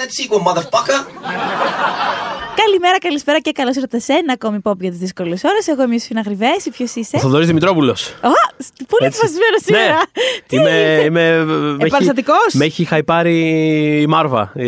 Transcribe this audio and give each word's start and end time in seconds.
that 0.00 0.10
sequel, 0.18 0.40
motherfucker. 0.48 0.98
Καλημέρα, 2.62 2.98
καλησπέρα 2.98 3.38
και 3.40 3.52
καλώς 3.52 3.74
ήρθατε 3.74 3.98
σε 3.98 4.12
ένα 4.12 4.32
ακόμη 4.32 4.58
pop 4.64 4.76
για 4.78 4.90
τις 4.90 4.98
δύσκολες 4.98 5.44
ώρες. 5.44 5.66
Εγώ 5.68 5.82
είμαι 5.82 5.94
η 5.94 5.98
Σφίνα 5.98 6.20
Γρυβές, 6.20 6.68
ποιος 6.72 6.94
είσαι; 6.94 7.16
Ο 7.16 7.18
Θοδωρής 7.20 7.46
Δημητρόπουλος. 7.46 8.08
Α, 8.08 8.30
πολύ 8.88 9.06
αποφασισμένο 9.06 9.56
σήμερα. 9.64 9.94
Ναι, 9.94 10.00
Τι 10.46 10.56
είμαι. 10.56 10.70
έγινε; 10.70 11.04
είμαι 11.04 11.44
με 11.44 11.72
έχει- 11.72 11.84
Επαναστατικός; 11.84 12.52
Με 12.52 12.64
έχει 12.64 12.84
χαϊπάρει 12.84 13.38
η 14.02 14.06
Μάρβα. 14.06 14.52
η- 14.54 14.66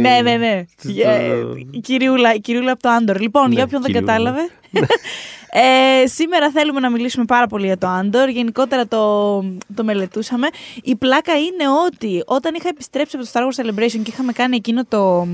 Ναι, 0.00 0.20
ναι, 0.22 0.36
ναι. 0.36 0.64
το- 0.82 0.88
Ε, 1.10 1.34
Η 1.70 1.78
κυριούλα, 1.80 2.34
η 2.34 2.40
κυριούλα 2.40 2.72
από 2.72 2.82
το 2.82 2.88
Άντορ. 2.88 3.20
Λοιπόν, 3.20 3.48
Ναι, 3.48 3.54
για 3.54 3.64
όποιον 3.64 3.82
δεν 3.82 3.90
κυριούλα. 3.92 4.12
κατάλαβε. 4.12 4.50
Ε, 5.52 6.06
σήμερα 6.06 6.50
θέλουμε 6.50 6.80
να 6.80 6.90
μιλήσουμε 6.90 7.24
πάρα 7.24 7.46
πολύ 7.46 7.66
για 7.66 7.78
το 7.78 7.86
Άντορ. 7.86 8.28
Γενικότερα 8.28 8.86
το, 8.86 9.36
το 9.74 9.84
μελετούσαμε. 9.84 10.48
Η 10.82 10.96
πλάκα 10.96 11.38
είναι 11.38 11.68
ότι 11.86 12.22
όταν 12.26 12.54
είχα 12.54 12.68
επιστρέψει 12.68 13.16
από 13.16 13.24
το 13.24 13.30
Star 13.32 13.42
Wars 13.42 13.64
Celebration 13.64 14.00
και 14.02 14.10
είχαμε 14.10 14.32
κάνει 14.32 14.56
εκείνο 14.56 14.84
το. 14.84 15.26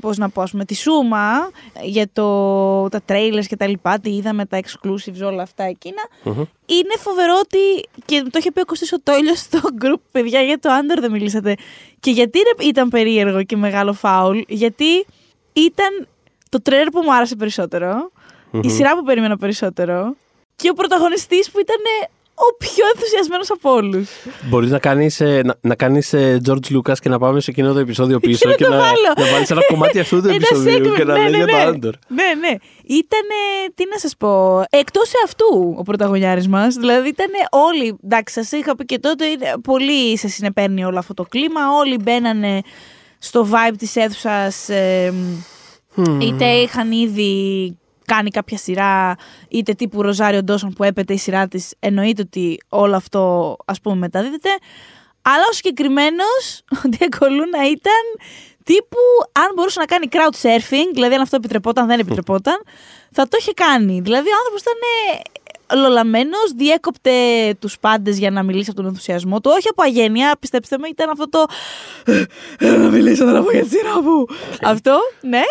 Πώς 0.00 0.18
να 0.18 0.28
πω, 0.28 0.42
ας 0.42 0.50
πούμε, 0.50 0.64
τη 0.64 0.74
σούμα 0.74 1.50
για 1.82 2.08
το, 2.12 2.88
τα 2.88 3.00
trailers 3.08 3.44
και 3.46 3.56
τα 3.56 3.66
λοιπά, 3.66 3.98
τι 3.98 4.10
είδαμε, 4.10 4.46
τα 4.46 4.60
exclusives, 4.60 5.22
όλα 5.24 5.42
αυτά 5.42 5.64
εκείνα. 5.64 6.02
Είναι 6.66 6.94
φοβερό 6.98 7.32
ότι, 7.42 7.88
και 8.04 8.22
το 8.22 8.38
είχε 8.38 8.50
πει 8.50 8.60
ο 8.60 8.64
Κωστής 8.64 8.92
ο 8.92 9.00
Τόλιος 9.02 9.38
στο 9.38 9.58
group, 9.82 10.00
παιδιά, 10.10 10.40
για 10.40 10.58
το 10.58 10.70
Άντορ 10.70 11.00
δεν 11.00 11.10
μιλήσατε. 11.10 11.56
Και 12.00 12.10
γιατί 12.10 12.38
ρε, 12.38 12.66
ήταν 12.66 12.88
περίεργο 12.88 13.42
και 13.42 13.56
μεγάλο 13.56 13.92
φάουλ, 13.92 14.38
γιατί 14.48 15.06
ήταν 15.52 16.08
το 16.48 16.62
τρέλερ 16.62 16.88
που 16.88 17.00
μου 17.04 17.14
άρεσε 17.14 17.36
περισσότερο, 17.36 18.10
η 18.62 18.70
σειρά 18.70 18.96
που 18.96 19.02
περίμενα 19.02 19.36
περισσότερο 19.36 20.14
και 20.56 20.68
ο 20.70 20.72
πρωταγωνιστής 20.74 21.50
που 21.50 21.60
ήταν 21.60 21.76
ο 22.34 22.56
πιο 22.58 22.84
ενθουσιασμένος 22.94 23.50
από 23.50 23.70
όλους. 23.72 24.08
Μπορείς 24.48 24.70
να 24.70 24.78
κάνεις 24.78 25.20
να, 25.20 25.54
να 25.60 25.74
κάνεις, 25.74 26.12
ε, 26.12 26.40
George 26.48 26.76
Lucas 26.76 26.98
και 27.00 27.08
να 27.08 27.18
πάμε 27.18 27.40
σε 27.40 27.50
εκείνο 27.50 27.72
το 27.72 27.78
επεισόδιο 27.78 28.18
Και 28.20 28.26
πίσω 28.28 28.48
να 28.48 28.54
και, 28.54 28.64
το 28.64 28.70
να, 28.70 28.76
βάλω. 28.76 29.12
να 29.16 29.26
βάλεις 29.32 29.50
ένα 29.50 29.60
κομμάτι 29.68 29.98
αυτού 29.98 30.20
του 30.20 30.26
Ένα 30.28 30.34
επεισοδίου 30.34 30.92
segment, 30.92 30.96
και 30.96 31.04
να 31.04 31.12
ναι, 31.12 31.28
λέει 31.28 31.30
ναι, 31.30 31.36
για 31.36 31.46
το 31.46 31.52
ναι. 31.56 31.62
Άντορ. 31.62 31.94
Ναι, 32.08 32.48
ναι. 32.48 32.54
Ήταν, 32.84 33.26
τι 33.74 33.84
να 33.92 33.98
σας 33.98 34.16
πω, 34.16 34.62
εκτός 34.70 35.10
αυτού 35.24 35.74
ο 35.78 35.82
πρωταγωνιάρης 35.82 36.48
μας. 36.48 36.74
Δηλαδή 36.74 37.08
ήταν 37.08 37.28
όλοι, 37.50 37.98
εντάξει 38.04 38.34
σας 38.34 38.52
είχα 38.52 38.76
πει 38.76 38.84
και 38.84 38.98
τότε, 38.98 39.24
είναι- 39.26 39.54
πολύ 39.62 40.18
σε 40.18 40.28
συνεπέρνει 40.28 40.84
όλο 40.84 40.98
αυτό 40.98 41.14
το 41.14 41.22
κλίμα. 41.28 41.60
Όλοι 41.78 41.98
μπαίνανε 42.02 42.60
στο 43.18 43.48
vibe 43.50 43.74
της 43.78 43.96
αίθουσας, 43.96 44.68
ε, 44.68 45.14
είτε 46.20 46.44
είχαν 46.46 46.92
ήδη 46.92 47.32
κάνει 48.14 48.30
κάποια 48.30 48.58
σειρά, 48.58 49.16
είτε 49.48 49.72
τύπου 49.72 50.02
Ροζάριο 50.02 50.42
Ντόσον 50.42 50.72
που 50.72 50.84
έπεται 50.84 51.12
η 51.12 51.18
σειρά 51.18 51.48
της, 51.48 51.74
εννοείται 51.78 52.22
ότι 52.22 52.58
όλο 52.68 52.96
αυτό 52.96 53.56
ας 53.64 53.80
πούμε 53.80 53.94
μεταδίδεται. 53.94 54.48
Αλλά 55.22 55.44
ο 55.50 55.52
συγκεκριμένος 55.52 56.64
Διακολούνα 56.98 57.60
ήταν 57.70 58.02
τύπου 58.64 59.02
αν 59.32 59.52
μπορούσε 59.54 59.80
να 59.80 59.86
κάνει 59.86 60.06
crowd 60.10 60.36
surfing, 60.42 60.90
δηλαδή 60.94 61.14
αν 61.14 61.20
αυτό 61.20 61.36
επιτρεπόταν, 61.36 61.86
δεν 61.86 61.98
επιτρεπόταν, 61.98 62.62
θα 63.12 63.28
το 63.28 63.36
είχε 63.40 63.52
κάνει. 63.52 64.00
Δηλαδή 64.00 64.28
ο 64.28 64.36
άνθρωπος 64.38 64.60
ήταν 64.60 64.80
λολαμένος, 65.82 66.52
διέκοπτε 66.56 67.10
τους 67.58 67.78
πάντες 67.78 68.18
για 68.18 68.30
να 68.30 68.42
μιλήσει 68.42 68.70
από 68.70 68.80
τον 68.80 68.88
ενθουσιασμό 68.88 69.40
του. 69.40 69.50
Όχι 69.56 69.68
από 69.68 69.82
αγένεια, 69.82 70.36
πιστέψτε 70.40 70.78
με, 70.78 70.88
ήταν 70.88 71.10
αυτό 71.10 71.28
το. 71.28 71.44
«Έλα 72.58 72.76
να 72.76 72.88
μιλήσω, 72.88 73.24
να 73.24 73.42
πω 73.42 73.50
για 73.50 73.62
τη 73.62 73.68
σειρά 73.68 74.02
μου. 74.02 74.26
Αυτό, 74.62 74.98
ναι. 75.20 75.42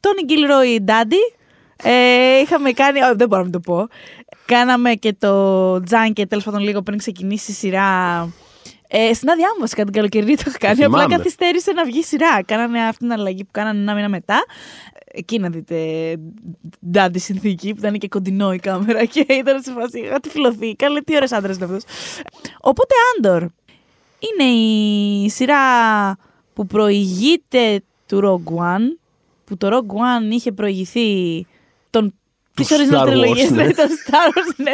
Τόνι 0.00 0.22
Γκίλροι 0.24 0.80
Ντάντι. 0.82 1.35
Ε, 1.82 2.38
είχαμε 2.38 2.70
κάνει. 2.70 3.00
όχι, 3.00 3.14
δεν 3.16 3.28
μπορώ 3.28 3.42
να 3.42 3.48
μην 3.48 3.52
το 3.52 3.60
πω. 3.60 3.88
Κάναμε 4.44 4.94
και 4.94 5.12
το 5.18 5.80
τζάνκε 5.82 6.26
τέλος 6.26 6.44
πάντων 6.44 6.60
λίγο 6.60 6.82
πριν 6.82 6.98
ξεκινήσει 6.98 7.50
η 7.50 7.54
σειρά. 7.54 8.22
Ε, 8.88 9.14
στην 9.14 9.30
άδειά 9.30 9.48
μου 9.54 9.60
βασικά 9.60 9.84
την 9.84 9.92
καλοκαιρινή 9.92 10.36
το 10.36 10.42
είχα 10.46 10.58
κάνει. 10.58 10.84
Απλά 10.84 10.98
Θυμάμαι. 10.98 11.16
καθυστέρησε 11.16 11.72
να 11.72 11.84
βγει 11.84 11.98
η 11.98 12.02
σειρά. 12.02 12.42
Κάνανε 12.44 12.82
αυτή 12.82 12.98
την 12.98 13.12
αλλαγή 13.12 13.44
που 13.44 13.50
κάνανε 13.52 13.80
ένα 13.80 13.94
μήνα 13.94 14.08
μετά. 14.08 14.44
Εκεί 15.12 15.38
να 15.38 15.48
δείτε 15.48 15.76
ντάντι 16.90 17.18
συνθήκη 17.18 17.72
που 17.72 17.78
ήταν 17.78 17.98
και 17.98 18.08
κοντινό 18.08 18.52
η 18.52 18.58
κάμερα 18.58 19.04
και 19.04 19.26
ήταν 19.28 19.62
σε 19.62 19.72
φάση. 19.72 19.98
Είχα 20.00 20.20
τυφλωθεί. 20.20 20.76
Καλέ, 20.76 21.00
τι 21.00 21.16
ωραίο 21.16 21.28
άντρα 21.30 21.52
είναι 21.52 21.64
αυτός. 21.64 21.82
Οπότε 22.60 22.94
Άντορ 23.16 23.42
είναι 24.18 24.50
η 24.50 25.28
σειρά 25.30 25.56
που 26.54 26.66
προηγείται 26.66 27.82
του 28.06 28.20
Rogue 28.24 28.58
One. 28.58 28.98
Που 29.44 29.56
το 29.56 29.68
Rogue 29.68 29.92
One 29.92 30.32
είχε 30.32 30.52
προηγηθεί 30.52 31.06
τον 31.36 31.44
Του 31.44 31.55
Τις 32.56 32.68
original 32.70 32.94
Star 32.94 33.02
Wars, 33.02 33.06
τριλογίες, 33.06 33.50
ναι. 33.50 33.64
ναι, 33.64 33.72
το 33.80 33.82
Star 33.82 34.38
Wars, 34.38 34.54
ναι. 34.56 34.72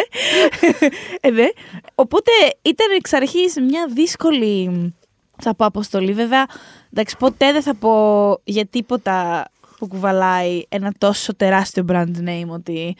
Ε, 1.21 1.31
ναι. 1.31 1.47
Οπότε 1.95 2.31
ήταν 2.63 2.87
εξ 2.97 3.13
αρχής 3.13 3.55
μια 3.69 3.87
δύσκολη, 3.95 4.71
θα 5.43 5.55
πω 5.55 5.65
αποστολή. 5.65 6.13
Βέβαια, 6.13 6.47
εντάξει, 6.93 7.17
ποτέ 7.17 7.53
δεν 7.53 7.63
θα 7.63 7.75
πω 7.75 7.93
για 8.45 8.67
τίποτα 8.67 9.45
που 9.79 9.87
κουβαλάει 9.87 10.63
ένα 10.69 10.93
τόσο 10.99 11.35
τεράστιο 11.37 11.85
brand 11.89 12.17
name 12.29 12.49
ότι, 12.49 12.97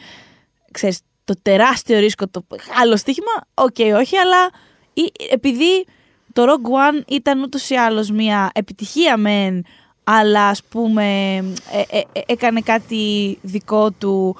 ξέρεις, 0.71 0.99
το 1.25 1.33
τεράστιο 1.41 1.99
ρίσκο, 1.99 2.27
το 2.27 2.45
άλλο 2.81 2.97
στοίχημα, 2.97 3.31
οκ, 3.53 3.75
όχι, 3.99 4.17
αλλά 4.17 4.49
ή- 4.93 5.11
επειδή 5.29 5.85
το 6.33 6.43
Rogue 6.43 6.97
One 6.97 7.01
ήταν 7.07 7.41
ούτως 7.41 7.69
ή 7.69 7.75
άλλως 7.75 8.09
μια 8.11 8.49
επιτυχία 8.53 9.17
μεν, 9.17 9.65
αλλά 10.03 10.47
ας 10.47 10.63
πούμε 10.63 11.35
ε, 11.71 11.97
ε, 11.97 12.01
ε, 12.13 12.21
έκανε 12.25 12.61
κάτι 12.61 13.37
δικό 13.41 13.91
του 13.91 14.35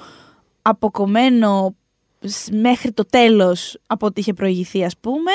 αποκομμένο 0.66 1.74
σ- 2.20 2.50
μέχρι 2.52 2.92
το 2.92 3.04
τέλος 3.06 3.78
από 3.86 4.06
ό,τι 4.06 4.20
είχε 4.20 4.32
προηγηθεί 4.32 4.84
ας 4.84 4.96
πούμε. 5.00 5.30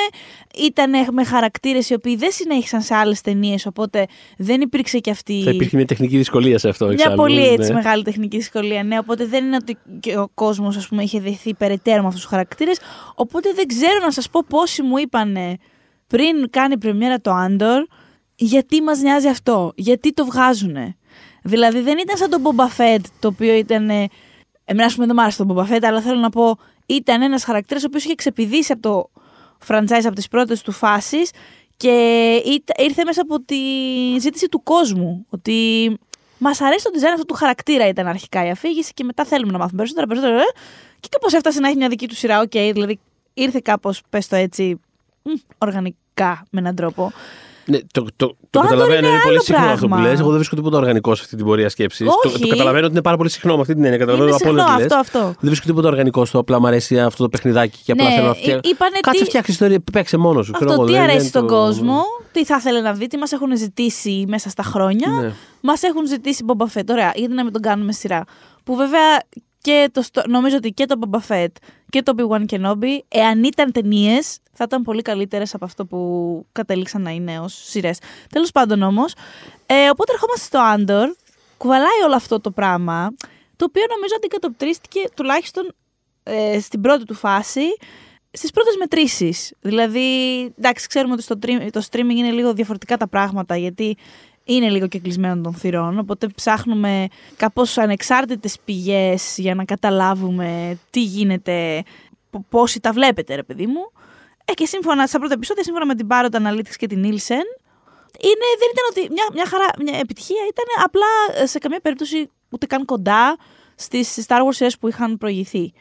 Ήταν 0.55 0.91
με 1.13 1.23
χαρακτήρες 1.23 1.89
οι 1.89 1.93
οποίοι 1.93 2.15
δεν 2.15 2.31
συνέχισαν 2.31 2.81
σε 2.81 2.95
άλλες 2.95 3.21
ταινίες, 3.21 3.65
οπότε 3.65 4.05
δεν 4.37 4.61
υπήρξε 4.61 4.99
και 4.99 5.11
αυτή... 5.11 5.41
Θα 5.43 5.51
υπήρχε 5.51 5.75
μια 5.75 5.85
τεχνική 5.85 6.17
δυσκολία 6.17 6.57
σε 6.57 6.69
αυτό. 6.69 6.85
Μια 6.85 6.93
εξάλλου, 6.93 7.15
πολύ 7.15 7.47
έτσι 7.47 7.69
ναι. 7.69 7.73
μεγάλη 7.73 8.03
τεχνική 8.03 8.37
δυσκολία, 8.37 8.83
ναι. 8.83 8.97
Οπότε 8.97 9.25
δεν 9.25 9.45
είναι 9.45 9.55
ότι 9.55 9.77
και 9.99 10.17
ο 10.17 10.29
κόσμος, 10.33 10.77
ας 10.77 10.87
πούμε, 10.87 11.03
είχε 11.03 11.19
δεθεί 11.19 11.53
περαιτέρω 11.53 12.01
με 12.01 12.07
αυτούς 12.07 12.21
τους 12.21 12.29
χαρακτήρες. 12.29 12.79
Οπότε 13.15 13.51
δεν 13.55 13.67
ξέρω 13.67 13.99
να 14.01 14.11
σας 14.11 14.29
πω 14.29 14.43
πόσοι 14.47 14.81
μου 14.81 14.97
είπανε 14.97 15.57
πριν 16.07 16.49
κάνει 16.49 16.77
πρεμιέρα 16.77 17.21
το 17.21 17.31
Άντορ, 17.31 17.85
γιατί 18.35 18.81
μας 18.81 18.99
νοιάζει 18.99 19.27
αυτό, 19.27 19.71
γιατί 19.75 20.13
το 20.13 20.25
βγάζουνε. 20.25 20.97
Δηλαδή 21.43 21.81
δεν 21.81 21.97
ήταν 21.97 22.17
σαν 22.17 22.29
τον 22.29 22.41
Boba 22.43 22.81
Fett, 22.81 23.03
το 23.19 23.27
οποίο 23.27 23.53
ήταν. 23.53 23.89
Ε, 24.69 24.71
Εμένα, 24.71 24.85
ας 24.87 24.93
πούμε, 24.93 25.05
δεν 25.05 25.15
μου 25.17 25.21
άρεσε 25.21 25.43
τον 25.45 25.55
Boba 25.57 25.71
Fett, 25.75 25.83
αλλά 25.83 26.01
θέλω 26.01 26.19
να 26.19 26.29
πω, 26.29 26.57
ήταν 26.85 27.21
ένας 27.21 27.43
χαρακτήρας 27.43 27.83
ο 27.83 27.85
οποίος 27.87 28.03
είχε 28.03 28.15
ξεπηδήσει 28.15 28.71
από 28.71 28.81
το 28.81 29.09
franchise 29.67 30.03
από 30.05 30.15
τις 30.15 30.27
πρώτες 30.27 30.61
του 30.61 30.71
φάσεις 30.71 31.31
και 31.77 31.91
ήρθε- 32.45 32.79
ήρθε 32.81 33.03
μέσα 33.05 33.21
από 33.21 33.41
τη 33.41 33.55
ζήτηση 34.19 34.47
του 34.47 34.63
κόσμου. 34.63 35.25
Ότι 35.29 35.97
μας 36.37 36.61
αρέσει 36.61 36.83
το 36.83 36.89
design 36.93 37.11
αυτού 37.13 37.25
του 37.25 37.33
χαρακτήρα, 37.33 37.87
ήταν 37.87 38.07
αρχικά 38.07 38.45
η 38.45 38.49
αφήγηση 38.49 38.93
και 38.93 39.03
μετά 39.03 39.25
θέλουμε 39.25 39.51
να 39.51 39.57
μάθουμε 39.57 39.77
περισσότερα, 39.77 40.07
περισσότερα. 40.07 40.41
ε. 40.41 40.45
Και 40.99 41.07
κάπως 41.11 41.33
έφτασε 41.33 41.59
να 41.59 41.67
έχει 41.67 41.77
μια 41.77 41.89
δική 41.89 42.07
του 42.07 42.15
σειρά. 42.15 42.39
Οκ, 42.39 42.51
δηλαδή 42.51 42.99
ήρθε 43.33 43.59
κάπως, 43.63 44.01
πες 44.09 44.27
το 44.27 44.35
έτσι, 44.35 44.79
μ, 45.23 45.29
οργανικά 45.57 46.45
με 46.49 46.59
έναν 46.59 46.75
τρόπο. 46.75 47.11
Ναι, 47.69 47.77
το, 47.91 48.01
το, 48.03 48.07
το, 48.15 48.35
Το 48.49 48.59
Andor 48.59 48.63
καταλαβαίνω, 48.63 48.97
είναι 48.99 49.07
είναι, 49.07 49.17
πολύ 49.23 49.33
άλλο 49.35 49.41
συχνό 49.41 49.65
αυτό 49.65 49.81
που 49.87 49.87
πράγμα. 49.87 50.07
λες. 50.09 50.19
Εγώ 50.19 50.27
δεν 50.27 50.35
βρίσκω 50.37 50.55
τίποτα 50.55 50.77
οργανικό 50.77 51.15
σε 51.15 51.21
αυτή 51.23 51.35
την 51.35 51.45
πορεία 51.45 51.69
σκέψης. 51.69 52.07
Το, 52.07 52.13
Όχι. 52.25 52.39
το 52.39 52.47
καταλαβαίνω 52.47 52.83
ότι 52.83 52.93
είναι 52.93 53.01
πάρα 53.01 53.17
πολύ 53.17 53.29
συχνό 53.29 53.55
με 53.55 53.61
αυτή 53.61 53.73
την 53.73 53.83
έννοια. 53.83 53.97
Καταλαβαίνω 53.99 54.27
Είναι 54.27 54.37
από 54.41 54.49
όλα 54.49 54.59
συχνό 54.61 54.75
τι 54.77 54.83
λες. 54.83 54.91
αυτό, 54.93 55.17
αυτό. 55.19 55.27
Δεν 55.27 55.35
βρίσκω 55.49 55.65
τίποτα 55.65 55.87
οργανικό 55.87 56.25
στο 56.25 56.39
απλά 56.39 56.59
μου 56.59 56.67
αρέσει 56.67 56.99
αυτό 56.99 57.23
το 57.23 57.29
παιχνιδάκι 57.29 57.79
και 57.83 57.91
απλά 57.91 58.03
Ναι, 58.03 58.09
θέλω 58.13 58.23
να 58.25 58.29
ε, 58.31 58.33
φτιάξω. 58.33 58.71
είπανε 58.71 58.97
Κάτσε 59.01 59.19
τι- 59.23 59.27
φτιάξει 59.29 59.51
ιστορία, 59.51 59.79
παίξε 59.91 60.17
μόνος 60.17 60.45
σου. 60.45 60.51
ξέρω 60.51 60.69
Αυτό 60.69 60.81
εγώ, 60.83 60.91
τι 60.91 60.97
δεν- 60.97 61.03
αρέσει 61.09 61.19
δεν 61.19 61.27
στον 61.27 61.47
το- 61.47 61.53
κόσμο, 61.53 62.01
τι 62.31 62.45
θα 62.45 62.55
ήθελε 62.59 62.81
να 62.81 62.93
δει, 62.93 63.07
τι 63.07 63.17
μας 63.17 63.31
έχουν 63.31 63.57
ζητήσει 63.57 64.25
μέσα 64.27 64.49
στα 64.49 64.63
χρόνια. 64.63 65.07
Ναι. 65.21 65.31
Μας 65.61 65.83
έχουν 65.83 66.07
ζητήσει 66.07 66.45
Boba 66.47 66.77
Fett. 66.77 66.83
Ωραία, 66.89 67.11
γιατί 67.15 67.33
να 67.33 67.43
μην 67.43 67.53
τον 67.53 67.61
κάνουμε 67.61 67.91
σειρά. 67.91 68.23
Που 68.63 68.75
βέβαια 68.75 69.01
και 69.61 69.89
το, 69.93 70.01
στο- 70.01 70.23
νομίζω 70.27 70.55
ότι 70.55 70.69
και 70.71 70.85
το 70.85 70.99
Boba 71.11 71.19
Fett 71.27 71.47
και 71.89 72.03
το 72.03 72.13
Obi-Wan 72.17 72.45
Kenobi, 72.45 72.97
εάν 73.07 73.43
ήταν 73.43 73.71
ταινίες, 73.71 74.39
θα 74.53 74.63
ήταν 74.67 74.81
πολύ 74.81 75.01
καλύτερες 75.01 75.53
από 75.53 75.65
αυτό 75.65 75.85
που 75.85 76.45
κατέληξαν 76.51 77.01
να 77.01 77.09
είναι 77.09 77.39
ως 77.39 77.53
σειρές. 77.65 77.99
Τέλος 78.29 78.51
πάντων 78.51 78.81
όμως, 78.81 79.13
ε, 79.65 79.89
οπότε 79.89 80.11
ερχόμαστε 80.11 80.45
στο 80.45 80.59
Andor, 80.75 81.15
κουβαλάει 81.57 82.01
όλο 82.05 82.15
αυτό 82.15 82.39
το 82.39 82.51
πράγμα, 82.51 83.09
το 83.55 83.65
οποίο 83.65 83.83
νομίζω 83.95 84.13
αντικατοπτρίστηκε 84.15 84.99
τουλάχιστον 85.15 85.75
ε, 86.23 86.59
στην 86.59 86.81
πρώτη 86.81 87.03
του 87.05 87.13
φάση 87.13 87.61
στις 88.31 88.51
πρώτες 88.51 88.75
μετρήσεις. 88.79 89.53
Δηλαδή, 89.61 89.99
εντάξει, 90.57 90.87
ξέρουμε 90.87 91.13
ότι 91.13 91.21
στο, 91.21 91.39
τρι- 91.39 91.71
το 91.71 91.81
streaming 91.91 92.15
είναι 92.15 92.31
λίγο 92.31 92.53
διαφορετικά 92.53 92.97
τα 92.97 93.07
πράγματα, 93.07 93.57
γιατί 93.57 93.97
είναι 94.55 94.69
λίγο 94.69 94.87
και 94.87 94.99
κλεισμένο 94.99 95.41
των 95.41 95.53
θυρών, 95.53 95.99
οπότε 95.99 96.27
ψάχνουμε 96.27 97.07
κάπως 97.35 97.77
ανεξάρτητες 97.77 98.57
πηγές 98.65 99.37
για 99.37 99.55
να 99.55 99.65
καταλάβουμε 99.65 100.77
τι 100.89 101.03
γίνεται, 101.03 101.83
π- 102.29 102.49
πόσοι 102.49 102.79
τα 102.79 102.91
βλέπετε, 102.91 103.35
ρε 103.35 103.43
παιδί 103.43 103.65
μου. 103.65 103.91
Ε, 104.45 104.53
και 104.53 104.65
σύμφωνα, 104.65 105.07
στα 105.07 105.19
πρώτα 105.19 105.33
επεισόδια, 105.33 105.63
σύμφωνα 105.63 105.85
με 105.85 105.95
την 105.95 106.07
Parrot 106.09 106.31
Analytics 106.31 106.75
και 106.77 106.87
την 106.87 107.01
Nielsen, 107.03 107.47
είναι, 108.21 108.47
δεν 108.59 108.69
ήταν 108.71 108.85
ότι 108.89 109.07
μια, 109.11 109.25
μια 109.33 109.45
χαρά, 109.45 109.67
μια 109.79 109.99
επιτυχία, 109.99 110.41
ήταν 110.49 110.65
απλά 110.83 111.41
ε, 111.41 111.45
σε 111.45 111.57
καμία 111.59 111.79
περίπτωση 111.79 112.29
ούτε 112.49 112.65
καν 112.65 112.85
κοντά 112.85 113.37
στις 113.75 114.25
Star 114.27 114.39
Wars 114.45 114.53
σειρές 114.53 114.77
που 114.77 114.87
είχαν 114.87 115.17
προηγηθεί. 115.17 115.73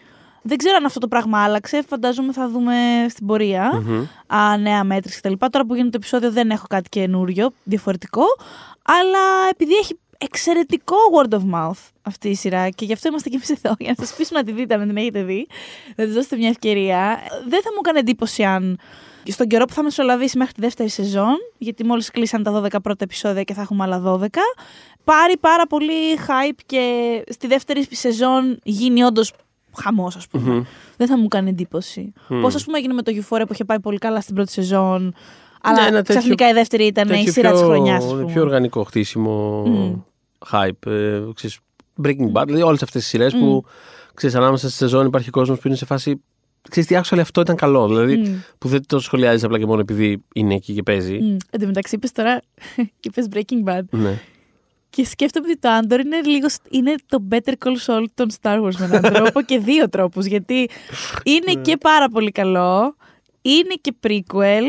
Δεν 0.49 0.57
ξέρω 0.57 0.77
αν 0.77 0.85
αυτό 0.85 0.99
το 0.99 1.09
πράγμα 1.09 1.43
άλλαξε. 1.43 1.83
Φαντάζομαι 1.89 2.33
θα 2.33 2.49
δούμε 2.49 2.75
στην 3.09 3.27
πορεία. 3.27 3.83
Μμμ. 3.87 4.07
Α, 4.27 4.57
νέα 4.57 4.85
μέτρηση 4.85 5.21
κτλ. 5.21 5.33
Τώρα 5.51 5.67
που 5.67 5.75
γίνεται 5.75 5.91
το 5.91 5.97
επεισόδιο 5.97 6.31
δεν 6.31 6.51
έχω 6.51 6.67
κάτι 6.69 6.89
καινούριο, 6.89 7.51
διαφορετικό. 7.63 8.23
Αλλά 8.83 9.49
επειδή 9.51 9.75
έχει 9.75 9.99
εξαιρετικό 10.19 10.97
word 11.17 11.35
of 11.35 11.55
mouth 11.55 11.83
αυτή 12.03 12.29
η 12.29 12.35
σειρά 12.35 12.69
και 12.69 12.85
γι' 12.85 12.93
αυτό 12.93 13.09
είμαστε 13.09 13.29
και 13.29 13.35
εμείς 13.37 13.51
εδώ, 13.51 13.75
για 13.79 13.95
να 13.97 14.05
σας 14.05 14.17
πείσουμε 14.17 14.39
να 14.39 14.45
τη 14.45 14.53
δείτε 14.53 14.75
αν 14.75 14.81
δεν 14.81 14.89
την 14.89 14.97
έχετε 14.97 15.23
δει, 15.23 15.47
να 15.97 16.05
της 16.05 16.15
δώσετε 16.15 16.37
μια 16.37 16.49
ευκαιρία. 16.49 17.19
Δεν 17.49 17.63
θα 17.63 17.71
μου 17.73 17.79
έκανε 17.79 17.99
εντύπωση 17.99 18.45
αν 18.45 18.79
στον 19.27 19.47
καιρό 19.47 19.65
που 19.65 19.73
θα 19.73 19.83
μεσολαβήσει 19.83 20.39
μέχρι 20.39 20.53
τη 20.53 20.61
δεύτερη 20.61 20.89
σεζόν, 20.89 21.37
γιατί 21.59 21.85
μόλις 21.85 22.11
κλείσαν 22.11 22.43
τα 22.43 22.63
12 22.63 22.83
πρώτα 22.83 23.05
επεισόδια 23.05 23.43
και 23.43 23.55
θα 23.55 23.61
έχουμε 23.61 23.85
άλλα 23.85 24.03
12, 24.05 24.27
πάρει 25.05 25.37
πάρα 25.37 25.67
πολύ 25.67 26.19
hype 26.27 26.59
και 26.67 26.85
στη 27.29 27.47
δεύτερη 27.47 27.87
σεζόν 27.91 28.59
γίνει 28.63 29.03
όντως 29.03 29.33
χαμός, 29.83 30.17
ας 30.17 30.27
πούμε. 30.29 30.55
Μμμ. 30.55 30.63
Δεν 30.97 31.07
θα 31.07 31.19
μου 31.19 31.29
κάνει 31.29 31.49
εντύπωση. 31.51 32.13
Μμ. 32.29 32.41
Πώς, 32.41 32.55
ας 32.55 32.65
πούμε, 32.65 32.79
έγινε 32.79 32.95
με 32.95 33.03
το 33.03 33.13
Euphoria 33.15 33.43
που 33.47 33.53
είχε 33.53 33.65
πάει 33.65 33.81
πολύ 33.81 33.99
καλά 33.99 34.21
στην 34.21 34.35
πρώτη 34.35 34.51
σεζόν. 34.53 35.15
Αλλά 35.63 35.81
Ναι, 35.81 35.87
ένα 35.87 35.97
τέτοιο- 36.03 36.15
ξαφνικά 36.19 36.49
η 36.49 36.53
δεύτερη 36.53 36.85
ήταν 36.85 37.09
η 37.09 37.11
Τέτοιο 37.11 37.33
σειρά 37.33 37.51
της 37.51 37.61
πιο- 37.61 37.69
χρονιάς. 37.69 38.05
Α 38.05 38.07
πιο 38.09 38.17
πούμε. 38.27 38.41
οργανικό 38.41 38.83
χτίσιμο, 38.85 39.63
Μμ. 39.67 39.95
hype. 40.51 40.87
Ε, 40.91 41.21
ξέρεις, 41.35 41.59
Breaking 42.03 42.33
Bad, 42.33 42.43
δηλαδή 42.47 42.63
όλες 42.63 42.83
αυτές 42.83 43.01
τις 43.03 43.07
σειρές 43.11 43.35
που 43.35 43.65
ξέρεις, 44.15 44.37
ανάμεσα 44.37 44.69
στη 44.69 44.77
σεζόν 44.77 45.07
υπάρχει 45.07 45.31
κόσμος 45.31 45.59
που 45.59 45.69
είναι 45.69 45.77
σε 45.77 45.85
φάση. 45.85 46.23
Ξέρεις 46.71 46.89
τι, 46.89 46.97
actually 47.03 47.19
αυτό 47.21 47.41
ήταν 47.41 47.57
καλό. 47.57 47.87
Δηλαδή 47.89 48.17
Μμ. 48.17 48.35
που 48.59 48.69
δεν 48.69 48.81
το 48.87 48.99
σχολιάζεις 49.01 49.45
απλά 49.45 49.59
και 49.59 49.67
μόνο 49.67 49.81
επειδή 49.81 50.25
είναι 50.35 50.55
εκεί 50.55 50.75
και 50.75 50.83
παίζει. 50.83 51.19
Μμ. 51.19 51.37
Εν 51.51 51.61
τω 51.61 51.67
μεταξύ, 51.67 51.95
είπες 51.95 52.13
τώρα. 52.13 52.41
είπες 53.05 53.27
Breaking 53.33 53.69
Bad. 53.71 53.81
Ναι. 53.91 54.21
Και 54.91 55.05
σκέφτομαι 55.05 55.47
ότι 55.51 55.59
το 55.59 55.69
Andor 55.81 56.05
είναι, 56.05 56.21
λίγο, 56.25 56.49
σ- 56.49 56.63
είναι 56.71 56.95
το 57.07 57.23
Better 57.31 57.53
Call 57.65 57.77
Saul 57.87 58.05
των 58.15 58.29
Star 58.41 58.63
Wars 58.65 58.75
με 58.79 58.85
έναν 58.85 59.03
τρόπο 59.15 59.43
και 59.43 59.59
δύο 59.59 59.89
τρόπους. 59.89 60.27
Γιατί 60.27 60.69
είναι 61.23 61.53
Ναι. 61.55 61.61
και 61.61 61.77
πάρα 61.77 62.09
πολύ 62.09 62.31
καλό, 62.31 62.97
είναι 63.43 63.75
και 63.81 63.95
prequel 64.07 64.65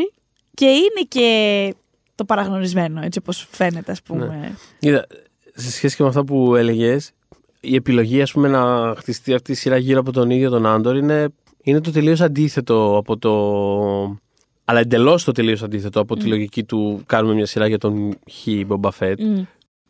και 0.54 0.66
είναι 0.66 1.06
και 1.08 1.74
το 2.16 2.26
παραγνωρισμένο, 2.26 3.02
έτσι 3.04 3.20
όπως 3.20 3.48
φαίνεται, 3.52 3.92
ας 3.92 4.02
πούμε. 4.02 4.26
Ναι. 4.26 4.52
Κοίτα, 4.80 5.08
σε 5.54 5.72
σχέση 5.72 5.96
και 5.96 6.04
με 6.04 6.10
αυτά 6.10 6.24
που 6.24 6.56
έλεγες, 6.56 7.12
η 7.60 7.76
επιλογή 7.76 8.22
ας 8.22 8.32
πούμε, 8.32 8.48
να 8.48 8.94
χτιστεί 8.98 9.34
αυτή 9.34 9.52
η 9.52 9.56
σειρά 9.56 9.78
γύρω 9.78 10.00
από 10.00 10.12
τον 10.12 10.30
ίδιο 10.30 10.50
τον 10.50 10.66
Άντορ 10.66 10.96
είναι, 10.98 11.28
είναι 11.64 11.82
το 11.82 11.92
τελείως 11.92 12.22
αντίθετο 12.22 12.98
από 12.98 13.18
το. 13.18 14.20
Αλλά 14.66 14.80
εντελώς 14.80 15.24
το 15.24 15.32
τελείως 15.32 15.64
αντίθετο 15.64 16.00
από 16.00 16.16
τη 16.16 16.26
λογική 16.26 16.64
του 16.64 17.04
κάνουμε 17.06 17.34
μια 17.34 17.46
σειρά 17.46 17.68
για 17.68 17.78
τον 17.78 18.18
Χ 18.32 18.66
Μπομπα 18.66 18.92
Φέτ. 18.92 19.20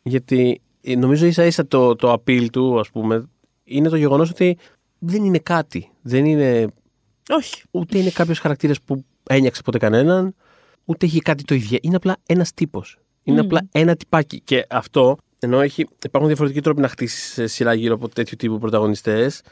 Μμ. 0.02 0.10
Γιατί 0.10 0.60
ε, 0.80 0.96
νομίζω 0.96 1.26
ίσα 1.26 1.44
ίσα 1.44 1.66
το, 1.66 1.96
το 1.96 2.12
appeal 2.12 2.46
του, 2.52 2.80
ας 2.80 2.90
πούμε, 2.90 3.28
είναι 3.64 3.88
το 3.88 3.96
γεγονός 3.96 4.30
ότι 4.30 4.56
δεν 4.98 5.24
είναι 5.24 5.38
κάτι. 5.38 5.90
Δεν 6.02 6.24
είναι. 6.24 6.66
Όχι. 7.28 7.62
Ούτε 7.70 7.98
είναι 7.98 8.10
κάποιος 8.10 8.38
χαρακτήρας 8.38 8.80
που 8.80 9.04
ένιαξε 9.28 9.62
ποτέ 9.62 9.78
κανέναν, 9.78 10.34
ούτε 10.84 11.06
έχει 11.06 11.20
κάτι 11.20 11.44
το 11.44 11.54
ίδιο. 11.54 11.78
Είναι 11.82 11.96
απλά 11.96 12.16
ένας 12.26 12.54
τύπος. 12.54 12.98
Είναι 13.22 13.40
Μμμ. 13.40 13.46
απλά 13.46 13.68
ένα 13.72 13.96
τυπάκι. 13.96 14.40
Και 14.40 14.66
αυτό, 14.70 15.16
ενώ 15.38 15.60
έχει, 15.60 15.86
υπάρχουν 16.04 16.26
διαφορετικοί 16.26 16.60
τρόποι 16.60 16.80
να 16.80 16.88
χτίσεις 16.88 17.52
σειρά 17.52 17.74
γύρω 17.74 17.94
από 17.94 18.08
τέτοιου 18.08 18.36
τύπου 18.38 18.58
πρωταγωνιστές. 18.58 19.42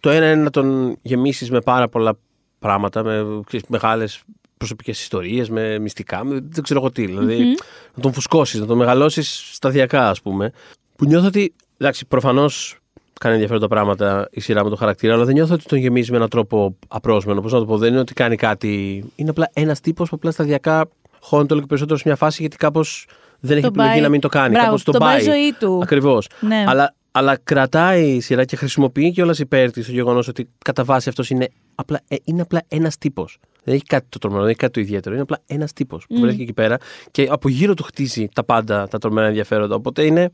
Το 0.00 0.10
ένα 0.10 0.30
είναι 0.30 0.42
να 0.42 0.50
τον 0.50 0.96
γεμίσεις 1.02 1.50
με 1.50 1.60
πάρα 1.60 1.88
πολλά 1.88 2.18
πράγματα, 2.58 3.02
με 3.02 3.40
μεγάλες 3.68 4.22
προσωπικές 4.58 5.00
ιστορίες, 5.00 5.48
με 5.50 5.78
μυστικά, 5.78 6.24
με 6.24 6.38
δεν 6.48 6.62
ξέρω 6.62 6.80
εγώ 6.80 6.90
τι. 6.90 7.06
Δηλαδή, 7.06 7.34
Μμμ. 7.42 7.52
να 7.94 8.02
τον 8.02 8.12
φουσκώσεις, 8.12 8.60
να 8.60 8.66
τον 8.66 8.76
μεγαλώσεις 8.76 9.50
σταδιακά, 9.52 10.08
ας 10.10 10.20
πούμε. 10.22 10.50
Που 10.96 11.04
νιώθω 11.04 11.26
ότι. 11.26 11.54
Εντάξει, 11.76 12.06
προφανώς 12.06 12.76
κάνει 13.20 13.34
ενδιαφέροντα 13.34 13.68
πράγματα 13.68 14.28
η 14.30 14.40
σειρά 14.40 14.62
με 14.62 14.68
τον 14.68 14.78
χαρακτήρα, 14.78 15.14
αλλά 15.14 15.24
δεν 15.24 15.34
νιώθω 15.34 15.54
ότι 15.54 15.64
τον 15.64 15.78
γεμίζει 15.78 16.10
με 16.10 16.16
έναν 16.16 16.28
τρόπο 16.28 16.76
απρόσμενο. 16.88 17.40
Πώς 17.40 17.52
να 17.52 17.58
το 17.58 17.64
πω, 17.66 17.78
δεν 17.78 17.90
είναι 17.90 18.00
ότι 18.00 18.14
κάνει 18.14 18.36
κάτι. 18.36 19.04
Είναι 19.16 19.30
απλά 19.30 19.50
ένας 19.52 19.80
τύπος 19.80 20.08
που 20.08 20.14
απλά 20.16 20.30
σταδιακά 20.30 20.88
χώνεται 21.20 21.52
όλο 21.52 21.60
και 21.62 21.68
περισσότερο 21.68 21.98
σε 21.98 22.02
μια 22.06 22.16
φάση 22.16 22.40
γιατί 22.40 22.56
κάπως 22.56 23.06
δεν 23.40 23.52
έχει 23.52 23.60
Τον 23.60 23.70
επιλογή 23.70 23.92
πάει- 23.92 24.00
να 24.02 24.08
μην 24.08 24.20
το 24.20 24.28
κάνει. 24.28 24.50
Μπράβο, 24.50 24.66
Κάπως 24.66 24.82
τον 24.82 24.94
τον 24.94 25.02
πάει 25.02 25.22
η 25.22 25.26
πάει. 25.26 25.34
ζωή 25.34 25.52
του. 25.58 25.80
Ακριβώς. 25.82 26.28
Ναι. 26.40 26.64
Αλλά, 26.68 26.94
αλλά 27.10 27.36
κρατάει 27.44 28.08
η 28.10 28.20
σειρά 28.20 28.44
και 28.44 28.56
χρησιμοποιεί 28.56 29.12
κιόλας 29.12 29.38
υπέρ 29.38 29.70
της 29.70 29.86
το 29.86 29.92
γεγονός 29.92 30.28
ότι 30.28 30.48
κατά 30.64 30.84
βάση 30.84 31.08
αυτός 31.08 31.30
είναι 31.30 31.48
απλά, 31.74 32.00
ε, 32.08 32.16
είναι 32.24 32.42
απλά 32.42 32.62
ένας 32.68 32.98
τύπος. 32.98 33.38
Δεν 33.64 33.74
έχει 33.74 33.84
κάτι 33.84 34.06
το 34.08 34.18
τρομερό, 34.18 34.40
δεν 34.40 34.50
έχει 34.50 34.58
κάτι 34.58 34.72
το 34.72 34.80
ιδιαίτερο. 34.80 35.14
Είναι 35.14 35.22
απλά 35.22 35.38
ένας 35.46 35.72
τύπος 35.72 36.06
που 36.06 36.14
Μμ. 36.16 36.20
βρέθηκε 36.20 36.42
εκεί 36.42 36.52
πέρα 36.52 36.76
και 37.10 37.26
από 37.30 37.48
γύρω 37.48 37.74
του 37.74 37.82
χτίζει 37.82 38.28
τα 38.34 38.44
πάντα 38.44 38.88
τα 38.88 38.98
τρομερά 38.98 39.26
ενδιαφέροντα. 39.26 39.74
Οπότε 39.74 40.04
είναι. 40.04 40.30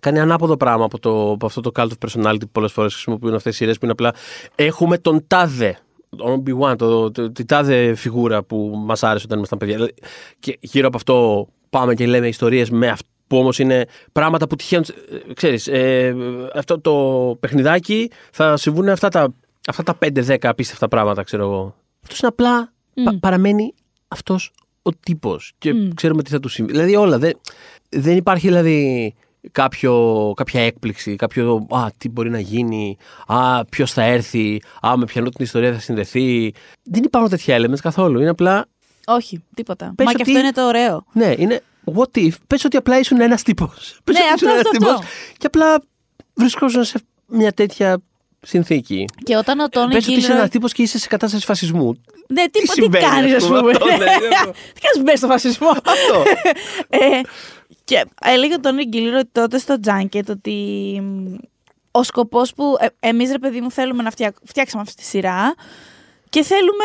Κάνει 0.00 0.20
ανάποδο 0.20 0.56
πράγμα 0.56 0.84
από, 0.84 0.98
το, 0.98 1.30
από 1.30 1.46
αυτό 1.46 1.60
το 1.60 1.70
cult 1.74 1.88
of 1.88 2.08
personality 2.08 2.40
που 2.40 2.48
πολλές 2.52 2.72
φορές 2.72 2.92
χρησιμοποιούν 2.92 3.34
αυτές 3.34 3.54
οι 3.54 3.56
σειρές 3.56 3.74
που 3.78 3.84
είναι 3.84 3.92
απλά 3.92 4.14
έχουμε 4.54 4.98
τον 4.98 5.24
τάδε. 5.26 5.78
Τον 6.16 6.42
Obi-Wan, 6.42 6.74
το, 6.78 7.10
το, 7.10 7.32
τη 7.32 7.44
τάδε 7.44 7.94
φιγούρα 7.94 8.42
που 8.42 8.72
μας 8.84 9.02
άρεσε 9.02 9.24
όταν 9.24 9.36
ήμασταν 9.36 9.58
παιδιά. 9.58 9.74
Δηλαδή, 9.74 9.94
Και 10.40 10.58
γύρω 10.60 10.86
από 10.86 10.96
αυτό 10.96 11.46
πάμε 11.70 11.94
και 11.94 12.06
λέμε 12.06 12.28
ιστορίες 12.28 12.70
με 12.70 12.88
αυτό 12.88 13.08
που 13.26 13.38
όμως 13.38 13.58
είναι 13.58 13.84
πράγματα 14.12 14.46
που 14.46 14.56
τυχαίνουν. 14.56 14.84
ε, 15.28 15.32
Ξέρεις, 15.32 15.66
ε, 15.66 16.14
αυτό 16.54 16.80
το 16.80 16.92
παιχνιδάκι 17.40 18.10
θα 18.32 18.56
συμβούν 18.56 18.88
αυτά 18.88 19.08
τα, 19.08 19.34
αυτά 19.68 19.82
τα 19.82 19.98
5-10 19.98 20.36
απίστευτα 20.42 20.88
πράγματα, 20.88 21.22
ξέρω 21.22 21.42
εγώ. 21.42 21.74
Αυτός 22.04 22.18
είναι 22.18 22.28
απλά. 22.28 22.72
Μμ. 22.94 23.04
πα- 23.04 23.16
παραμένει 23.20 23.74
αυτός 24.08 24.52
ο 24.82 24.90
τύπος. 24.90 25.52
Και 25.58 25.72
Μμ. 25.74 25.88
ξέρουμε 25.94 26.22
τι 26.22 26.30
θα 26.30 26.40
του 26.40 26.48
συμβεί. 26.48 26.72
Δηλαδή 26.72 26.96
όλα. 26.96 27.18
Δεν, 27.18 27.40
δεν 27.88 28.16
υπάρχει 28.16 28.46
δηλαδή 28.46 29.14
κάποιο, 29.52 30.32
κάποια 30.36 30.60
έκπληξη, 30.60 31.16
κάποιο 31.16 31.66
α, 31.70 31.86
τι 31.98 32.08
μπορεί 32.08 32.30
να 32.30 32.38
γίνει, 32.40 32.96
α, 33.26 33.64
ποιος 33.64 33.92
θα 33.92 34.02
έρθει, 34.02 34.62
α, 34.86 34.96
με 34.96 35.04
ποιανού 35.04 35.28
την 35.28 35.44
ιστορία 35.44 35.72
θα 35.72 35.78
συνδεθεί. 35.78 36.52
Δεν 36.82 37.02
υπάρχουν 37.02 37.30
τέτοια 37.30 37.58
elements 37.58 37.78
καθόλου. 37.82 38.20
Είναι 38.20 38.28
απλά, 38.30 38.66
Όχι, 39.06 39.42
τίποτα. 39.54 39.92
Πες 39.96 40.06
Μα 40.06 40.12
και 40.12 40.18
ότι- 40.20 40.30
αυτό 40.30 40.42
είναι 40.42 40.52
το 40.52 40.66
ωραίο. 40.66 41.04
ναι, 41.12 41.34
είναι 41.38 41.62
what 41.94 42.18
if. 42.18 42.32
Πες 42.46 42.64
ότι 42.64 42.76
απλά 42.76 42.98
ήσουν 42.98 43.20
ένας 43.20 43.42
τύπος. 43.42 44.00
Πες 44.04 44.14
Ναι, 44.14 44.20
ότι 44.24 44.32
αυτό, 44.32 44.46
ήσουν 44.46 44.48
ένας 44.48 44.66
αυτό, 44.66 44.70
τύπος 44.78 44.90
αυτό. 44.92 45.06
Και 45.38 45.46
απλά 45.46 45.82
βρισκόσουν 46.34 46.84
σε 46.84 47.00
μια 47.26 47.52
τέτοια 47.52 47.98
συνθήκη. 48.44 49.04
Και 49.22 49.36
όταν 49.36 49.60
ο 49.60 49.68
Τόνι 49.68 49.92
Πες 49.92 50.06
ότι 50.06 50.12
είσαι 50.12 50.26
ένας 50.26 50.36
Γκίλροι. 50.36 50.48
τύπος 50.48 50.72
και 50.72 50.82
είσαι 50.82 50.98
σε 50.98 51.08
κατάσταση 51.08 51.44
φασισμού. 51.44 52.02
Ναι, 52.28 52.42
τι, 52.42 52.60
τι, 52.60 52.66
συμβαίνει, 52.66 53.04
κάνεις, 53.04 53.34
ας 53.34 53.42
ας 53.42 53.48
πούμε, 53.48 53.60
πούμε; 53.60 53.70
αυτό, 53.70 53.86
ναι, 53.86 53.94
είναι 53.94 54.04
αυτό. 54.34 54.50
Τι 54.50 54.80
κάνεις 54.80 55.02
μπε 55.02 55.16
στο 55.16 55.26
φασισμό; 55.26 55.68
Αυτό. 55.68 56.22
ε, 57.04 57.20
και 57.84 58.04
έλεγε 58.20 58.54
ο 58.54 58.60
Τόνι 58.60 58.84
Γκίλροι 58.84 59.24
τότε 59.32 59.58
στο 59.58 59.80
Τζάνκετ 59.80 60.30
ότι 60.30 60.52
μ, 61.02 61.34
ο 61.90 62.02
σκοπός 62.02 62.54
που 62.54 62.76
ε, 62.80 62.86
εμείς 63.00 63.30
ρε 63.30 63.38
παιδί 63.38 63.60
μου 63.60 63.70
θέλουμε 63.70 64.02
να 64.02 64.10
φτιά, 64.10 64.34
φτιάξουμε 64.44 64.82
αυτή 64.82 64.94
τη 64.94 65.04
σειρά 65.04 65.54
και 66.28 66.42
θέλουμε 66.42 66.84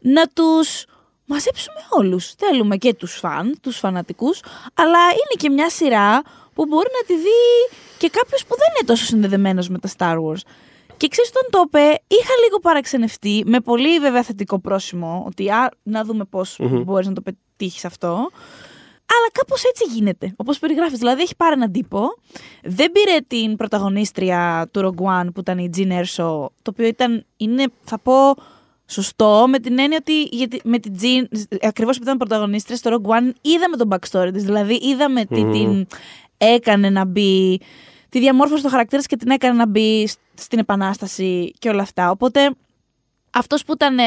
να 0.00 0.26
τους 0.26 0.84
μαζέψουμε 1.24 1.80
όλους. 1.90 2.32
Θέλουμε 2.38 2.76
και 2.76 2.94
τους 2.94 3.14
φαν, 3.14 3.58
τους 3.60 3.78
φανατικούς, 3.78 4.40
αλλά 4.74 4.98
είναι 4.98 5.36
και 5.38 5.50
μια 5.50 5.70
σειρά 5.70 6.22
που 6.54 6.66
μπορεί 6.66 6.88
να 7.00 7.06
τη 7.06 7.22
δει 7.22 7.78
και 7.98 8.08
κάποιος 8.08 8.44
που 8.46 8.56
δεν 8.56 8.66
είναι 8.76 8.86
τόσο 8.86 9.04
συνδεδεμένος 9.04 9.68
με 9.68 9.78
τα 9.78 9.88
Star 9.98 10.16
Wars. 10.16 10.42
Και 11.00 11.08
ξέρεις 11.08 11.30
τον 11.30 11.42
το 11.50 11.62
είπε, 11.66 11.78
είχα 12.06 12.34
λίγο 12.44 12.58
παραξενευτεί, 12.62 13.42
με 13.46 13.60
πολύ 13.60 13.98
βέβαια 13.98 14.22
θετικό 14.22 14.58
πρόσημο, 14.58 15.24
ότι 15.26 15.50
α, 15.50 15.70
να 15.82 16.04
δούμε 16.04 16.24
πώς 16.24 16.56
Μμμ. 16.58 16.82
μπορείς 16.82 17.06
να 17.06 17.12
το 17.12 17.20
πετύχεις 17.20 17.84
αυτό. 17.84 18.08
Αλλά 19.12 19.28
κάπως 19.32 19.64
έτσι 19.64 19.84
γίνεται. 19.94 20.32
Όπως 20.36 20.58
περιγράφεις. 20.58 20.98
Δηλαδή, 20.98 21.22
έχει 21.22 21.36
πάρει 21.36 21.52
έναν 21.52 21.72
τύπο. 21.72 22.00
Δεν 22.62 22.92
πήρε 22.92 23.16
την 23.26 23.56
πρωταγωνίστρια 23.56 24.68
του 24.70 24.80
Rogue 24.80 25.04
One 25.20 25.26
που 25.34 25.40
ήταν 25.40 25.58
η 25.58 25.70
Jean 25.76 25.90
Erso, 25.90 26.46
το 26.62 26.70
οποίο 26.70 26.86
ήταν, 26.86 27.24
είναι, 27.36 27.64
θα 27.82 27.98
πω, 27.98 28.34
σωστό 28.86 29.44
με 29.48 29.58
την 29.58 29.78
έννοια 29.78 29.98
ότι 30.00 30.22
γιατί, 30.22 30.60
με 30.64 30.78
την 30.78 30.94
Jean, 31.00 31.38
ακριβώς 31.62 31.96
που 31.96 32.02
ήταν 32.02 32.16
πρωταγωνίστρια 32.16 32.76
στο 32.76 32.90
Rogue 32.90 33.08
One, 33.10 33.30
είδαμε 33.40 33.76
τον 33.76 33.88
backstory 33.90 34.30
της. 34.32 34.44
Δηλαδή, 34.44 34.74
είδαμε 34.74 35.24
τι 35.24 35.44
Μμμ. 35.44 35.52
την 35.52 35.86
έκανε 36.36 36.90
να 36.90 37.04
μπει, 37.04 37.60
τη 38.10 38.18
διαμόρφωση 38.18 38.62
του 38.62 38.68
χαρακτήρα 38.68 39.02
και 39.02 39.16
την 39.16 39.30
έκανε 39.30 39.56
να 39.56 39.66
μπει 39.66 40.06
σ- 40.06 40.18
στην 40.34 40.58
Επανάσταση 40.58 41.52
και 41.58 41.68
όλα 41.68 41.82
αυτά. 41.82 42.10
Οπότε, 42.10 42.50
αυτός 43.30 43.64
που 43.64 43.72
ήταν 43.72 43.98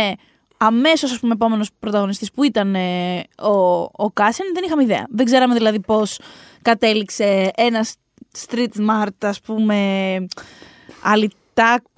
αμέσως, 0.57 1.11
ας 1.11 1.19
πούμε, 1.19 1.33
επόμενος 1.33 1.69
πρωταγωνιστής 1.79 2.31
που 2.31 2.43
ήταν 2.43 2.75
ε, 2.75 3.23
ο, 3.41 3.49
ο 3.81 4.11
Κάσιν, 4.13 4.45
δεν 4.53 4.63
είχαμε 4.65 4.83
ιδέα. 4.83 5.05
Δεν 5.09 5.25
ξέραμε 5.25 5.53
δηλαδή 5.53 5.79
πώς 5.79 6.19
κατέληξε 6.61 7.51
ένας 7.55 7.95
street 8.47 8.67
smart, 8.77 9.07
ας 9.21 9.41
πούμε, 9.41 9.77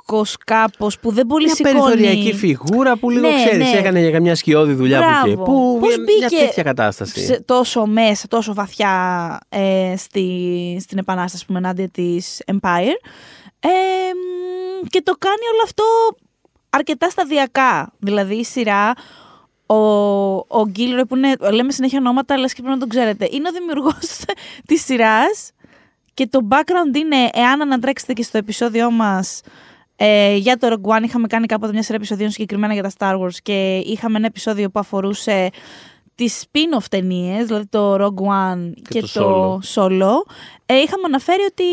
αλυτάκο 0.08 0.26
κάπως 0.46 1.00
που 1.00 1.12
δεν 1.12 1.26
πολύ 1.28 1.46
Μια 1.46 1.56
σηκώνει. 1.56 1.74
περιθωριακή 1.80 2.34
φιγούρα 2.34 2.98
που 2.98 3.10
λίγο 3.10 3.28
Ναι, 3.28 3.36
ξέρεις, 3.46 3.72
ναι. 3.72 3.78
έκανε 3.80 4.00
για 4.00 4.12
καμιά 4.12 4.36
σκιώδη 4.36 4.74
δουλειά 4.74 5.00
που 5.00 5.06
Μπράβο. 5.10 5.28
είχε. 5.28 5.36
Που 5.36 5.78
Πώς 5.80 5.88
μια, 5.88 5.98
μια 5.98 6.28
μπήκε 6.30 6.46
τέτοια 6.46 6.64
κατάσταση. 6.64 7.26
σε- 7.26 7.42
τόσο 7.46 7.86
μέσα, 7.86 8.28
τόσο 8.28 8.54
βαθιά 8.54 9.38
ε, 9.50 9.94
στη, 9.98 10.78
στην 10.82 10.98
επανάσταση 10.98 11.46
που 11.46 11.54
ενάντια 11.56 11.90
της 11.90 12.42
Empire. 12.52 12.98
Ε, 13.60 13.68
μ, 14.84 14.86
και 14.90 15.02
το 15.02 15.14
κάνει 15.20 15.46
όλο 15.54 15.62
αυτό 15.64 15.84
αρκετά 16.70 17.10
σταδιακά. 17.10 17.94
Δηλαδή 18.00 18.36
η 18.36 18.44
σειρά, 18.44 18.94
ο, 19.66 19.76
ο 20.36 20.68
Γκίλροϊ 20.70 21.06
που 21.06 21.16
είναι, 21.16 21.36
λέμε 21.52 21.72
συνέχεια 21.72 22.00
ονόματα, 22.00 22.38
λες 22.38 22.54
και 22.54 22.62
πρέπει 22.62 22.74
να 22.74 22.80
τον 22.80 22.90
ξέρετε, 22.90 23.28
είναι 23.32 23.48
ο 23.48 23.52
δημιουργός 23.52 23.98
της 24.68 24.86
σειράς 24.86 25.52
και 26.14 26.28
το 26.28 26.48
background 26.50 26.96
είναι, 26.98 27.30
εάν 27.34 27.62
ανατρέξετε 27.62 28.14
και 28.14 28.24
στο 28.24 28.38
επεισόδιό 28.38 28.92
μας 28.92 29.42
Ε, 29.96 30.36
για 30.36 30.58
το 30.58 30.68
Rogue 30.72 30.98
One 30.98 31.04
είχαμε 31.04 31.28
κάνει 31.28 31.46
κάποτε 31.46 31.74
μια 31.74 31.84
σειρά 31.84 31.96
επεισοδίων 31.96 32.30
συγκεκριμένα 32.30 32.74
για 32.74 32.84
τα 32.84 32.92
Star 32.98 33.22
Wars 33.22 33.36
και 33.44 33.78
είχαμε 33.78 34.18
ένα 34.18 34.26
επεισόδιο 34.26 34.70
που 34.70 34.80
αφορούσε 34.80 35.50
τις 36.16 36.46
spin-off 36.46 36.84
ταινίες, 36.90 37.46
δηλαδή 37.46 37.66
το 37.66 37.96
Rogue 37.96 38.28
One 38.28 38.72
και, 38.90 39.02
το, 39.14 39.60
Solo. 39.76 40.14
Ε, 40.66 40.76
είχαμε 40.76 41.04
αναφέρει 41.06 41.42
ότι 41.42 41.64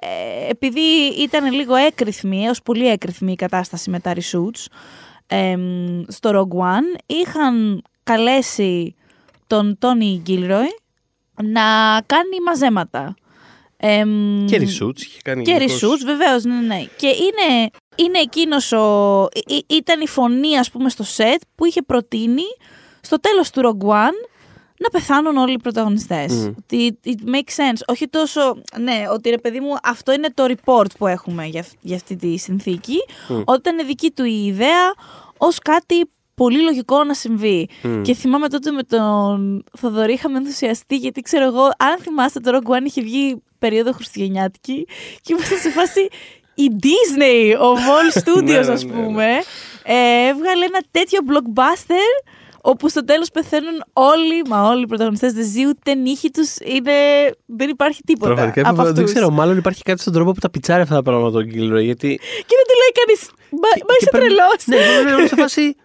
ε, 0.00 0.48
επειδή 0.48 0.80
ήταν 1.18 1.52
λίγο 1.52 1.74
έκρηθμη, 1.74 2.44
έως 2.44 2.62
πολύ 2.62 2.88
έκρηθμη 2.88 3.32
η 3.32 3.36
κατάσταση 3.36 3.90
με 3.90 4.00
τα 4.00 4.14
reshoots 4.14 4.66
ε, 5.26 5.56
στο 6.08 6.30
Rogue 6.34 6.58
One, 6.58 7.00
είχαν 7.06 7.82
καλέσει 8.02 8.94
τον 9.46 9.78
Τόνι 9.78 10.20
Γκίλροϊ 10.22 10.78
να 11.42 11.62
κάνει 12.06 12.40
μαζέματα. 12.46 13.14
Ε, 13.80 14.04
και 14.46 14.56
ρισούτς 14.56 15.04
είχε 15.04 15.18
κάνει. 15.24 15.44
Και 15.44 15.56
ρισούτς, 15.56 16.04
βεβαίως, 16.04 16.44
ναι, 16.44 16.60
ναι. 16.60 16.84
Και 16.96 17.06
είναι, 17.06 17.68
είναι 17.96 18.18
εκείνος 18.18 18.72
ο... 18.72 19.28
ήταν 19.66 20.00
η 20.00 20.08
φωνή, 20.08 20.58
ας 20.58 20.70
πούμε, 20.70 20.88
στο 20.88 21.02
σετ 21.02 21.40
που 21.54 21.64
είχε 21.64 21.82
προτείνει 21.82 22.42
στο 23.00 23.20
τέλος 23.20 23.50
του 23.50 23.60
Rogue 23.64 23.88
One 23.88 24.28
να 24.78 24.88
πεθάνουν 24.88 25.36
όλοι 25.36 25.52
οι 25.52 25.58
πρωταγωνιστές. 25.62 26.46
Mm. 26.46 26.54
Ότι 26.58 26.98
it 27.04 27.28
makes 27.28 27.54
sense. 27.56 27.80
Όχι 27.86 28.08
τόσο, 28.08 28.40
ναι, 28.80 29.04
ότι 29.12 29.30
ρε 29.30 29.38
παιδί 29.38 29.60
μου, 29.60 29.74
αυτό 29.82 30.12
είναι 30.12 30.28
το 30.34 30.46
report 30.48 30.96
που 30.98 31.06
έχουμε 31.06 31.46
για, 31.46 31.64
για 31.80 31.96
αυτή 31.96 32.16
τη 32.16 32.36
συνθήκη. 32.36 32.96
Mm. 33.28 33.44
Ότι 33.44 33.58
ήταν 33.58 33.86
δική 33.86 34.10
του 34.10 34.24
η 34.24 34.46
ιδέα 34.46 34.94
ως 35.38 35.58
κάτι 35.58 36.10
πολύ 36.38 36.62
λογικό 36.62 37.04
να 37.04 37.14
συμβεί. 37.14 37.68
Mm. 37.82 38.00
Και 38.02 38.14
θυμάμαι 38.14 38.48
τότε 38.48 38.70
με 38.70 38.82
τον 38.82 39.64
Θοδωρή 39.78 40.12
είχαμε 40.12 40.38
ενθουσιαστεί 40.38 40.96
γιατί 40.96 41.20
ξέρω 41.20 41.44
εγώ, 41.44 41.62
αν 41.62 41.96
θυμάστε 42.00 42.40
το 42.40 42.50
Rogue 42.58 42.70
One 42.70 42.84
είχε 42.84 43.02
βγει 43.02 43.42
περίοδο 43.58 43.92
Χριστουγεννιάτικη 43.92 44.86
και 45.20 45.32
ήμασταν 45.32 45.58
σε 45.58 45.70
φάση 45.70 46.08
η 46.54 46.68
Disney 46.82 47.60
of 47.60 47.78
all 47.94 48.08
studios 48.22 48.44
ναι, 48.44 48.52
ναι, 48.52 48.72
ας 48.72 48.84
ναι, 48.84 48.92
πούμε 48.92 49.24
ε, 49.82 50.28
έβγαλε 50.28 50.64
ένα 50.64 50.80
τέτοιο 50.90 51.18
blockbuster 51.28 52.28
όπου 52.60 52.88
στο 52.88 53.04
τέλος 53.04 53.30
πεθαίνουν 53.30 53.84
όλοι, 53.92 54.42
μα 54.48 54.68
όλοι 54.68 54.82
οι 54.82 54.86
πρωταγωνιστές 54.86 55.32
δεν 55.32 55.44
ζει 55.44 55.66
ούτε 55.66 55.94
νύχη 55.94 56.30
τους. 56.30 56.56
Είναι... 56.64 56.92
Δεν 57.46 57.68
υπάρχει 57.68 58.00
τίποτα. 58.02 58.34
Πραγματικά 58.34 58.68
από 58.68 58.92
δεν 58.92 59.04
ξέρω, 59.04 59.30
μάλλον 59.30 59.56
υπάρχει 59.56 59.82
κάτι 59.82 60.00
στον 60.00 60.12
τρόπο 60.12 60.32
που 60.32 60.40
τα 60.40 60.50
πιτσάρει 60.50 60.82
αυτά 60.82 60.94
τα 60.94 61.02
πράγματα 61.02 61.30
τον 61.30 61.44
Γκίλροϊ. 61.44 61.84
Γιατί... 61.84 62.08
Και 62.46 62.54
δεν 62.58 62.66
του 62.68 62.76
λέει 62.80 62.92
κανείς. 63.00 63.30
Μα, 63.50 63.94
είσαι 64.00 64.10
τρελός. 64.10 64.60
Ναι, 64.64 65.10
ναι, 65.10 65.16
ναι, 65.16 65.26
σε 65.26 65.36
φάση. 65.36 65.76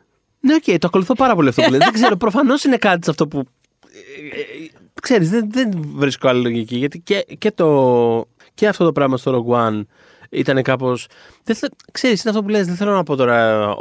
Ναι, 0.45 0.53
οκ, 0.53 0.63
το 0.63 0.87
ακολουθώ 0.87 1.13
πάρα 1.13 1.35
πολύ 1.35 1.49
αυτό 1.49 1.61
που 1.61 1.69
λέει. 1.69 1.79
δεν 1.79 1.93
ξέρω, 1.93 2.15
προφανώς 2.15 2.63
είναι 2.63 2.77
κάτι 2.77 3.03
σε 3.03 3.09
αυτό 3.09 3.27
που. 3.27 3.37
Ε, 3.37 4.39
ε, 4.39 4.69
ξέρεις, 5.01 5.29
δεν, 5.29 5.47
δεν 5.51 5.71
βρίσκω 5.95 6.27
άλλη 6.27 6.41
λογική. 6.41 6.77
Γιατί 6.77 6.99
και, 6.99 7.25
και, 7.37 7.51
το, 7.51 8.27
και 8.53 8.67
αυτό 8.67 8.85
το 8.85 8.91
πράγμα 8.91 9.17
στο 9.17 9.45
Rogue 9.47 9.55
One 9.55 9.81
ήταν 10.29 10.61
κάπως. 10.61 11.07
Ξέρεις, 11.91 12.21
είναι 12.21 12.29
αυτό 12.29 12.43
που 12.43 12.49
λες, 12.49 12.65
δεν 12.65 12.75
θέλω 12.75 12.91
να 12.91 13.03
πω 13.03 13.15
τώρα. 13.15 13.75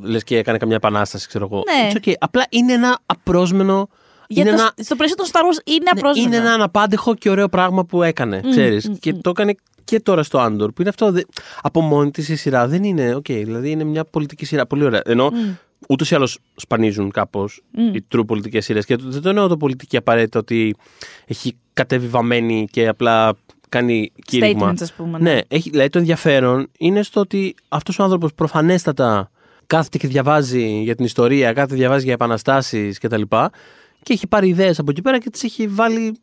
Λες 0.00 0.24
και 0.24 0.36
έκανε 0.36 0.58
καμιά 0.58 0.76
επανάσταση, 0.76 1.28
ξέρω 1.28 1.48
εγώ. 1.50 1.62
Ναι. 1.66 1.90
okay. 2.02 2.12
Απλά 2.18 2.46
είναι 2.48 2.72
ένα 2.72 2.98
απρόσμενο. 3.06 3.88
Για 4.28 4.44
το, 4.44 4.50
ένα... 4.50 4.72
Στο 4.76 4.96
πλαίσιο 4.96 5.16
των 5.16 5.26
Star 5.26 5.38
Wars 5.38 5.60
είναι 5.64 5.78
ναι, 5.78 5.90
απρόσμενο. 5.90 6.28
Είναι 6.28 6.36
ένα 6.36 6.52
αναπάντεχο 6.52 7.14
και 7.14 7.30
ωραίο 7.30 7.48
πράγμα 7.48 7.84
που 7.84 8.02
έκανε, 8.02 8.40
mm, 8.44 8.50
ξέρεις. 8.50 8.90
Mm, 8.90 8.96
και 9.00 9.14
mm. 9.14 9.18
το 9.20 9.30
έκανε 9.30 9.54
και 9.84 10.00
τώρα 10.00 10.22
στο 10.22 10.38
Andor, 10.38 10.72
που 10.72 10.80
είναι 10.80 10.90
αυτό. 10.90 11.12
Δε... 11.12 11.20
Από 11.62 11.80
μόνη 11.80 12.10
της 12.10 12.28
η 12.28 12.36
σειρά 12.36 12.66
δεν 12.66 12.84
είναι. 12.84 13.14
OK, 13.14 13.24
okay, 13.28 13.42
δηλαδή 13.44 13.70
είναι 13.70 13.84
μια 13.84 14.04
πολιτική 14.04 14.44
σειρά. 14.44 14.66
Πολύ 14.66 14.84
ωραία. 14.84 15.02
Ενώ 15.04 15.32
mm. 15.32 15.56
Ούτως 15.88 16.10
ή 16.10 16.14
άλλως 16.14 16.38
σπανίζουν 16.56 17.10
κάπως 17.10 17.62
mm. 17.76 17.96
οι 17.96 18.04
true 18.14 18.26
πολιτικές 18.26 18.64
σειρές. 18.64 18.84
Και 18.84 18.96
δεν 18.96 19.22
το 19.22 19.28
εννοώ 19.28 19.48
το 19.48 19.56
πολιτική 19.56 19.96
απαραίτητα 19.96 20.38
ότι 20.38 20.74
έχει 21.26 21.56
κατεβιβαμένη 21.72 22.66
και 22.70 22.88
απλά 22.88 23.36
κάνει 23.68 24.12
κήρυγμα. 24.24 24.70
Statements, 24.70 24.82
ας 24.82 24.92
πούμε. 24.92 25.18
Ναι, 25.18 25.32
ναι 25.32 25.40
έχει, 25.48 25.70
δηλαδή 25.70 25.88
το 25.88 25.98
ενδιαφέρον 25.98 26.70
είναι 26.78 27.02
στο 27.02 27.20
ότι 27.20 27.54
αυτός 27.68 27.98
ο 27.98 28.02
άνθρωπος 28.02 28.34
προφανέστατα 28.34 29.30
κάθεται 29.66 29.98
και 29.98 30.08
διαβάζει 30.08 30.80
για 30.82 30.94
την 30.94 31.04
ιστορία, 31.04 31.52
κάθεται 31.52 31.74
και 31.74 31.80
διαβάζει 31.80 32.04
για 32.04 32.12
επαναστάσεις 32.12 32.98
κτλ. 32.98 33.22
Και 34.02 34.12
έχει 34.12 34.26
πάρει 34.26 34.48
ιδέες 34.48 34.78
από 34.78 34.90
εκεί 34.90 35.02
πέρα 35.02 35.18
και 35.18 35.30
τις 35.30 35.42
έχει 35.42 35.66
βάλει. 35.66 36.16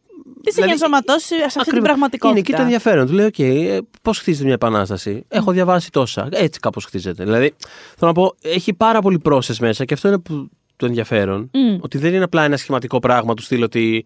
Τι 0.45 0.51
δηλαδή, 0.51 0.71
έχει 0.71 0.81
ενσωματώσει 0.81 1.35
σε 1.35 1.59
αυτή 1.59 1.71
την 1.71 1.83
πραγματικότητα; 1.83 2.29
Είναι 2.29 2.39
εκεί 2.39 2.51
το 2.51 2.61
ενδιαφέρον. 2.61 3.07
Του 3.07 3.13
λέει: 3.13 3.25
OK, 3.25 3.33
okay, 3.37 3.79
πώς 4.01 4.19
χτίζεται 4.19 4.43
μια 4.43 4.53
επανάσταση; 4.53 5.19
Mm. 5.21 5.25
Έχω 5.27 5.51
διαβάσει 5.51 5.91
τόσα. 5.91 6.27
Έτσι 6.31 6.59
κάπως 6.59 6.85
χτίζεται. 6.85 7.23
Δηλαδή, 7.23 7.53
θέλω 7.97 8.11
να 8.11 8.21
πω, 8.21 8.35
έχει 8.41 8.73
πάρα 8.73 9.01
πολύ 9.01 9.19
πρόθεση 9.19 9.63
μέσα 9.63 9.85
και 9.85 9.93
αυτό 9.93 10.07
είναι 10.07 10.17
που, 10.17 10.49
το 10.75 10.85
ενδιαφέρον. 10.85 11.51
Mm. 11.53 11.79
Ότι 11.79 11.97
δεν 11.97 12.13
είναι 12.13 12.23
απλά 12.23 12.43
ένα 12.43 12.57
σχηματικό 12.57 12.99
πράγμα 12.99 13.33
του 13.33 13.41
στυλ 13.41 13.63
ότι 13.63 14.05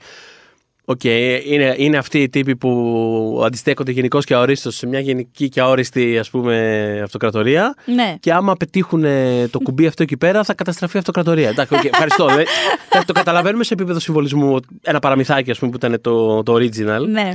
OK, 0.90 1.00
okay, 1.04 1.42
είναι, 1.46 1.76
είναι 1.78 1.98
αυτοί 1.98 2.22
οι 2.22 2.30
τύποι 2.30 2.56
που 2.56 3.42
αντιστέκονται 3.46 3.92
γενικώς 3.92 4.26
και 4.26 4.34
αορίστως 4.34 4.76
σε 4.76 4.88
μια 4.88 5.00
γενική 5.00 5.50
και 5.50 5.62
αόριστη 5.62 6.18
ας 6.18 6.30
πούμε, 6.30 7.00
αυτοκρατορία. 7.04 7.76
Ναι. 7.86 8.16
Και 8.20 8.34
άμα 8.34 8.56
πετύχουν 8.56 9.04
το 9.52 9.60
κουμπί 9.60 9.88
αυτό 9.88 10.04
εκεί 10.04 10.18
πέρα, 10.18 10.44
θα 10.44 10.54
καταστραφεί 10.54 10.96
η 10.96 11.00
αυτοκρατορία. 11.00 11.50
Εντάξει, 11.50 11.76
okay, 11.78 11.86
ευχαριστώ. 11.86 12.28
το 13.06 13.14
καταλαβαίνουμε 13.14 13.64
σε 13.64 13.74
επίπεδο 13.74 14.00
συμβολισμού. 14.00 14.60
Ένα 14.82 15.00
παραμυθάκι, 15.00 15.52
ας 15.52 15.60
πούμε, 15.60 15.72
που 15.72 15.78
ήταν 15.78 16.02
το, 16.02 16.44
το 16.44 16.54
original. 16.54 17.08
Ναι. 17.08 17.32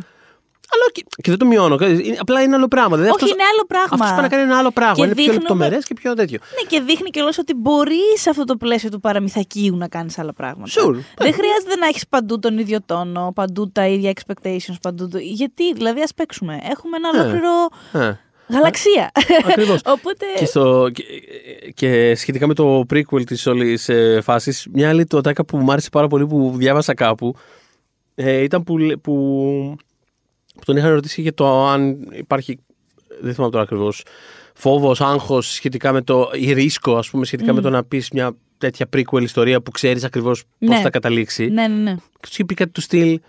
Αλλά 0.73 0.91
και, 0.93 1.05
και 1.23 1.31
δεν 1.31 1.39
το 1.39 1.47
μειώνω. 1.47 1.77
Απλά 2.19 2.43
είναι 2.43 2.55
άλλο 2.55 2.69
πράγμα. 2.69 2.97
Δηλαδή, 2.97 3.15
Όχι, 3.15 3.23
αυτός, 3.23 3.31
είναι 3.31 3.43
άλλο 3.53 3.65
πράγμα. 3.67 4.05
Αυτό 4.05 4.15
πάει 4.15 4.23
να 4.23 4.29
κάνει 4.29 4.43
ένα 4.43 4.59
άλλο 4.59 4.71
πράγμα. 4.71 4.95
Και 4.95 5.03
είναι 5.03 5.15
πιο 5.15 5.33
λεπτομερές 5.33 5.85
και 5.85 5.95
πιο 5.95 6.15
τέτοιο. 6.15 6.39
Ναι, 6.55 6.69
και 6.69 6.85
δείχνει 6.85 7.11
κιόλας 7.11 7.39
ότι 7.39 7.55
μπορείς 7.55 8.21
σε 8.21 8.31
αυτό 8.31 8.45
το 8.45 8.57
πλαίσιο 8.57 8.91
του 8.91 9.01
παραμυθακίου 9.01 9.77
να 9.77 9.89
κάνεις 9.89 10.19
άλλα 10.19 10.33
πράγματα. 10.33 10.71
Sure. 10.71 10.95
Δεν 11.17 11.33
χρειάζεται 11.33 11.77
να 11.81 11.87
έχεις 11.87 12.09
παντού 12.09 12.39
τον 12.39 12.59
ίδιο 12.59 12.79
τόνο, 12.87 13.33
παντού 13.35 13.71
τα 13.71 13.87
ίδια 13.87 14.13
expectations. 14.13 14.77
Παντού 14.83 15.09
το... 15.09 15.19
Γιατί, 15.19 15.73
δηλαδή, 15.73 16.01
ας 16.01 16.15
παίξουμε. 16.15 16.59
Έχουμε 16.71 16.97
ένα 16.97 17.11
ε, 17.15 17.21
ολόκληρο. 17.21 17.69
Ε. 17.93 18.19
Γαλαξία. 18.49 19.11
Ακριβώς. 19.49 19.81
Οπότε... 19.97 20.27
Και, 20.37 20.47
στο, 20.47 20.89
και, 20.93 21.03
και, 21.75 22.15
σχετικά 22.15 22.47
με 22.47 22.55
το 22.55 22.85
prequel 22.93 23.25
της 23.27 23.47
όλης 23.47 23.89
ε, 23.89 24.21
φάσης, 24.23 24.67
μια 24.73 24.89
άλλη 24.89 25.07
το 25.07 25.21
που 25.47 25.57
μου 25.57 25.73
άρεσε 25.73 25.89
πάρα 25.93 26.07
πολύ 26.07 26.27
που 26.27 26.53
διάβασα 26.57 26.95
κάπου 26.95 27.35
ε, 28.15 28.43
ήταν 28.43 28.63
που, 28.63 28.77
που 29.03 29.77
που 30.55 30.65
τον 30.65 30.77
είχαν 30.77 30.91
ρωτήσει 30.91 31.21
για 31.21 31.35
το 31.35 31.67
αν 31.67 32.09
υπάρχει. 32.13 32.59
Δεν 33.21 33.35
θυμάμαι 33.35 33.53
τώρα 33.53 33.65
ακριβώς. 33.65 34.05
Φόβος, 34.55 35.01
άγχος 35.01 35.53
σχετικά 35.53 35.93
με 35.93 36.03
το. 36.03 36.31
ή 36.35 36.53
ρίσκο, 36.53 36.97
ας 36.97 37.11
πούμε, 37.11 37.25
σχετικά 37.25 37.53
με 37.53 37.61
το 37.61 37.71
να 37.71 37.85
πεις 37.85 38.11
μια 38.11 38.37
τέτοια 38.59 38.89
prequel 38.97 39.23
ιστορία 39.23 39.61
που 39.61 39.71
ξέρεις 39.71 40.05
ακριβώς 40.05 40.45
πώς 40.59 40.69
ναι. 40.69 40.81
θα 40.81 40.91
καταλήξει. 40.91 41.47
Ναι, 41.47 41.69
ναι, 41.69 41.83
ναι. 41.83 41.95
Και 41.95 42.29
του 42.31 42.37
είπε 42.37 42.55
κάτι 42.55 42.71
του 42.71 42.81
στυλ. 42.81 43.21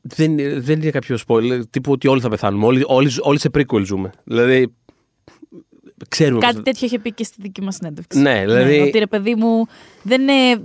Δεν, 0.00 0.36
δεν 0.62 0.80
είναι 0.80 0.90
κάποιο 0.90 1.18
spoiler. 1.26 1.60
Τύπου 1.70 1.92
ότι 1.92 2.08
όλοι 2.08 2.20
θα 2.20 2.28
πεθάνουμε. 2.28 2.66
Όλοι, 2.66 2.84
όλοι, 2.86 3.10
όλοι 3.20 3.38
σε 3.38 3.50
prequel 3.54 3.84
ζούμε. 3.84 4.10
Δηλαδή. 4.24 4.74
Ξέρουμε 6.08 6.40
Κάτι 6.40 6.54
πώς... 6.54 6.64
τέτοιο 6.64 6.86
είχε 6.86 6.98
πει 6.98 7.12
και 7.12 7.24
στη 7.24 7.36
δική 7.42 7.62
μας 7.62 7.74
συνέντευξη. 7.74 8.18
Ναι, 8.18 8.40
δηλαδή. 8.40 8.76
Ναι, 8.76 8.82
ότι 8.82 8.98
ρε 8.98 9.06
παιδί 9.06 9.34
μου. 9.34 9.66
Δεν 10.02 10.20
είναι 10.20 10.62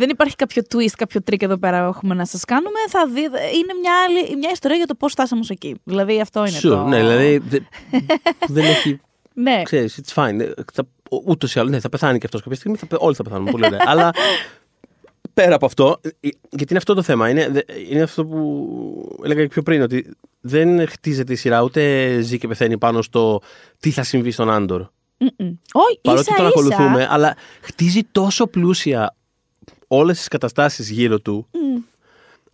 δεν 0.00 0.08
υπάρχει 0.08 0.36
κάποιο 0.36 0.62
twist, 0.74 0.94
κάποιο 0.96 1.20
trick 1.30 1.42
εδώ 1.42 1.56
πέρα 1.58 1.76
έχουμε 1.86 2.14
να 2.14 2.24
σας 2.24 2.44
κάνουμε. 2.44 2.78
Θα 2.88 3.06
δει, 3.06 3.20
είναι 3.20 3.74
μια, 3.80 3.92
άλλη, 4.04 4.36
μια 4.36 4.50
ιστορία 4.52 4.76
για 4.76 4.86
το 4.86 4.94
πώς 4.94 5.12
φτάσαμε 5.12 5.40
ως 5.40 5.50
εκεί. 5.50 5.80
Δηλαδή 5.84 6.20
αυτό 6.20 6.46
είναι 6.46 6.58
sure, 6.58 6.68
το. 6.68 6.84
Ναι, 6.84 6.96
δηλαδή. 6.96 7.42
δεν 8.54 8.64
έχει. 8.64 9.00
ναι. 9.34 9.62
Ξέρεις, 9.62 10.00
it's 10.02 10.14
fine. 10.14 10.52
Ούτως 11.26 11.54
ή 11.54 11.58
άλλως, 11.58 11.70
ναι, 11.70 11.80
θα 11.80 11.88
πεθάνει 11.88 12.18
και 12.18 12.26
αυτός 12.26 12.42
κάποια 12.42 12.56
στιγμή. 12.56 12.76
Θα, 12.76 12.86
όλοι 12.98 13.14
θα 13.14 13.22
πεθάνουμε. 13.22 13.50
Πολύ 13.50 13.66
ωραία. 13.66 13.80
Αλλά 13.92 14.10
πέρα 15.34 15.54
από 15.54 15.66
αυτό, 15.66 16.00
ε, 16.02 16.08
γιατί 16.50 16.66
είναι 16.68 16.78
αυτό 16.78 16.94
το 16.94 17.02
θέμα. 17.02 17.28
Είναι, 17.28 17.64
είναι 17.90 18.02
αυτό 18.02 18.24
που 18.24 19.18
έλεγα 19.24 19.42
και 19.42 19.48
πιο 19.48 19.62
πριν, 19.62 19.82
ότι 19.82 20.16
δεν 20.40 20.88
χτίζεται 20.88 21.32
η 21.32 21.36
σειρά 21.36 21.62
ούτε 21.62 22.20
ζει 22.20 22.38
και 22.38 22.48
πεθαίνει 22.48 22.78
πάνω 22.78 23.02
στο 23.02 23.40
τι 23.80 23.90
θα 23.90 24.02
συμβεί 24.02 24.30
στον 24.30 24.50
Άντορ. 24.50 24.86
Όχι, 25.72 26.00
Παρότι 26.02 26.34
τον 26.34 26.46
ακολουθούμε, 26.46 27.08
αλλά 27.10 27.36
χτίζει 27.60 28.00
τόσο 28.12 28.46
πλούσια 28.46 29.14
όλες 29.92 30.16
τις 30.16 30.28
καταστάσεις 30.28 30.90
γύρω 30.90 31.20
του 31.20 31.48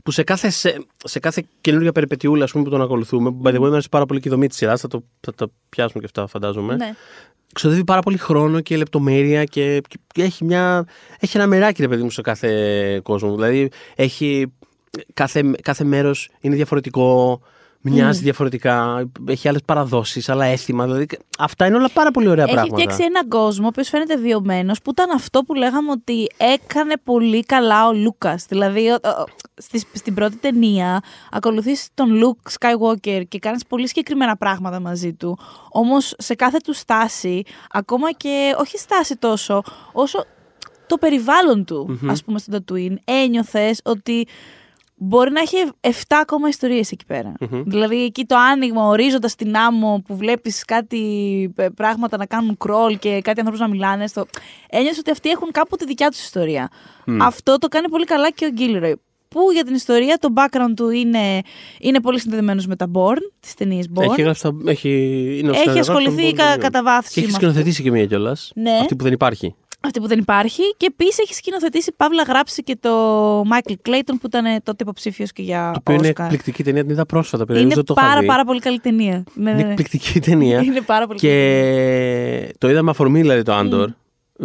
που 0.04 0.10
σε 0.10 0.22
κάθε, 0.22 0.50
σε, 0.50 0.86
σε 1.04 1.18
κάθε 1.18 1.44
καινούργια 1.60 1.92
περιπετειούλα 1.92 2.44
ας 2.44 2.52
πούμε, 2.52 2.64
που 2.64 2.70
τον 2.70 2.82
ακολουθούμε, 2.82 3.30
που 3.30 3.40
by 3.44 3.48
the 3.48 3.60
way 3.60 3.70
μου 3.70 3.80
πάρα 3.90 4.06
πολύ 4.06 4.20
και 4.20 4.28
η 4.28 4.30
δομής 4.30 4.48
της 4.48 4.56
σειράς, 4.56 4.80
θα 4.80 4.88
το, 4.88 5.04
θα 5.20 5.34
το 5.34 5.52
πιάσουμε 5.68 6.00
και 6.00 6.06
αυτά 6.06 6.26
φαντάζομαι. 6.26 6.76
Ναι. 6.76 6.92
Ξοδεύει 7.52 7.84
πάρα 7.84 8.00
πολύ 8.00 8.16
χρόνο 8.16 8.60
και 8.60 8.76
λεπτομέρεια 8.76 9.44
και, 9.44 9.80
και, 10.12 10.22
έχει, 10.22 10.44
μια, 10.44 10.86
έχει 11.20 11.36
ένα 11.36 11.46
μεράκι 11.46 11.82
ρε 11.82 11.88
παιδί 11.88 12.02
μου 12.02 12.10
σε 12.10 12.20
κάθε 12.20 13.00
κόσμο. 13.02 13.34
Δηλαδή 13.34 13.70
έχει 13.94 14.52
κάθε, 15.14 15.54
κάθε 15.62 15.84
μέρος 15.84 16.30
είναι 16.40 16.54
διαφορετικό, 16.54 17.40
Μοιάζει 17.90 18.18
mm. 18.20 18.22
διαφορετικά, 18.22 19.06
έχει 19.28 19.48
άλλες 19.48 19.62
παραδόσεις, 19.64 20.28
άλλα 20.28 20.44
έθιμα. 20.44 20.84
Δηλαδή, 20.84 21.06
αυτά 21.38 21.66
είναι 21.66 21.76
όλα 21.76 21.90
πάρα 21.92 22.10
πολύ 22.10 22.28
ωραία 22.28 22.44
έχει 22.44 22.52
πράγματα. 22.52 22.76
Έχει 22.76 22.84
φτιάξει 22.84 23.10
έναν 23.14 23.28
κόσμο 23.28 23.68
που 23.68 23.84
φαίνεται 23.84 24.16
βιωμένος, 24.16 24.82
που 24.82 24.90
ήταν 24.90 25.10
αυτό 25.10 25.42
που 25.42 25.54
λέγαμε 25.54 25.90
ότι 25.90 26.26
έκανε 26.36 26.94
πολύ 27.04 27.44
καλά 27.44 27.88
ο 27.88 27.92
Λούκας. 27.92 28.44
Δηλαδή, 28.48 28.96
στην 29.92 30.14
πρώτη 30.14 30.36
ταινία 30.36 31.02
ακολουθείς 31.30 31.88
τον 31.94 32.14
Λουκ 32.14 32.38
Skywalker 32.58 33.22
και 33.28 33.38
κάνεις 33.38 33.66
πολύ 33.66 33.88
συγκεκριμένα 33.88 34.36
πράγματα 34.36 34.80
μαζί 34.80 35.12
του. 35.12 35.38
Όμως 35.70 36.14
σε 36.18 36.34
κάθε 36.34 36.58
του 36.64 36.74
στάση, 36.74 37.42
ακόμα 37.70 38.12
και 38.12 38.54
όχι 38.58 38.78
στάση 38.78 39.16
τόσο, 39.16 39.62
όσο 39.92 40.24
το 40.86 40.96
περιβάλλον 40.96 41.64
του, 41.64 41.86
mm-hmm. 41.90 42.08
ας 42.10 42.24
πούμε, 42.24 42.38
στον 42.38 42.64
Tatooine, 42.64 42.94
ένιωθες 43.04 43.80
ότι 43.84 44.26
μπορεί 44.98 45.30
να 45.30 45.40
έχει 45.40 45.56
7 45.80 45.90
ακόμα 46.08 46.48
ιστορίες 46.48 46.90
εκεί 46.90 47.04
πέρα. 47.06 47.32
Δηλαδή 47.66 48.04
εκεί 48.04 48.24
το 48.24 48.36
άνοιγμα, 48.36 48.86
ορίζοντας 48.86 49.34
την 49.34 49.56
άμμο 49.56 50.02
που 50.06 50.16
βλέπεις 50.16 50.64
κάτι 50.64 51.00
ε, 51.56 51.68
πράγματα 51.68 52.16
να 52.16 52.26
κάνουν 52.26 52.56
κρόλ 52.58 52.98
και 52.98 53.20
κάτι 53.22 53.38
ανθρώπους 53.40 53.60
να 53.60 53.68
μιλάνε. 53.68 54.06
Στο... 54.06 54.26
Ένιωσες 54.70 54.98
ότι 54.98 55.10
αυτοί 55.10 55.28
έχουν 55.30 55.50
κάπου 55.50 55.76
τη 55.76 55.84
δικιά 55.84 56.08
τους 56.08 56.20
ιστορία. 56.20 56.68
Αυτό 57.20 57.58
το 57.58 57.68
κάνει 57.68 57.88
πολύ 57.88 58.04
καλά 58.04 58.30
και 58.30 58.44
ο 58.44 58.50
Γκίλροϊ. 58.50 59.00
Που 59.28 59.40
για 59.52 59.64
την 59.64 59.74
ιστορία 59.74 60.18
το 60.20 60.28
background 60.36 60.72
του 60.76 60.90
είναι, 60.90 61.40
είναι 61.80 62.00
πολύ 62.00 62.20
συνδεδεμένος 62.20 62.66
με 62.66 62.76
τα 62.76 62.90
Born, 62.94 63.16
τις 63.40 63.54
ταινίες 63.54 63.86
Born. 63.94 64.02
Έχει, 64.02 64.22
γράψει 64.22 64.42
τα- 64.42 64.56
έχει, 64.66 64.88
είναι 65.38 65.48
ο 65.48 65.52
Έχει 65.52 65.58
συνεργάτης 65.60 65.86
των 65.86 65.96
ασχοληθεί 65.96 66.30
Born, 66.30 66.36
κα, 66.36 66.48
ναι. 66.50 66.56
κατά 66.56 66.82
βάθος. 66.82 67.12
Και 67.12 67.20
έχει 67.20 67.30
σκηνοθετήσει 67.30 67.82
και 67.82 67.90
μία 67.90 68.06
κιόλας. 68.06 68.52
Ναι. 68.54 68.70
Αυτή 68.80 68.96
που 68.96 69.04
δεν 69.04 69.12
υπάρχει. 69.12 69.54
Αυτή 69.86 70.00
που 70.00 70.06
δεν 70.06 70.18
υπάρχει. 70.18 70.62
Και 70.76 70.86
επίσης 70.86 71.18
έχει 71.18 71.34
σκηνοθετήσει, 71.34 71.92
παύλα 71.96 72.22
γράψει 72.22 72.62
και 72.62 72.76
το 72.80 72.90
Michael 73.40 73.74
Clayton 73.88 74.14
που 74.20 74.26
ήταν 74.26 74.44
τότε 74.62 74.76
υποψήφιος 74.82 75.32
και 75.32 75.42
για 75.42 75.70
Το 75.72 75.78
οποίο 75.78 75.94
είναι 75.94 76.08
Oscar. 76.08 76.20
εκπληκτική 76.22 76.62
ταινία, 76.62 76.82
την 76.82 76.90
είδα 76.90 77.06
πρόσφατα. 77.06 77.44
περίπου, 77.44 77.66
Είναι 77.66 77.74
δεν 77.74 77.84
το 77.84 77.94
είχα 77.96 78.06
πάρα, 78.06 78.20
δει. 78.20 78.26
πάρα 78.26 78.44
πολύ 78.44 78.60
καλή 78.60 78.80
ταινία. 78.80 79.24
Ναι, 79.34 79.42
ναι, 79.44 79.50
Είναι 79.50 79.62
ναι. 79.62 79.68
εκπληκτική 79.68 80.20
ταινία. 80.20 80.60
Είναι 80.66 80.80
πάρα 80.80 81.06
πολύ 81.06 81.18
καλή 81.20 81.32
ταινία. 81.32 82.46
Και 82.46 82.54
το 82.58 82.70
είδαμε 82.70 82.90
αφορμή 82.90 83.20
δηλαδή 83.20 83.42
το 83.42 83.52
Άντορ. 83.54 83.90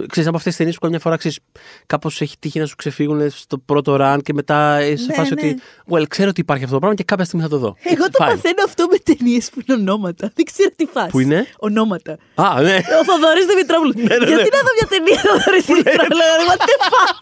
Ξέρεις 0.07 0.27
από 0.29 0.37
αυτέ 0.37 0.49
τι 0.49 0.55
ταινίε 0.55 0.73
που 0.73 0.79
καμιά 0.79 0.99
φορά 0.99 1.15
ξέρεις, 1.17 1.39
κάπως 1.85 2.21
έχει 2.21 2.35
τύχει 2.39 2.59
να 2.59 2.65
σου 2.65 2.75
ξεφύγουν 2.75 3.29
στο 3.29 3.57
πρώτο 3.57 3.97
run 4.01 4.17
και 4.23 4.33
μετά 4.33 4.83
είσαι 4.85 5.03
σε 5.03 5.09
Ναι, 5.09 5.13
φάση 5.15 5.33
ναι. 5.33 5.41
ότι. 5.41 5.61
Well, 5.91 6.03
ξέρω 6.09 6.29
ότι 6.29 6.41
υπάρχει 6.41 6.63
αυτό 6.63 6.73
το 6.75 6.79
πράγμα 6.81 6.97
και 6.97 7.03
κάποια 7.03 7.25
στιγμή 7.25 7.43
θα 7.45 7.51
το 7.51 7.57
δω. 7.57 7.75
Εγώ 7.83 8.05
το 8.05 8.19
Fine. 8.23 8.27
παθαίνω 8.27 8.61
αυτό 8.65 8.85
με 8.91 8.97
ταινίες 9.07 9.49
που 9.49 9.59
είναι 9.65 9.73
ονόματα. 9.81 10.31
Δεν 10.35 10.45
ξέρω 10.45 10.69
τι 10.75 10.85
φάση. 10.93 11.09
Που 11.09 11.19
είναι; 11.19 11.47
Ονόματα. 11.67 12.11
Α, 12.35 12.61
ναι. 12.61 12.77
Ο 12.99 13.03
Θοδωρής 13.09 13.45
Δημητρόπουλος. 13.45 13.95
ναι, 13.95 14.15
ναι. 14.21 14.25
Γιατί 14.31 14.49
να 14.57 14.61
δω 14.65 14.71
μια 14.77 14.87
ταινία 14.93 15.19
Θοδωρής 15.27 15.65
Δημητρόπουλος; 15.69 16.27
What 16.49 16.61
the 16.69 16.75
fuck; 16.91 17.17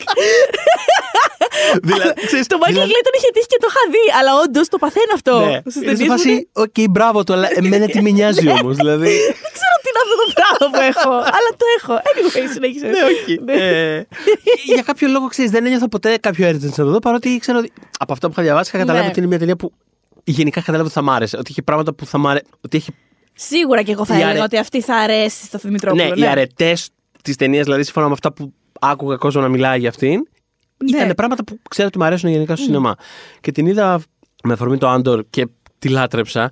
Δηλαδή, 1.90 2.14
ξέρεις, 2.30 2.48
Το 2.48 2.58
Michael 2.62 2.68
δηλαδή- 2.74 2.92
Clayton 2.94 3.14
είχε 3.18 3.30
τύχει 3.36 3.48
και 3.54 3.60
το 3.64 3.68
είχα 3.72 3.84
δει. 3.94 4.04
Αλλά 4.20 4.32
όντως 4.44 4.68
το 4.74 4.78
παθαίνω 4.84 5.14
αυτό. 5.20 5.34
Ναι. 5.46 5.58
Στις 5.72 5.76
Είναι 5.76 5.86
σε 5.86 5.90
ταινίες 5.90 6.00
μου 6.08 6.12
φάση, 6.14 6.30
είναι- 6.32 6.48
οκ, 6.64 6.78
μπράβο 6.96 7.20
του, 7.24 7.34
αλλά 7.36 7.48
εμένα 7.62 7.86
τι 7.94 8.00
με 8.06 8.10
νοιάζει 8.18 8.48
όμως. 8.58 8.76
Δηλαδή. 8.82 9.12
Δεν 9.44 9.52
ξέρω 9.58 9.76
τι 9.84 9.88
είναι 9.92 10.02
αυτό 10.06 10.16
το 10.22 10.26
πράγμα 10.40 10.66
που 10.74 10.82
έχω. 10.92 11.12
Αλλά 11.38 11.50
το 11.62 11.66
έχω. 11.78 11.94
Anyway, 12.10 12.46
συνέχισε. 12.60 12.88
Ναι, 12.88 12.98
όχι. 13.14 13.40
Ναι. 13.44 13.54
Ε, 13.54 14.08
για 14.74 14.82
κάποιο 14.86 15.08
λόγο 15.08 15.28
ξέρεις, 15.28 15.52
δεν 15.52 15.66
ένιωθα 15.66 15.88
ποτέ 15.90 16.18
κάποιο 16.18 16.50
urgency 16.50 16.62
να 16.62 16.72
το 16.72 16.86
δω 16.92 17.00
παρότι 17.00 17.38
ξέρω 17.40 17.58
ότι 17.58 17.72
από 18.00 18.14
αυτά 18.14 18.28
που 18.28 18.34
είχα 18.34 18.42
διαβάσει 18.44 18.70
είχα 18.70 18.78
καταλάβει 18.78 19.04
Ναι. 19.06 19.10
ότι 19.12 19.20
είναι 19.20 19.28
μια 19.28 19.40
ταινία 19.40 19.56
που 19.56 19.72
γενικά 20.24 20.60
είχα 20.60 20.66
καταλάβει 20.66 20.86
ότι 20.86 20.94
θα 20.94 21.02
μ' 21.02 21.10
άρεσε. 21.10 21.38
Ότι 21.38 21.48
έχει 21.52 21.62
πράγματα 21.62 21.94
που 21.94 22.06
θα 22.06 22.18
μ' 22.18 22.28
άρεσε. 22.28 22.46
Ότι 22.62 22.78
έχει 22.78 22.92
Σίγουρα 23.34 23.82
και 23.84 23.92
εγώ 23.92 24.06
θα 24.06 24.14
Οι 24.14 24.18
έλεγα 24.18 24.30
αρε- 24.32 24.44
ότι 24.44 24.58
αυτή 24.58 24.82
θα 24.82 24.96
αρέσει 24.96 25.46
στο 25.46 25.58
Δημητρόπουλο. 25.58 26.04
ναι, 26.04 26.20
οι 26.22 26.26
αρετές 26.28 26.90
της 27.24 27.36
ταινίας, 27.36 27.64
δηλαδή 27.64 27.84
σύμφωνα 27.84 28.08
με 28.08 28.14
αυτά 28.14 28.34
που 28.34 28.54
άκουγα 28.80 29.16
κόσμο 29.16 29.42
να 29.42 29.48
μιλάει 29.48 29.80
για 29.80 29.90
αυτήν, 29.90 30.28
Ναι. 30.92 30.98
ήταν 30.98 31.14
πράγματα 31.16 31.44
που 31.44 31.60
ξέρω 31.70 31.88
ότι 31.88 31.98
μου 31.98 32.04
αρέσουν 32.04 32.30
γενικά 32.30 32.56
στο 32.56 32.66
σινεμά. 32.66 32.96
Και 33.42 33.52
την 33.52 33.66
είδα 33.66 34.02
με 34.44 34.54
αφορμή 34.54 34.78
το 34.78 34.88
Άντορ 34.88 35.24
και 35.30 35.48
τη 35.80 35.90
λάτρεψα. 35.90 36.52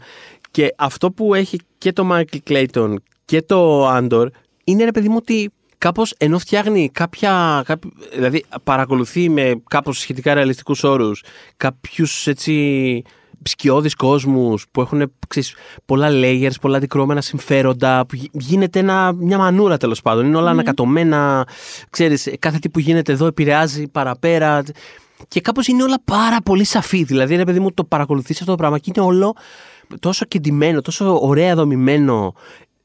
Και 0.51 0.73
αυτό 0.77 1.11
που 1.11 1.33
έχει 1.33 1.59
και 1.77 1.93
το 1.93 2.09
Michael 2.11 2.37
Clayton 2.49 2.93
και 3.25 3.41
το 3.41 3.87
Άντορ 3.87 4.29
είναι 4.63 4.83
ρε 4.83 4.91
παιδί 4.91 5.09
μου 5.09 5.15
ότι 5.17 5.51
κάπως 5.77 6.13
ενώ 6.17 6.39
φτιάχνει 6.39 6.89
κάποια. 6.93 7.63
κάπο- 7.65 7.84
δηλαδή 8.13 8.43
παρακολουθεί 8.63 9.29
με 9.29 9.62
κάπως 9.69 10.00
σχετικά 10.00 10.34
ρεαλιστικούς 10.34 10.84
όρους 10.84 11.24
κάποιους 11.57 12.27
έτσι 12.27 13.01
σκιώδεις 13.43 13.96
κόσμους 13.96 14.65
που 14.72 14.81
έχουν 14.81 15.12
ξέρεις, 15.27 15.55
πολλά 15.86 16.07
layers, 16.12 16.51
πολλά 16.62 16.77
αντικρώμενα 16.77 17.22
συμφέροντα 17.22 18.05
που 18.07 18.15
γι- 18.15 18.29
γίνεται 18.31 18.79
ένα, 18.79 19.13
μια 19.13 19.38
μανούρα 19.38 19.77
τέλος 19.77 20.01
πάντων. 20.01 20.25
Είναι 20.25 20.38
όλα 20.38 20.50
ανακατωμένα 20.50 21.48
ξέρεις, 21.89 22.29
κάθε 22.39 22.60
τι 22.60 22.69
που 22.69 22.79
γίνεται 22.79 23.12
εδώ 23.12 23.25
επηρεάζει 23.25 23.88
παραπέρα. 23.88 24.63
Και 25.27 25.41
κάπως 25.41 25.67
είναι 25.67 25.84
όλα 25.84 25.98
πάρα 26.05 26.38
πολύ 26.41 26.63
σαφή. 26.63 27.03
Δηλαδή 27.03 27.36
ρε 27.36 27.43
παιδί 27.43 27.60
μου 27.60 27.74
το 27.74 27.84
παρακολουθείς 27.84 28.39
αυτό 28.39 28.51
το 28.51 28.58
πράγμα 28.58 28.80
και 28.80 28.91
είναι 28.95 29.06
όλο 29.06 29.36
τόσο 29.99 30.25
κεντυμένο, 30.25 30.82
τόσο 30.82 31.19
ωραία 31.21 31.56
δομημένο. 31.56 32.34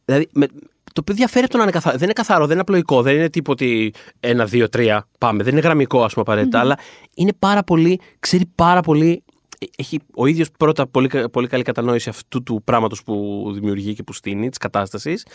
Δηλαδή 0.05 0.29
με, 0.33 0.47
το 0.93 1.01
οποίο 1.01 1.15
διαφέρει 1.15 1.43
από 1.45 1.53
το 1.53 1.57
να 1.59 1.63
είναι 1.63 1.73
καθαρό. 1.73 1.95
Δεν 1.97 2.05
είναι 2.05 2.13
καθαρό, 2.13 2.43
δεν 2.43 2.51
είναι 2.53 2.61
απλοϊκό, 2.61 3.03
δεν 3.03 3.15
είναι 3.15 3.29
τίποτα 3.31 3.65
ότι 3.65 3.93
ένα, 4.21 4.45
δύο, 4.45 4.69
τρία, 4.69 5.09
πάμε. 5.19 5.43
Δεν 5.43 5.53
είναι 5.53 5.61
γραμμικό, 5.63 6.05
ας 6.05 6.13
πούμε, 6.13 6.25
απαραίτητα, 6.29 6.61
αλλά 6.61 6.79
είναι 7.15 7.33
πάρα 7.39 7.63
πολύ, 7.63 8.01
ξέρει 8.19 8.45
πάρα 8.55 8.81
πολύ. 8.81 9.23
ε, 9.59 9.67
Έχει 9.77 9.99
ο 10.15 10.27
ίδιος 10.27 10.49
πρώτα 10.59 10.87
πολύ, 10.87 11.09
κα- 11.09 11.31
πολύ 11.31 11.47
καλή 11.47 11.63
κατανόηση 11.63 12.09
αυτού 12.09 12.43
του 12.43 12.63
πράγματος 12.65 13.03
που 13.03 13.45
δημιουργεί 13.55 13.95
και 13.95 14.03
που 14.03 14.13
στείνει, 14.13 14.49
της 14.49 14.59
κατάστασης. 14.59 15.27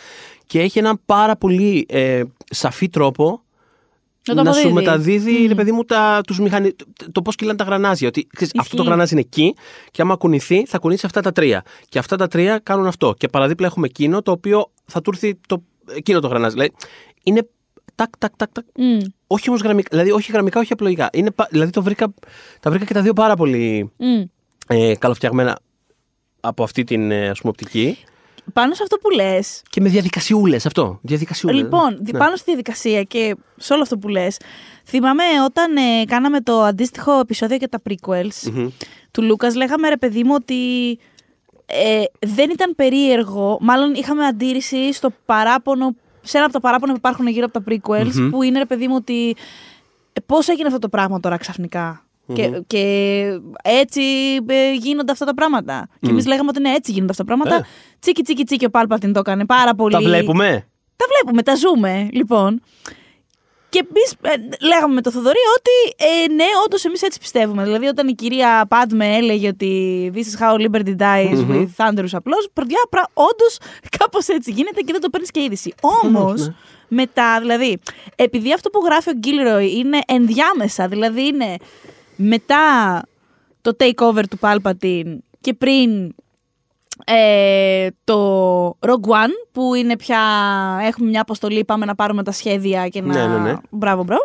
Και 0.46 0.60
έχει 0.60 0.78
έναν 0.78 1.00
πάρα 1.06 1.36
πολύ 1.36 1.86
ε, 1.88 2.22
σαφή 2.50 2.88
τρόπο 2.88 3.42
Να 4.34 4.42
το 4.42 4.48
να 4.48 4.52
σου 4.52 4.58
αποδίδει. 4.68 4.72
μεταδίδει, 4.86 5.46
ρε 5.46 5.54
παιδί 5.54 5.72
μου, 5.72 5.84
τα, 5.84 6.20
τους 6.26 6.40
μηχανι... 6.40 6.72
το, 6.72 6.84
το 7.12 7.22
πώς 7.22 7.34
κυλάνε 7.34 7.58
τα 7.58 7.64
γρανάζια. 7.64 8.08
Ότι 8.08 8.26
ξέρεις, 8.34 8.52
αυτό 8.56 8.70
το 8.70 8.76
Ισχύει. 8.76 8.88
γρανάζι 8.88 9.12
είναι 9.12 9.20
εκεί 9.20 9.54
και 9.90 10.02
άμα 10.02 10.16
κουνηθεί, 10.16 10.64
θα 10.66 10.78
κουνήσει 10.78 11.06
αυτά 11.06 11.20
τα 11.20 11.32
τρία. 11.32 11.62
Και 11.88 11.98
αυτά 11.98 12.16
τα 12.16 12.26
τρία 12.28 12.58
κάνουν 12.62 12.86
αυτό. 12.86 13.14
Και 13.18 13.28
παραδίπλα 13.28 13.66
έχουμε 13.66 13.86
εκείνο 13.86 14.22
το 14.22 14.30
οποίο 14.30 14.70
θα 14.84 15.00
του 15.00 15.10
έρθει 15.12 15.38
το, 15.48 15.62
εκείνο 15.94 16.20
το 16.20 16.28
γρανάζι. 16.28 16.54
Δηλαδή, 16.54 16.72
είναι 17.22 17.48
τάκ, 17.94 18.08
τάκ, 18.18 18.32
τάκ, 18.36 18.52
τάκ. 18.52 18.64
Μμ, 18.76 18.98
Όχι 19.26 19.48
όμως 19.48 19.60
γραμμικά, 19.62 19.88
δηλαδή 19.90 20.10
όχι 20.10 20.32
γραμμικά, 20.32 20.60
όχι 20.60 20.72
απλοϊκά. 20.72 21.10
Είναι, 21.12 21.30
πα- 21.30 21.48
δηλαδή 21.50 21.70
το 21.70 21.82
βρήκα, 21.82 22.14
τα 22.60 22.70
βρήκα 22.70 22.84
και 22.84 22.94
τα 22.94 23.02
δύο 23.02 23.12
πάρα 23.12 23.34
πολύ 23.36 23.90
μμ. 23.96 24.22
ε, 24.66 24.94
καλοφτιαγμένα 24.94 25.58
από 26.40 26.62
αυτή 26.62 26.84
την 26.84 27.10
ε, 27.10 27.28
ας 27.28 27.38
πούμε, 27.40 27.50
οπτική. 27.58 27.98
Πάνω 28.52 28.74
σε 28.74 28.82
αυτό 28.82 28.96
που 28.96 29.10
λες. 29.10 29.62
Και 29.70 29.80
με 29.80 29.88
διαδικασιούλες 29.88 30.66
αυτό. 30.66 30.98
Διαδικασιούλες. 31.02 31.56
Λοιπόν, 31.62 31.98
δι- 32.00 32.12
Ναι. 32.12 32.18
πάνω 32.18 32.36
στη 32.36 32.44
διαδικασία 32.44 33.02
και 33.02 33.36
σε 33.56 33.72
όλο 33.72 33.82
αυτό 33.82 33.98
που 33.98 34.08
λες, 34.08 34.36
θυμάμαι 34.84 35.22
όταν 35.44 35.76
ε, 35.76 36.04
κάναμε 36.04 36.40
το 36.40 36.62
αντίστοιχο 36.62 37.18
επεισόδιο 37.18 37.56
για 37.56 37.68
τα 37.68 37.80
prequels 37.88 38.50
Μμμ. 38.52 38.68
του 39.10 39.22
Λούκας, 39.22 39.54
λέγαμε 39.54 39.88
ρε 39.88 39.96
παιδί 39.96 40.24
μου 40.24 40.32
ότι 40.34 40.90
ε, 41.66 42.02
δεν 42.26 42.50
ήταν 42.50 42.74
περίεργο. 42.76 43.58
Μάλλον 43.60 43.94
είχαμε 43.94 44.26
αντίρρηση 44.26 44.92
στο 44.92 45.10
παράπονο, 45.26 45.94
σε 46.22 46.36
ένα 46.36 46.46
από 46.46 46.54
τα 46.54 46.60
παράπονα 46.60 46.92
που 46.92 46.98
υπάρχουν 46.98 47.26
γύρω 47.26 47.46
από 47.52 47.60
τα 47.60 47.64
prequels, 47.72 48.12
Μμμ. 48.14 48.30
που 48.30 48.42
είναι 48.42 48.58
ρε 48.58 48.66
παιδί 48.66 48.88
μου 48.88 48.94
ότι 48.96 49.36
ε, 50.12 50.20
πώς 50.26 50.48
έγινε 50.48 50.66
αυτό 50.66 50.78
το 50.78 50.88
πράγμα 50.88 51.20
τώρα 51.20 51.36
ξαφνικά. 51.36 52.02
Και, 52.34 52.62
και 52.66 53.22
έτσι 53.62 54.02
ε, 54.46 54.72
γίνονται 54.72 55.12
αυτά 55.12 55.24
τα 55.24 55.34
πράγματα. 55.34 55.88
Και 56.00 56.10
εμείς 56.10 56.26
λέγαμε 56.26 56.48
ότι 56.48 56.60
ναι, 56.60 56.70
έτσι 56.70 56.92
γίνονται 56.92 57.10
αυτά 57.10 57.24
τα 57.24 57.34
πράγματα. 57.34 57.54
Ε. 57.54 57.68
Τσίκι, 57.98 58.22
τσίκι, 58.22 58.44
τσίκι, 58.44 58.64
ο 58.64 58.70
Πάλπατιν 58.70 59.12
το 59.12 59.18
έκανε 59.18 59.46
πάρα 59.46 59.74
πολύ. 59.74 59.92
Τα 59.92 60.00
βλέπουμε; 60.00 60.66
Τα 60.96 61.04
βλέπουμε, 61.08 61.42
τα 61.42 61.54
ζούμε, 61.54 62.08
λοιπόν. 62.12 62.62
Και 63.70 63.86
εμείς 63.88 64.36
λέγαμε 64.60 64.94
με 64.94 65.00
το 65.00 65.10
Θοδωρή 65.10 65.38
ότι 65.56 66.04
ε, 66.04 66.32
ναι, 66.32 66.44
όντως 66.64 66.84
εμείς 66.84 67.02
έτσι 67.02 67.18
πιστεύουμε. 67.18 67.62
Δηλαδή, 67.64 67.86
όταν 67.86 68.08
η 68.08 68.14
κυρία 68.14 68.66
Πάντμε 68.68 69.16
έλεγε 69.16 69.48
ότι 69.48 70.12
This 70.14 70.18
is 70.18 70.42
how 70.42 70.68
liberty 70.68 70.96
dies 70.96 71.44
Μμμ. 71.44 71.50
with 71.50 71.84
thunderous 71.84 72.16
applause, 72.16 72.48
παιδιά, 72.52 72.78
όντως 73.12 73.58
κάπως 73.98 74.28
έτσι 74.28 74.50
γίνεται 74.50 74.80
και 74.80 74.92
δεν 74.92 75.00
το 75.00 75.08
παίρνεις 75.10 75.30
και 75.30 75.42
είδηση. 75.42 75.74
Όμως, 76.04 76.46
ναι. 76.46 76.54
μετά, 76.88 77.40
δηλαδή, 77.40 77.78
επειδή 78.16 78.52
αυτό 78.52 78.70
που 78.70 78.80
γράφει 78.84 79.10
ο 79.10 79.12
Γκίλροϊ 79.12 79.72
είναι 79.76 79.98
ενδιάμεσα, 80.06 80.88
δηλαδή 80.88 81.26
είναι 81.26 81.56
μετά 82.20 83.02
το 83.60 83.76
takeover 83.78 84.22
του 84.30 84.38
Palpatine 84.40 85.16
και 85.40 85.54
πριν 85.54 86.14
ε, 87.04 87.88
το 88.04 88.68
Rogue 88.68 89.10
One 89.10 89.32
που 89.52 89.74
είναι 89.74 89.96
πια 89.96 90.20
έχουμε 90.82 91.08
μια 91.08 91.20
αποστολή 91.20 91.64
πάμε 91.64 91.84
να 91.84 91.94
πάρουμε 91.94 92.22
τα 92.22 92.32
σχέδια 92.32 92.88
και 92.88 93.00
να... 93.00 93.14
Ναι, 93.14 93.26
ναι, 93.26 93.38
ναι. 93.38 93.56
Μπράβο, 93.70 94.04
μπράβο. 94.04 94.24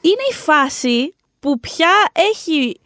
Είναι 0.00 0.22
η 0.30 0.34
φάση 0.34 1.14
που 1.40 1.60
πια 1.60 1.90
έχει 2.32 2.80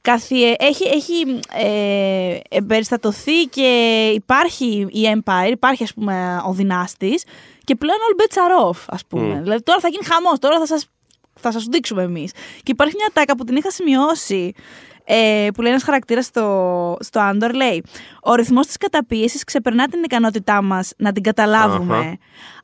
καθιε... 0.00 0.54
έχει, 0.58 0.84
έχει 0.84 1.40
ε, 1.52 2.38
εμπεριστατωθεί 2.48 3.44
και 3.44 4.10
υπάρχει 4.14 4.86
η 4.90 5.02
Empire, 5.14 5.50
υπάρχει 5.50 5.82
ας 5.82 5.94
πούμε 5.94 6.42
ο 6.46 6.52
δυνάστης 6.52 7.24
και 7.64 7.74
πλέον 7.74 7.98
all 7.98 8.20
bets 8.20 8.36
are 8.36 8.70
off 8.70 8.84
ας 8.86 9.04
πούμε. 9.06 9.34
Μμ. 9.34 9.42
Δηλαδή 9.42 9.62
τώρα 9.62 9.80
θα 9.80 9.88
γίνει 9.88 10.04
χαμός, 10.04 10.38
τώρα 10.38 10.58
θα 10.58 10.66
σας, 10.66 10.86
θα 11.40 11.52
σας 11.52 11.64
δείξουμε 11.64 12.02
εμείς. 12.02 12.30
Και 12.56 12.70
υπάρχει 12.72 12.94
μια 12.96 13.08
τάκα 13.12 13.36
που 13.36 13.44
την 13.44 13.56
είχα 13.56 13.70
σημειώσει 13.70 14.52
ε, 15.08 15.46
που 15.54 15.60
λέει 15.62 15.70
ένας 15.70 15.82
χαρακτήρας 15.82 16.24
στο, 16.24 16.96
στο 17.00 17.20
Andor, 17.32 17.50
λέει: 17.54 17.82
Ο 18.22 18.34
ρυθμός 18.34 18.66
της 18.66 18.76
καταπίεσης 18.76 19.44
ξεπερνά 19.44 19.88
την 19.88 20.02
ικανότητά 20.02 20.62
μας 20.62 20.92
να 20.96 21.12
την 21.12 21.22
καταλάβουμε. 21.22 21.96
Αχα. 21.96 22.16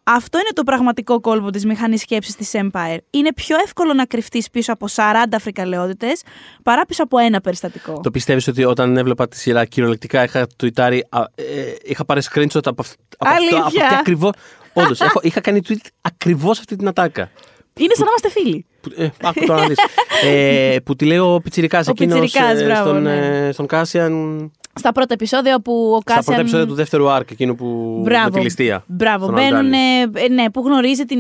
Αυτό 0.05 0.39
είναι 0.39 0.49
το 0.53 0.63
πραγματικό 0.63 1.21
κόλπο 1.21 1.51
της 1.51 1.65
μηχανής 1.65 2.01
σκέψης 2.01 2.35
της 2.37 2.51
Empire. 2.55 2.97
Είναι 3.11 3.33
πιο 3.35 3.57
εύκολο 3.65 3.93
να 3.95 4.05
κρυφτείς 4.05 4.51
πίσω 4.51 4.73
από 4.73 4.87
40 4.97 5.05
φρικαλαιότητες 5.41 6.23
παρά 6.63 6.87
πίσω 6.87 7.03
από 7.03 7.19
ένα 7.19 7.41
περιστατικό. 7.41 8.01
Το 8.03 8.11
πιστεύεις 8.11 8.47
ότι 8.49 8.65
όταν 8.65 8.97
έβλεπα 8.97 9.29
τη 9.29 9.37
σειρά 9.37 9.65
κυριολεκτικά 9.65 10.23
είχα 10.25 10.47
τουιτάρει. 10.57 11.07
α, 11.09 11.21
ε, 11.35 11.43
είχα 11.85 12.05
πάρει 12.05 12.21
screenshot 12.33 12.67
από, 12.67 12.83
αυ- 12.83 12.95
από, 13.19 13.29
αυτό, 13.29 13.37
Αλήθεια; 13.37 13.59
από 13.59 13.67
αυτή 13.67 13.95
ακριβώ. 13.95 14.31
Όντω, 14.73 14.95
είχα 15.21 15.41
κάνει 15.41 15.61
tweet 15.69 15.87
ακριβώς 16.01 16.59
αυτή 16.59 16.77
την 16.77 16.89
ατάκα. 16.89 17.31
Είναι 17.79 17.95
σαν 17.95 18.05
να 18.05 18.11
είμαστε 18.11 18.41
φίλοι. 18.41 18.67
Που, 18.81 18.91
ε, 18.97 19.09
άκου 19.23 19.45
τώρα 19.47 19.61
να 19.61 19.67
δεις. 19.67 19.79
ε, 20.31 20.77
που 20.85 20.97
τη 20.97 21.05
λέει 21.05 21.19
ο 21.19 21.41
Πιτσιρικάς 21.43 21.87
Ο 21.87 21.91
εκείνος 21.91 22.21
Πιτσιρικάς, 22.21 22.61
ε, 22.61 22.65
μπράβο, 22.65 22.89
στον, 22.89 23.03
ναι. 23.03 23.47
ε, 23.47 23.53
στον 23.53 23.67
Κάσιαν. 23.67 24.51
Στα 24.75 24.93
πρώτα 24.93 25.15
επεισόδια 25.15 25.61
που 25.61 25.73
ο 25.73 26.01
Στα 26.01 26.03
Κάσιαν. 26.05 26.25
πρώτα 26.25 26.41
επεισόδια 26.41 26.67
του 26.67 26.75
δεύτερου 26.75 27.07
arc, 27.09 27.31
εκείνο 27.31 27.55
που. 27.55 27.99
Μπράβο. 28.05 28.25
με 28.25 28.31
τη 28.31 28.41
ληστεία. 28.41 28.85
Μπράβο. 28.87 29.25
στον 29.25 29.35
Μπαίνουν, 29.35 29.55
Αλντάνη. 29.57 29.77
ε, 30.25 30.29
ναι, 30.29 30.51
που 30.51 30.61
γνωρίζει 30.67 31.05
την, 31.05 31.19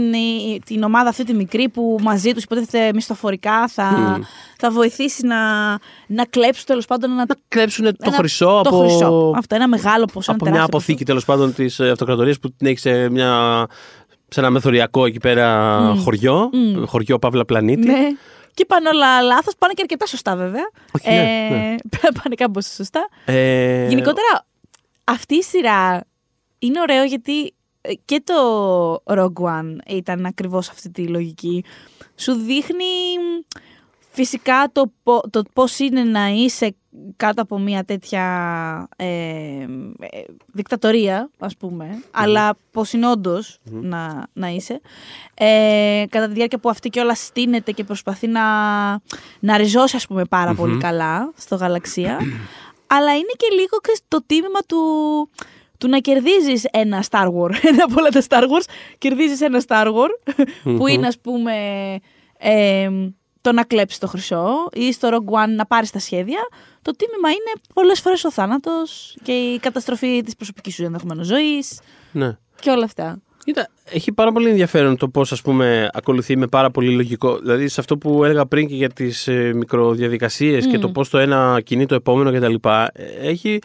την 0.64 0.82
ομάδα 0.82 1.08
αυτή 1.08 1.24
τη 1.24 1.34
μικρή 1.34 1.68
που 1.68 1.96
μαζί 2.02 2.32
τους 2.32 2.42
υποτίθεται 2.42 2.90
μισθοφορικά 2.94 3.68
θα, 3.68 4.18
θα 4.58 4.70
βοηθήσει 4.70 5.26
να, 5.26 5.36
να 6.06 6.24
κλέψουν 6.30 6.64
τέλος 6.66 6.86
πάντων 6.86 7.10
ένα, 7.10 7.24
Να 7.28 7.34
κλέψουν 7.48 7.84
το 7.84 7.92
ένα- 8.00 8.16
χρυσό 8.16 8.46
το 8.64 8.68
από. 8.68 8.78
χρυσό. 8.78 9.32
Αυτό, 9.36 9.54
ένα 9.54 9.68
μεγάλο 9.68 10.04
ποσό. 10.12 10.30
από 10.32 10.44
ένα 10.46 10.50
μια 10.56 10.60
τεράστιο 10.60 10.64
αποθήκη 10.78 11.04
τέλος 11.04 11.24
πάντων 11.24 11.54
της 11.54 11.80
αυτοκρατορίας 11.80 12.38
που 12.38 12.52
την 12.56 12.66
έχεις 12.66 12.80
σε, 12.80 13.08
μια, 13.10 13.66
σε 14.32 14.40
ένα 14.40 14.50
μεθοριακό 14.50 15.04
εκεί 15.06 15.18
πέρα 15.18 15.78
χωριό. 16.04 16.50
Χωριό 16.86 17.18
Παύλα 17.18 17.44
Πλανήτη. 17.44 17.86
ποσό. 17.86 17.98
Ναι. 17.98 18.08
Και 18.54 18.64
πάνε 18.64 18.88
όλα 18.88 19.20
λάθος. 19.20 19.54
Πάνε 19.58 19.72
και 19.72 19.82
αρκετά 19.82 20.06
σωστά 20.06 20.36
βέβαια. 20.36 20.70
Όχι, 20.92 21.08
ναι, 21.08 21.48
ναι. 21.50 21.74
πάνε 22.22 22.34
κάπως 22.36 22.66
σωστά. 22.66 23.08
Ε, 23.24 23.86
Γενικότερα, 23.88 24.46
αυτή 25.04 25.34
η 25.34 25.42
σειρά 25.42 26.04
είναι 26.58 26.80
ωραίο 26.80 27.04
γιατί 27.04 27.54
ε, 27.80 27.92
και 28.04 28.22
το 28.24 28.34
Rogue 29.04 29.44
One 29.44 29.76
ήταν 29.88 30.26
ακριβώς 30.26 30.68
αυτή 30.68 30.90
τη 30.90 31.06
λογική. 31.06 31.64
Σου 32.16 32.32
δείχνει 32.32 32.84
μ, 33.18 33.56
φυσικά 34.12 34.68
το, 34.72 34.92
πο- 35.02 35.30
το 35.30 35.42
πώς 35.52 35.78
είναι 35.78 36.02
να 36.04 36.26
είσαι 36.28 36.74
κάτω 37.16 37.42
από 37.42 37.58
μια 37.58 37.84
τέτοια 37.84 38.24
ε, 38.96 39.06
ε, 39.06 39.66
δικτατορία, 40.52 41.30
ας 41.38 41.56
πούμε, 41.56 42.02
αλλά 42.10 42.56
πώς 42.70 42.92
είναι 42.92 43.08
όντως 43.10 43.58
να, 43.70 44.26
να 44.32 44.48
είσαι. 44.48 44.80
Ε, 45.34 46.04
κατά 46.08 46.26
τη 46.26 46.32
διάρκεια 46.32 46.58
που 46.58 46.68
αυτή 46.68 46.88
και 46.88 47.00
όλα 47.00 47.14
στείνεται 47.14 47.72
και 47.72 47.84
προσπαθεί 47.84 48.26
να, 48.26 48.42
να 49.40 49.56
ριζώσει, 49.56 49.96
ας 49.96 50.06
πούμε, 50.06 50.24
πάρα 50.24 50.54
πολύ 50.54 50.78
καλά 50.78 51.32
στο 51.36 51.56
γαλαξία. 51.56 52.18
αλλά 52.86 53.12
είναι 53.12 53.32
και 53.36 53.46
λίγο 53.54 53.76
ξέρεις, 53.82 54.00
το 54.08 54.22
τίμημα 54.26 54.60
του, 54.66 54.78
του 55.78 55.88
να 55.88 55.98
κερδίζεις 55.98 56.64
ένα 56.70 57.04
Star 57.10 57.26
Wars. 57.26 57.54
Ένα 57.70 57.84
από 57.84 57.94
όλα 57.98 58.08
τα 58.08 58.22
Star 58.28 58.42
Wars, 58.42 58.64
κερδίζεις 58.98 59.40
ένα 59.40 59.62
Star 59.66 59.86
Wars, 59.86 60.44
που 60.62 60.86
είναι 60.86 61.06
ας 61.06 61.18
πούμε 61.18 61.54
ε, 62.38 62.90
το 63.42 63.52
να 63.52 63.64
κλέψεις 63.64 63.98
το 63.98 64.06
χρυσό 64.06 64.46
ή 64.72 64.92
στο 64.92 65.08
Rogue 65.12 65.44
One 65.44 65.54
να 65.56 65.66
πάρεις 65.66 65.90
τα 65.90 65.98
σχέδια. 65.98 66.40
Το 66.82 66.92
τίμημα 66.96 67.28
είναι 67.28 67.52
πολλές 67.74 68.00
φορές 68.00 68.24
ο 68.24 68.30
θάνατος 68.30 69.16
και 69.22 69.32
η 69.32 69.58
καταστροφή 69.58 70.22
της 70.22 70.36
προσωπικής 70.36 70.74
σου 70.74 70.84
ενδεχομένως 70.84 71.26
ζωής 71.26 71.80
ναι. 72.12 72.38
και 72.60 72.70
όλα 72.70 72.84
αυτά. 72.84 73.22
Κοίτα, 73.44 73.68
έχει 73.84 74.12
πάρα 74.12 74.32
πολύ 74.32 74.48
ενδιαφέρον 74.48 74.96
το 74.96 75.08
πώς 75.08 75.32
ας 75.32 75.42
πούμε 75.42 75.88
ακολουθεί 75.92 76.36
με 76.36 76.46
πάρα 76.46 76.70
πολύ 76.70 76.94
λογικό. 76.94 77.38
Δηλαδή 77.38 77.68
σε 77.68 77.80
αυτό 77.80 77.98
που 77.98 78.24
έλεγα 78.24 78.46
πριν 78.46 78.66
και 78.66 78.74
για 78.74 78.88
τις 78.88 79.28
ε, 79.28 79.52
μικροδιαδικασίες 79.54 80.66
και 80.66 80.78
το 80.78 80.88
πώς 80.88 81.08
το 81.08 81.18
ένα 81.18 81.60
κινεί 81.64 81.86
το 81.86 81.94
επόμενο 81.94 82.32
κτλ. 82.32 82.68
ε, 82.92 83.28
Έχει, 83.28 83.58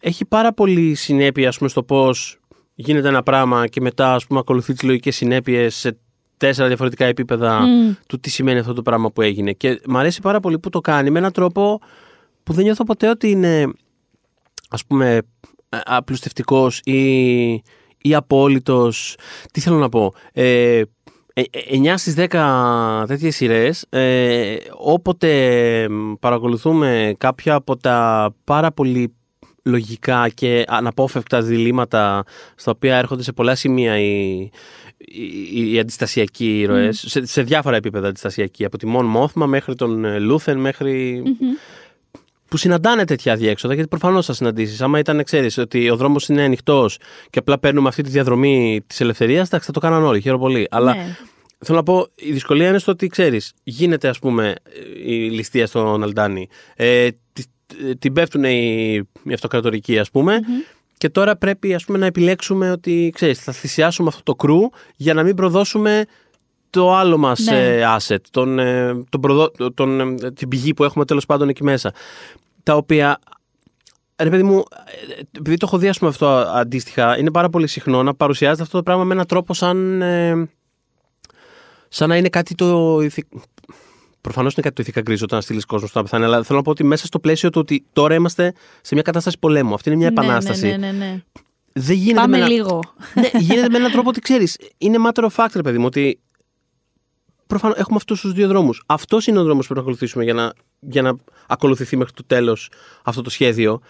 έχει 0.00 0.24
πάρα 0.24 0.52
πολύ 0.52 0.94
συνέπεια 0.94 1.48
ας 1.48 1.58
πούμε 1.58 1.68
στο 1.70 1.82
πώς 1.82 2.40
γίνεται 2.74 3.08
ένα 3.08 3.22
πράγμα 3.22 3.66
και 3.66 3.80
μετά 3.80 4.14
ας 4.14 4.26
πούμε 4.26 4.40
ακολουθεί 4.40 4.72
τις 4.72 4.82
λογικές 4.82 5.16
συνέπειες 5.16 5.74
σε 5.74 5.98
τέσσερα 6.38 6.68
διαφορετικά 6.68 7.04
επίπεδα 7.04 7.64
του 8.06 8.20
τι 8.20 8.30
σημαίνει 8.30 8.58
αυτό 8.58 8.72
το 8.72 8.82
πράγμα 8.82 9.10
που 9.10 9.22
έγινε. 9.22 9.52
Και 9.52 9.80
μου 9.88 9.98
αρέσει 9.98 10.20
πάρα 10.20 10.40
πολύ 10.40 10.58
που 10.58 10.70
το 10.70 10.80
κάνει 10.80 11.10
με 11.10 11.18
έναν 11.18 11.32
τρόπο 11.32 11.80
που 12.42 12.52
δεν 12.52 12.64
νιώθω 12.64 12.84
ποτέ 12.84 13.08
ότι 13.08 13.30
είναι 13.30 13.72
ας 14.68 14.84
πούμε 14.84 15.20
ε, 15.68 15.78
απλουστευτικός 15.84 16.80
ή, 16.84 17.48
ή 17.98 18.14
απόλυτος. 18.14 19.16
Τι 19.52 19.60
θέλω 19.60 19.76
να 19.76 19.88
πω; 19.88 20.14
Ε, 20.32 20.82
ε, 21.32 21.42
ε, 21.50 21.92
9 21.92 21.94
στις 21.96 22.14
10 22.16 23.04
τέτοιες 23.06 23.36
σειρές, 23.36 23.86
ε, 23.88 24.56
όποτε 24.76 25.88
μ, 25.88 26.12
παρακολουθούμε 26.20 27.14
κάποια 27.18 27.54
από 27.54 27.76
τα 27.76 28.30
πάρα 28.44 28.72
πολύ 28.72 29.14
λογικά 29.64 30.28
και 30.28 30.64
αναπόφευκτα 30.66 31.42
διλήμματα 31.42 32.24
στα 32.54 32.70
οποία 32.70 32.96
έρχονται 32.96 33.22
σε 33.22 33.32
πολλά 33.32 33.54
σημεία 33.54 33.98
οι, 33.98 34.50
οι, 34.98 35.72
οι 35.72 35.78
αντιστασιακοί 35.78 36.60
ήρωες, 36.60 37.04
σε, 37.06 37.26
σε 37.26 37.42
διάφορα 37.42 37.76
επίπεδα 37.76 38.08
αντιστασιακοί, 38.08 38.64
από 38.64 38.78
τη 38.78 38.86
Μον 38.86 39.06
Μόθμα 39.06 39.46
μέχρι 39.46 39.74
τον 39.74 40.04
ε, 40.04 40.18
Λούθεν 40.18 40.58
μέχρι 40.58 41.22
που 42.48 42.56
συναντάνε 42.56 43.04
τέτοια 43.04 43.36
διέξοδα, 43.36 43.74
γιατί 43.74 43.88
προφανώς 43.88 44.26
θα 44.26 44.32
συναντήσεις. 44.32 44.80
Άμα 44.80 44.98
ήταν, 44.98 45.24
ξέρεις, 45.24 45.58
ότι 45.58 45.90
ο 45.90 45.96
δρόμος 45.96 46.28
είναι 46.28 46.42
ανοιχτός 46.42 46.98
και 47.30 47.38
απλά 47.38 47.58
παίρνουμε 47.58 47.88
αυτή 47.88 48.02
τη 48.02 48.10
διαδρομή 48.10 48.80
της 48.86 49.00
ελευθερίας, 49.00 49.46
εντάξει, 49.46 49.66
θα 49.66 49.72
το 49.72 49.80
κάναν 49.80 50.02
όλοι. 50.02 50.20
Χαίρομαι 50.20 50.42
πολύ. 50.42 50.66
Αλλά 50.70 50.94
Ναι. 50.94 51.16
θέλω 51.58 51.78
να 51.78 51.84
πω, 51.84 52.06
η 52.14 52.32
δυσκολία 52.32 52.68
είναι 52.68 52.78
στο 52.78 52.92
ότι 52.92 53.06
ξέρεις, 53.06 53.52
γίνεται, 53.62 54.08
ας 54.08 54.18
πούμε, 54.18 54.54
η 55.04 55.14
ληστεία 55.14 55.66
στον 55.66 56.02
Αλντάνη. 56.02 56.48
Ε, 56.76 57.08
τη- 57.32 57.42
ε, 57.88 57.94
την 57.94 58.12
πέφτουν 58.12 58.44
οι, 58.44 58.94
οι 59.24 59.32
αυτοκρατορικοί, 59.32 59.98
ας 59.98 60.10
πούμε. 60.10 60.40
Και 60.98 61.08
τώρα 61.08 61.36
πρέπει 61.36 61.74
ας 61.74 61.84
πούμε, 61.84 61.98
να 61.98 62.06
επιλέξουμε 62.06 62.70
ότι 62.70 63.10
ξέρεις, 63.14 63.38
θα 63.42 63.52
θυσιάσουμε 63.52 64.08
αυτό 64.08 64.22
το 64.22 64.34
κρού 64.34 64.60
για 64.96 65.14
να 65.14 65.22
μην 65.22 65.34
προδώσουμε 65.34 66.04
το 66.70 66.94
άλλο 66.94 67.18
μας 67.18 67.40
Ναι. 67.40 67.76
ε, 67.76 67.84
asset, 67.98 68.20
τον, 68.30 68.58
ε, 68.58 69.04
τον 69.08 69.20
προδο- 69.20 69.74
τον, 69.74 70.00
ε, 70.00 70.30
την 70.32 70.48
πηγή 70.48 70.74
που 70.74 70.84
έχουμε 70.84 71.04
τέλος 71.04 71.26
πάντων 71.26 71.48
εκεί 71.48 71.62
μέσα. 71.64 71.92
Τα 72.62 72.74
οποία, 72.76 73.18
ρε 74.22 74.30
παιδί 74.30 74.42
μου, 74.42 74.58
ε, 74.58 75.20
επειδή 75.38 75.56
το 75.56 75.66
έχω 75.68 75.78
δει 75.78 75.88
ας 75.88 75.98
πούμε, 75.98 76.10
αυτό 76.10 76.26
αντίστοιχα, 76.36 77.18
είναι 77.18 77.30
πάρα 77.30 77.48
πολύ 77.48 77.66
συχνό 77.66 78.02
να 78.02 78.14
παρουσιάζεται 78.14 78.62
αυτό 78.62 78.76
το 78.76 78.82
πράγμα 78.82 79.04
με 79.04 79.12
έναν 79.14 79.26
τρόπο 79.26 79.54
σαν, 79.54 80.02
ε, 80.02 80.48
σαν 81.88 82.08
να 82.08 82.16
είναι 82.16 82.28
κάτι 82.28 82.54
το... 82.54 82.98
ηθι- 84.18 84.20
Προφανώς 84.20 84.52
είναι 84.52 84.62
κάτι 84.62 84.74
το 84.74 84.82
ηθικά 84.82 85.00
γκρίζο 85.00 85.24
όταν 85.24 85.42
στείλεις 85.42 85.64
κόσμο 85.64 85.86
στο 85.86 85.98
να 85.98 86.04
πεθάνει, 86.04 86.24
αλλά 86.24 86.42
θέλω 86.42 86.58
να 86.58 86.64
πω 86.64 86.70
ότι 86.70 86.84
μέσα 86.84 87.06
στο 87.06 87.18
πλαίσιο 87.18 87.50
του 87.50 87.60
ότι 87.60 87.84
τώρα 87.92 88.14
είμαστε 88.14 88.52
σε 88.80 88.94
μια 88.94 89.02
κατάσταση 89.02 89.36
πολέμου. 89.38 89.74
Αυτή 89.74 89.88
είναι 89.88 89.98
μια 89.98 90.10
Ναι, 90.10 90.20
επανάσταση. 90.22 90.66
Ναι, 90.66 90.76
ναι, 90.76 90.92
ναι, 90.92 90.92
ναι. 90.92 91.22
Δεν 91.72 91.96
γίνεται 91.96 92.20
Πάμε 92.20 92.36
με 92.38 92.44
ένα- 92.44 92.48
λίγο. 92.54 92.80
ναι, 93.14 93.30
γίνεται 93.40 93.68
με 93.70 93.76
έναν 93.78 93.90
τρόπο 93.92 94.08
ότι 94.08 94.20
ξέρεις. 94.20 94.58
Είναι 94.78 94.98
matter 95.08 95.24
of 95.24 95.44
fact, 95.44 95.50
ρε 95.54 95.62
παιδί 95.62 95.78
μου, 95.78 95.86
ότι 95.86 96.20
προφανώς 97.46 97.76
έχουμε 97.78 97.96
αυτούς 97.96 98.20
τους 98.20 98.32
δύο 98.32 98.48
δρόμους. 98.48 98.82
Αυτός 98.86 99.26
είναι 99.26 99.38
ο 99.38 99.42
δρόμος 99.44 99.66
που 99.66 99.72
πρέπει 99.72 99.78
να 99.86 99.92
ακολουθήσουμε 99.92 100.24
για 100.24 100.34
να, 100.34 100.52
για 100.80 101.02
να 101.02 101.16
ακολουθηθεί 101.48 101.96
μέχρι 101.96 102.12
το 102.12 102.24
τέλος 102.26 102.70
αυτό 103.04 103.22
το 103.22 103.30
σχέδιο. 103.30 103.80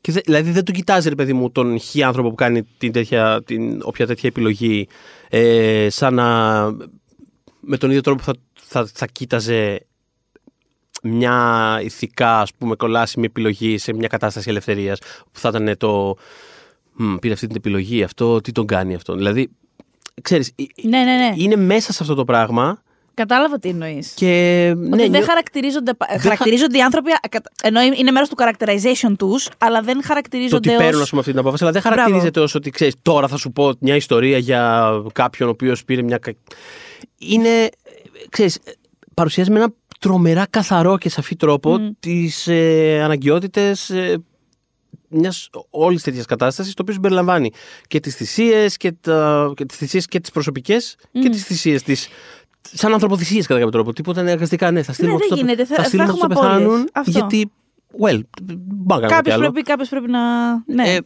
Και 0.00 0.12
δε- 0.12 0.20
δηλαδή 0.24 0.50
δεν 0.50 0.64
το 0.64 0.72
κοιτάζει, 0.72 1.08
ρε 1.08 1.14
παιδί 1.14 1.32
μου, 1.32 1.50
τον 1.50 1.78
χι 1.78 2.02
άνθρωπο 2.02 2.28
που 2.28 2.34
κάνει 2.34 2.62
την 2.78 2.92
τέτοια, 2.92 3.42
την, 3.44 3.80
όποια 3.82 4.06
τέτοια 4.06 4.28
επιλογή, 4.28 4.88
ε, 5.28 5.86
σαν 5.90 6.14
να. 6.14 6.26
με 7.60 7.76
τον 7.76 7.88
ίδιο 7.90 8.00
τρόπο 8.02 8.18
που 8.18 8.24
θα, 8.24 8.32
θα, 8.72 8.88
θα 8.94 9.06
κοίταζε 9.06 9.86
μια 11.02 11.78
ηθικά 11.84 12.40
ας 12.40 12.54
πούμε 12.54 12.74
κολάσιμη 12.74 13.26
επιλογή 13.26 13.78
σε 13.78 13.92
μια 13.94 14.08
κατάσταση 14.08 14.50
ελευθερίας 14.50 14.98
που 15.32 15.38
θα 15.40 15.48
ήταν 15.48 15.76
το 15.76 16.16
«Μμ, 16.92 17.14
πήρε 17.16 17.32
αυτή 17.34 17.46
την 17.46 17.56
επιλογή 17.56 18.02
αυτό, 18.02 18.40
τι 18.40 18.52
τον 18.52 18.66
κάνει 18.66 18.94
αυτό 18.94 19.14
δηλαδή 19.14 19.50
ξέρεις 20.22 20.48
ε, 20.56 20.64
Ναι, 20.88 20.98
ναι, 21.02 21.16
ναι. 21.16 21.32
είναι 21.36 21.56
μέσα 21.56 21.92
σε 21.92 21.98
αυτό 22.02 22.14
το 22.14 22.24
πράγμα 22.24 22.82
Κατάλαβα 23.14 23.58
τι 23.58 23.68
εννοείς. 23.68 24.12
και 24.16 24.66
Ότι 24.76 24.88
ναι, 24.88 24.96
δεν 24.96 25.10
νιώ- 25.10 25.24
χαρακτηρίζονται. 25.24 25.94
πα- 25.94 26.06
χα- 26.10 26.18
Χαρακτηρίζονται 26.20 26.78
οι 26.78 26.80
άνθρωποι. 26.82 27.10
α, 27.12 27.18
κατα- 27.30 27.50
Ενώ 27.62 27.80
είναι 27.82 28.10
μέρος 28.10 28.28
του 28.28 28.34
characterization 28.38 29.12
τους, 29.18 29.48
αλλά 29.58 29.80
δεν 29.82 29.94
το 29.96 30.02
χαρακτηρίζονται 30.06 30.56
ότι 30.56 30.68
ως... 30.68 30.76
παίρνουν 30.76 31.02
ας 31.02 31.08
πούμε, 31.08 31.20
αυτή 31.20 31.32
την 31.32 31.40
απόφαση, 31.40 31.62
αλλά 31.62 31.72
δεν 31.72 31.82
χαρακτηρίζεται 31.82 32.40
ως 32.40 32.54
ότι 32.54 32.70
ξέρεις, 32.70 32.94
τώρα 33.02 33.28
θα 33.28 33.36
σου 33.36 33.52
πω 33.52 33.72
μια 33.80 33.94
ιστορία 33.96 34.38
για 34.38 34.90
κάποιον 35.12 35.48
ο 35.48 35.52
οποίος 35.52 35.84
πήρε 35.84 36.02
μια. 36.02 36.18
κα- 36.18 36.34
Είναι, 37.18 37.68
ξέρεις, 38.28 38.58
παρουσιάζει 39.14 39.50
με 39.50 39.58
ένα 39.58 39.72
τρομερά 40.00 40.46
καθαρό 40.50 40.98
και 40.98 41.08
σαφή 41.08 41.36
τρόπο 41.36 41.78
Μμ. 41.78 41.88
τις 42.00 42.46
ε, 42.48 43.00
αναγκαιότητες 43.02 43.90
ε, 43.90 44.22
μιας 45.08 45.50
όλης 45.70 46.02
τέτοιας 46.02 46.26
κατάστασης, 46.26 46.74
το 46.74 46.82
οποίο 46.82 46.94
συμπεριλαμβάνει 46.94 47.50
και 47.88 48.00
τις 48.00 48.14
θυσίες 48.14 48.76
και, 48.76 48.92
τα, 48.92 49.52
και 49.56 49.64
τις 49.64 49.76
θυσίες 49.76 50.06
και 50.06 50.20
τις 50.20 50.30
προσωπικές 50.30 50.96
και 51.12 51.28
τις 51.28 51.44
θυσίες 51.44 51.82
της 51.82 52.08
σαν 52.62 52.92
ανθρωποθυσίες 52.92 53.46
κατά 53.46 53.58
κάποιο 53.58 53.72
τρόπο. 53.72 53.92
Τίποτα 53.92 54.20
είναι 54.20 54.30
αγκαστικά, 54.30 54.70
ναι, 54.70 54.82
θα 54.82 54.92
στείλουμε 54.92 55.16
δεν 55.18 55.22
αυτούς 55.32 55.40
να- 55.42 55.46
γίνεται, 55.46 55.64
θα- 55.68 55.74
θα 55.76 55.82
θα 55.82 55.88
στείλουμε 55.88 56.08
αυτούς 56.10 56.28
να 56.28 56.34
έχουμε 56.34 56.48
απώλειες. 56.48 56.66
πεθάνουν 56.68 56.88
Αυτό. 56.92 57.10
γιατί, 57.10 57.50
well, 58.00 58.20
μπάγανε 58.42 59.06
κάτι 59.06 59.14
Κάποιος 59.14 59.34
άλλο. 59.34 59.42
πρέπει, 59.50 59.62
κάποιος 59.62 59.88
πρέπει 59.88 60.10
να. 60.10 60.52
Ναι. 60.66 60.88
Ε, 60.94 60.98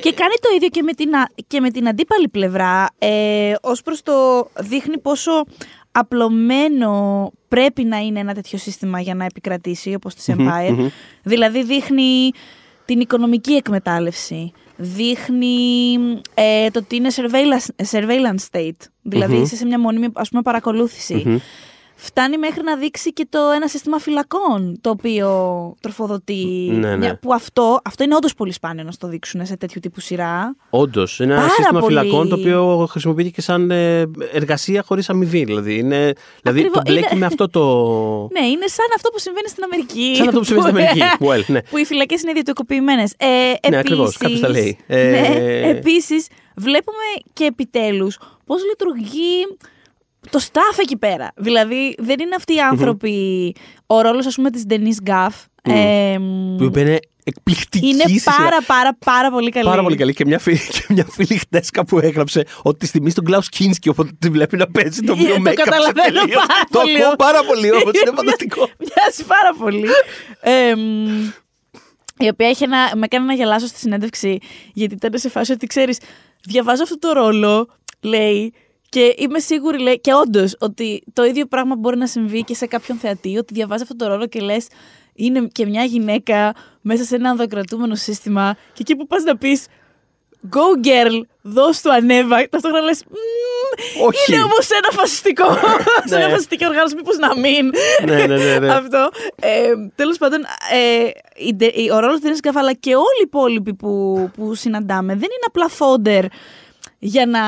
και 0.00 0.12
κάνει 0.12 0.34
το 0.40 0.48
ίδιο 0.56 0.68
και 0.68 0.82
με 0.82 0.92
την, 0.92 1.14
α- 1.14 1.30
και 1.46 1.60
με 1.60 1.70
την 1.70 1.88
αντίπαλη 1.88 2.28
πλευρά. 2.28 2.86
Ε, 2.98 3.52
Ω 3.62 3.72
προς 3.84 4.02
το 4.02 4.12
δείχνει 4.60 4.98
πόσο 4.98 5.30
απλωμένο 5.92 7.32
πρέπει 7.48 7.84
να 7.84 7.96
είναι 7.98 8.20
ένα 8.20 8.34
τέτοιο 8.34 8.58
σύστημα 8.58 9.00
για 9.00 9.14
να 9.14 9.24
επικρατήσει, 9.24 9.94
όπως 9.94 10.14
της 10.14 10.26
Empire. 10.28 10.70
μμμ. 10.76 10.86
Δηλαδή 11.22 11.64
δείχνει 11.64 12.30
την 12.84 13.00
οικονομική 13.00 13.52
εκμετάλλευση. 13.52 14.52
Δείχνει 14.76 15.96
ε, 16.34 16.70
το 16.70 16.78
ότι 16.78 16.96
είναι 16.96 17.08
surveillance, 17.14 17.84
surveillance 17.90 18.56
state. 18.56 18.86
δηλαδη 19.02 19.34
Μμμ. 19.34 19.42
είσαι 19.42 19.56
σε 19.56 19.66
μια 19.66 19.78
μόνιμη 19.78 20.06
ας 20.12 20.28
πούμε, 20.28 20.42
παρακολούθηση. 20.42 21.22
Μμμ. 21.26 21.38
Φτάνει 22.02 22.38
μέχρι 22.38 22.62
να 22.62 22.76
δείξει 22.76 23.12
και 23.12 23.26
το 23.28 23.38
ένα 23.54 23.68
σύστημα 23.68 23.98
φυλακών 23.98 24.78
το 24.80 24.90
οποίο 24.90 25.28
τροφοδοτεί. 25.80 26.68
Ναι, 26.72 26.88
ναι. 26.88 26.96
μια- 26.96 27.18
Που 27.18 27.32
αυτό, 27.34 27.80
αυτό 27.84 28.04
είναι 28.04 28.14
όντως 28.14 28.34
πολύ 28.34 28.52
σπάνιο 28.52 28.84
να 28.84 28.90
στο 28.90 29.08
δείξουν 29.08 29.46
σε 29.46 29.56
τέτοιου 29.56 29.80
τύπου 29.80 30.00
σειρά. 30.00 30.56
Όντως, 30.70 31.18
είναι 31.18 31.32
ένα 31.32 31.40
Πάρα 31.42 31.54
σύστημα 31.54 31.80
πολύ. 31.80 31.98
φυλακών 31.98 32.28
το 32.28 32.34
οποίο 32.34 32.86
χρησιμοποιείται 32.90 33.28
και 33.30 33.40
σαν 33.40 33.70
ε, 33.70 34.00
εργασία 34.32 34.82
χωρίς 34.86 35.10
αμοιβή. 35.10 35.44
Δηλαδή, 35.44 35.74
είναι, 35.78 36.12
δηλαδή 36.42 36.58
Ακριβώς, 36.58 36.76
το 36.76 36.82
μπλέκει 36.90 37.06
είναι- 37.10 37.20
με 37.20 37.26
αυτό 37.26 37.48
το. 37.48 37.60
Ναι, 38.40 38.46
είναι 38.46 38.66
σαν 38.66 38.86
αυτό 38.96 39.10
που 39.10 39.18
συμβαίνει 39.18 39.48
στην 39.48 39.64
Αμερική. 39.64 40.12
Σαν 40.16 40.26
αυτό 40.28 40.38
που 40.38 40.44
συμβαίνει 40.44 40.70
στην 40.70 40.78
Αμερική. 40.78 41.00
Well, 41.28 41.44
ναι. 41.46 41.62
που 41.62 41.76
οι 41.78 41.84
φυλακές 41.84 42.20
είναι 42.22 42.30
ιδιωτικοποιημένες. 42.30 43.14
Ε, 43.16 43.26
Ναι, 43.26 43.52
επίσης- 43.52 43.78
ακριβώς, 43.78 44.16
κάποιος 44.16 44.40
τα 44.40 44.48
λέει. 44.48 44.78
Ε, 44.86 45.10
Ναι, 45.10 45.68
Επίσης, 45.68 46.26
βλέπουμε 46.56 47.02
και 47.32 47.44
επιτέλους 47.44 48.18
πώς 48.46 48.62
λειτουργεί 48.64 49.46
το 50.30 50.40
staff 50.52 50.78
εκεί 50.82 50.96
πέρα. 50.96 51.32
Δηλαδή, 51.36 51.94
δεν 51.98 52.20
είναι 52.20 52.34
αυτοί 52.36 52.54
οι 52.54 52.60
άνθρωποι. 52.60 53.54
Ο 53.86 54.00
ρόλος, 54.00 54.26
ας 54.26 54.34
πούμε, 54.34 54.50
της 54.50 54.64
Denise 54.68 55.10
Gaff. 55.10 55.44
ε, 55.62 56.16
που 56.58 56.64
είπε 56.64 56.80
είναι 56.80 56.98
εκπληκτική 57.24 57.86
είναι 57.88 58.02
στη 58.02 58.18
σειρά. 58.18 58.36
πάρα, 58.36 58.62
πάρα, 58.66 58.96
πάρα 59.04 59.30
πολύ 59.30 59.50
καλή. 59.50 59.64
Πάρα 59.68 59.82
πολύ 59.82 59.96
καλή. 59.96 60.14
Και 60.14 60.24
μια 60.24 60.38
φίλη, 60.38 60.58
και 60.76 60.84
μια 60.88 61.06
φίλη 61.10 61.38
χτέσκα 61.38 61.84
που 61.84 61.98
έγραψε 61.98 62.44
ότι 62.62 62.86
τη 62.86 62.92
τιμή 62.92 63.10
στον 63.10 63.24
Κλάους 63.24 63.48
Κίνσκι, 63.48 63.88
οπότε 63.88 64.10
τη 64.18 64.28
βλέπει 64.30 64.56
να 64.56 64.66
παίζει 64.66 65.00
το 65.00 65.12
Ε, 65.12 65.16
το 65.16 65.22
βίο 65.24 65.34
make-up. 65.36 65.54
καταλαβαίνω 65.54 66.20
τελείως. 66.20 66.34
πάρα 66.46 66.60
Το 66.70 66.78
πολύ. 66.80 67.02
ακούω 67.02 67.16
πάρα 67.16 67.44
πολύ 67.44 67.70
όμως. 67.72 67.82
Είναι 67.84 67.92
Μοιάζει- 68.04 68.16
φανταστικό. 68.16 68.68
Μοιάζει 68.78 69.24
πάρα 69.24 69.54
πολύ. 69.58 69.86
Ε, 70.40 70.74
μ, 70.74 71.28
η 72.24 72.28
οποία 72.28 72.48
είχε 72.50 72.64
ένα, 72.64 72.90
με 72.96 73.04
έκανε 73.04 73.24
να 73.26 73.32
γελάσω 73.34 73.66
στη 73.66 73.78
συνέντευξη, 73.78 74.38
γιατί 74.72 74.94
ήταν 74.94 75.18
σε 75.18 75.28
φάση 75.28 75.52
ότι 75.52 75.66
ξέρεις, 75.66 75.98
διαβάζω 76.44 76.82
αυτό 76.82 76.98
το 76.98 77.12
ρόλο, 77.12 77.68
λέει, 78.00 78.52
και 78.90 79.14
είμαι 79.18 79.38
σίγουρη, 79.38 79.78
λέει, 79.78 80.00
και 80.00 80.12
όντως 80.14 80.56
ότι 80.58 81.02
το 81.12 81.24
ίδιο 81.24 81.46
πράγμα 81.46 81.76
μπορεί 81.76 81.96
να 81.96 82.06
συμβεί 82.06 82.42
και 82.44 82.54
σε 82.54 82.66
κάποιον 82.66 82.98
θεατή, 82.98 83.36
ότι 83.38 83.54
διαβάζει 83.54 83.82
αυτό 83.82 83.96
το 83.96 84.06
ρόλο 84.06 84.26
και 84.26 84.40
λες, 84.40 84.66
είναι 85.14 85.48
και 85.52 85.66
μια 85.66 85.84
γυναίκα 85.84 86.54
μέσα 86.80 87.04
σε 87.04 87.14
ένα 87.16 87.30
ανδοκρατούμενο 87.30 87.94
σύστημα, 87.94 88.54
και 88.72 88.78
εκεί 88.80 88.96
που 88.96 89.06
πας 89.06 89.22
να 89.22 89.36
πεις. 89.36 89.66
Go 90.50 90.86
girl, 90.86 91.20
δώσ' 91.42 91.80
του 91.80 91.92
ανέβα. 91.92 92.48
Ταυτόχρονα 92.48 92.84
λες. 92.84 93.02
Όχι. 94.06 94.32
Είναι 94.32 94.42
όμως 94.42 94.68
ένα 94.70 94.88
φασιστικό. 94.90 95.44
σε 96.08 96.14
ένα 96.16 96.26
Ναι. 96.26 96.32
φασιστική 96.32 96.66
οργάνωση, 96.66 96.94
μήπως 96.94 97.16
να 97.18 97.36
μην. 97.38 97.70
Ναι, 98.04 98.26
ναι, 98.26 98.36
ναι, 98.36 98.58
ναι. 98.58 98.72
Αυτό. 98.72 99.10
Ε, 99.40 99.72
Τέλος 99.94 100.18
πάντων, 100.18 100.40
ε, 100.72 101.10
η 101.46 101.54
Ντε- 101.54 101.76
η- 101.76 101.90
ο 101.90 101.98
ρόλος 101.98 102.14
του 102.14 102.22
Ντένι 102.22 102.38
Γκαφ, 102.42 102.56
αλλά 102.56 102.72
και 102.72 102.94
όλοι 102.94 103.18
οι 103.20 103.24
υπόλοιποι 103.24 103.74
που, 103.74 104.30
που 104.36 104.54
συναντάμε, 104.54 105.12
δεν 105.12 105.22
είναι 105.22 105.46
απλά 105.46 105.68
φόντερ 105.68 106.24
για 107.02 107.26
να 107.26 107.40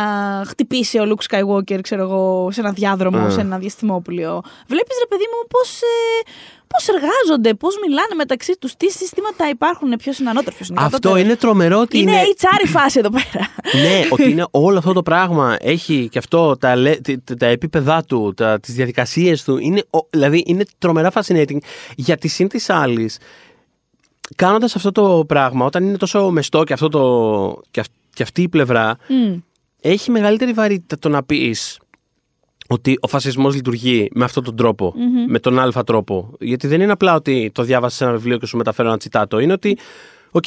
χτυπήσει 0.46 0.98
ο 0.98 1.06
Λουκ 1.06 1.22
Skywalker, 1.30 1.78
ξέρω 1.82 2.02
εγώ, 2.02 2.48
σε 2.52 2.60
ένα 2.60 2.72
διάδρομο, 2.72 3.18
Α. 3.18 3.30
σε 3.30 3.40
ένα 3.40 3.58
διαστημόπλαιο. 3.58 4.40
Βλέπεις, 4.66 4.96
ρε 4.98 5.06
παιδί 5.08 5.24
μου, 5.32 5.46
πώς 5.48 5.80
πώς 6.66 6.88
εργάζονται, 6.88 7.54
πώς 7.54 7.74
μιλάνε 7.86 8.14
μεταξύ 8.16 8.56
τους, 8.58 8.74
τι 8.76 8.90
συστήματα 8.90 9.48
υπάρχουν, 9.48 9.96
ποιος 9.96 10.18
είναι 10.18 10.30
ανώτερος, 10.30 10.54
ποιος 10.56 10.68
είναι 10.68 10.78
Αυτό 10.80 10.90
κατώτερος. 10.90 11.24
είναι 11.26 11.36
τρομερό 11.36 11.78
ότι 11.80 11.98
Είναι 11.98 12.10
είναι. 12.10 12.22
HR 12.40 12.64
η 12.64 12.68
φάση 12.68 12.98
εδώ 12.98 13.10
πέρα. 13.10 13.46
ναι, 13.82 14.00
ότι 14.12 14.30
είναι 14.30 14.46
όλο 14.50 14.78
αυτό 14.78 14.92
το 14.92 15.02
πράγμα. 15.02 15.56
Έχει 15.60 16.08
και 16.10 16.18
αυτό 16.18 16.56
τα, 16.56 16.76
λε- 16.76 17.00
τε- 17.00 17.36
τα 17.38 17.46
επίπεδά 17.46 18.04
του, 18.04 18.32
τα, 18.36 18.60
τις 18.60 18.74
διαδικασίες 18.74 19.44
του. 19.44 19.58
Είναι, 19.58 19.82
ο- 19.90 20.06
δηλαδή 20.10 20.42
είναι 20.46 20.64
τρομερά 20.78 21.10
fascinating. 21.14 21.56
Γιατί 21.96 22.28
συν 22.28 22.48
της 22.48 22.70
άλλης, 22.70 23.18
κάνοντας 24.36 24.76
αυτό 24.76 24.92
το 24.92 25.24
πράγμα, 25.26 25.64
όταν 25.66 25.84
είναι 25.84 25.96
τόσο 25.96 26.30
μεστό 26.30 26.64
και, 26.64 26.72
αυτό 26.72 26.88
το, 26.88 27.60
και, 27.70 27.80
αυ- 27.80 27.90
και 28.14 28.22
αυτή 28.22 28.42
η 28.42 28.48
πλευρά, 28.48 28.96
Μμ. 29.08 29.36
έχει 29.80 30.10
μεγαλύτερη 30.10 30.52
βαρύτητα 30.52 30.98
το 30.98 31.08
να 31.08 31.22
πεις 31.22 31.78
ότι 32.68 32.98
ο 33.00 33.06
φασισμός 33.06 33.54
λειτουργεί 33.54 34.08
με 34.14 34.24
αυτόν 34.24 34.44
τον 34.44 34.56
τρόπο 34.56 34.94
με 35.26 35.38
τον 35.38 35.58
άλφα 35.58 35.84
τρόπο. 35.84 36.32
Γιατί 36.40 36.66
δεν 36.66 36.80
είναι 36.80 36.92
απλά 36.92 37.14
ότι 37.14 37.50
το 37.54 37.62
διάβασες 37.62 37.96
σε 37.98 38.04
ένα 38.04 38.12
βιβλίο 38.12 38.38
και 38.38 38.46
σου 38.46 38.56
μεταφέρω 38.56 38.88
ένα 38.88 38.98
τσιτάτο. 38.98 39.38
Είναι 39.38 39.52
ότι, 39.52 39.78
οκ, 40.30 40.44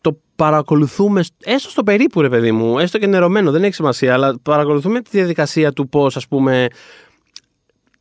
το 0.00 0.18
παρακολουθούμε, 0.36 1.24
έστω 1.44 1.70
στο 1.70 1.82
περίπου 1.82 2.20
ρε 2.20 2.28
παιδί 2.28 2.52
μου, 2.52 2.78
έστω 2.78 2.98
και 2.98 3.06
νερωμένο, 3.06 3.50
δεν 3.50 3.64
έχει 3.64 3.74
σημασία, 3.74 4.12
αλλά 4.12 4.38
παρακολουθούμε 4.42 5.00
τη 5.00 5.10
διαδικασία 5.10 5.72
του 5.72 5.88
πώς 5.88 6.16
ας 6.16 6.28
πούμε, 6.28 6.68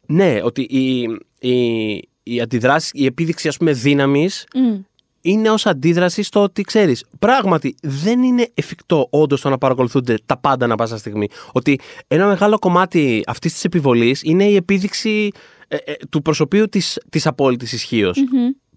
ναι, 0.05 0.39
ότι 0.43 0.61
η, 0.61 1.01
η, 1.49 2.09
η 2.23 2.41
αντιδράση, 2.41 2.91
η 2.93 3.05
επίδειξη 3.05 3.47
ας 3.47 3.57
πούμε 3.57 3.71
δύναμης 3.71 4.47
Μμ. 4.55 4.79
Είναι 5.21 5.49
ως 5.49 5.65
αντίδραση 5.65 6.23
στο 6.23 6.41
ότι 6.43 6.61
ξέρεις, 6.61 7.03
πράγματι 7.19 7.75
δεν 7.81 8.23
είναι 8.23 8.47
εφικτό 8.53 9.07
όντως 9.09 9.41
το 9.41 9.49
να 9.49 9.57
παρακολουθούνται 9.57 10.17
τα 10.25 10.37
πάντα 10.37 10.65
ανά 10.65 10.75
πάσα 10.75 10.97
στιγμή. 10.97 11.27
Ότι 11.51 11.79
ένα 12.07 12.27
μεγάλο 12.27 12.59
κομμάτι 12.59 13.23
αυτής 13.27 13.53
της 13.53 13.63
επιβολής 13.63 14.21
είναι 14.23 14.43
η 14.43 14.55
επίδειξη 14.55 15.29
ε, 15.67 15.75
ε, 15.75 15.93
του 16.09 16.21
προσωπείου 16.21 16.69
της, 16.69 16.99
της 17.09 17.27
απόλυτης 17.27 17.71
ισχύως. 17.71 18.17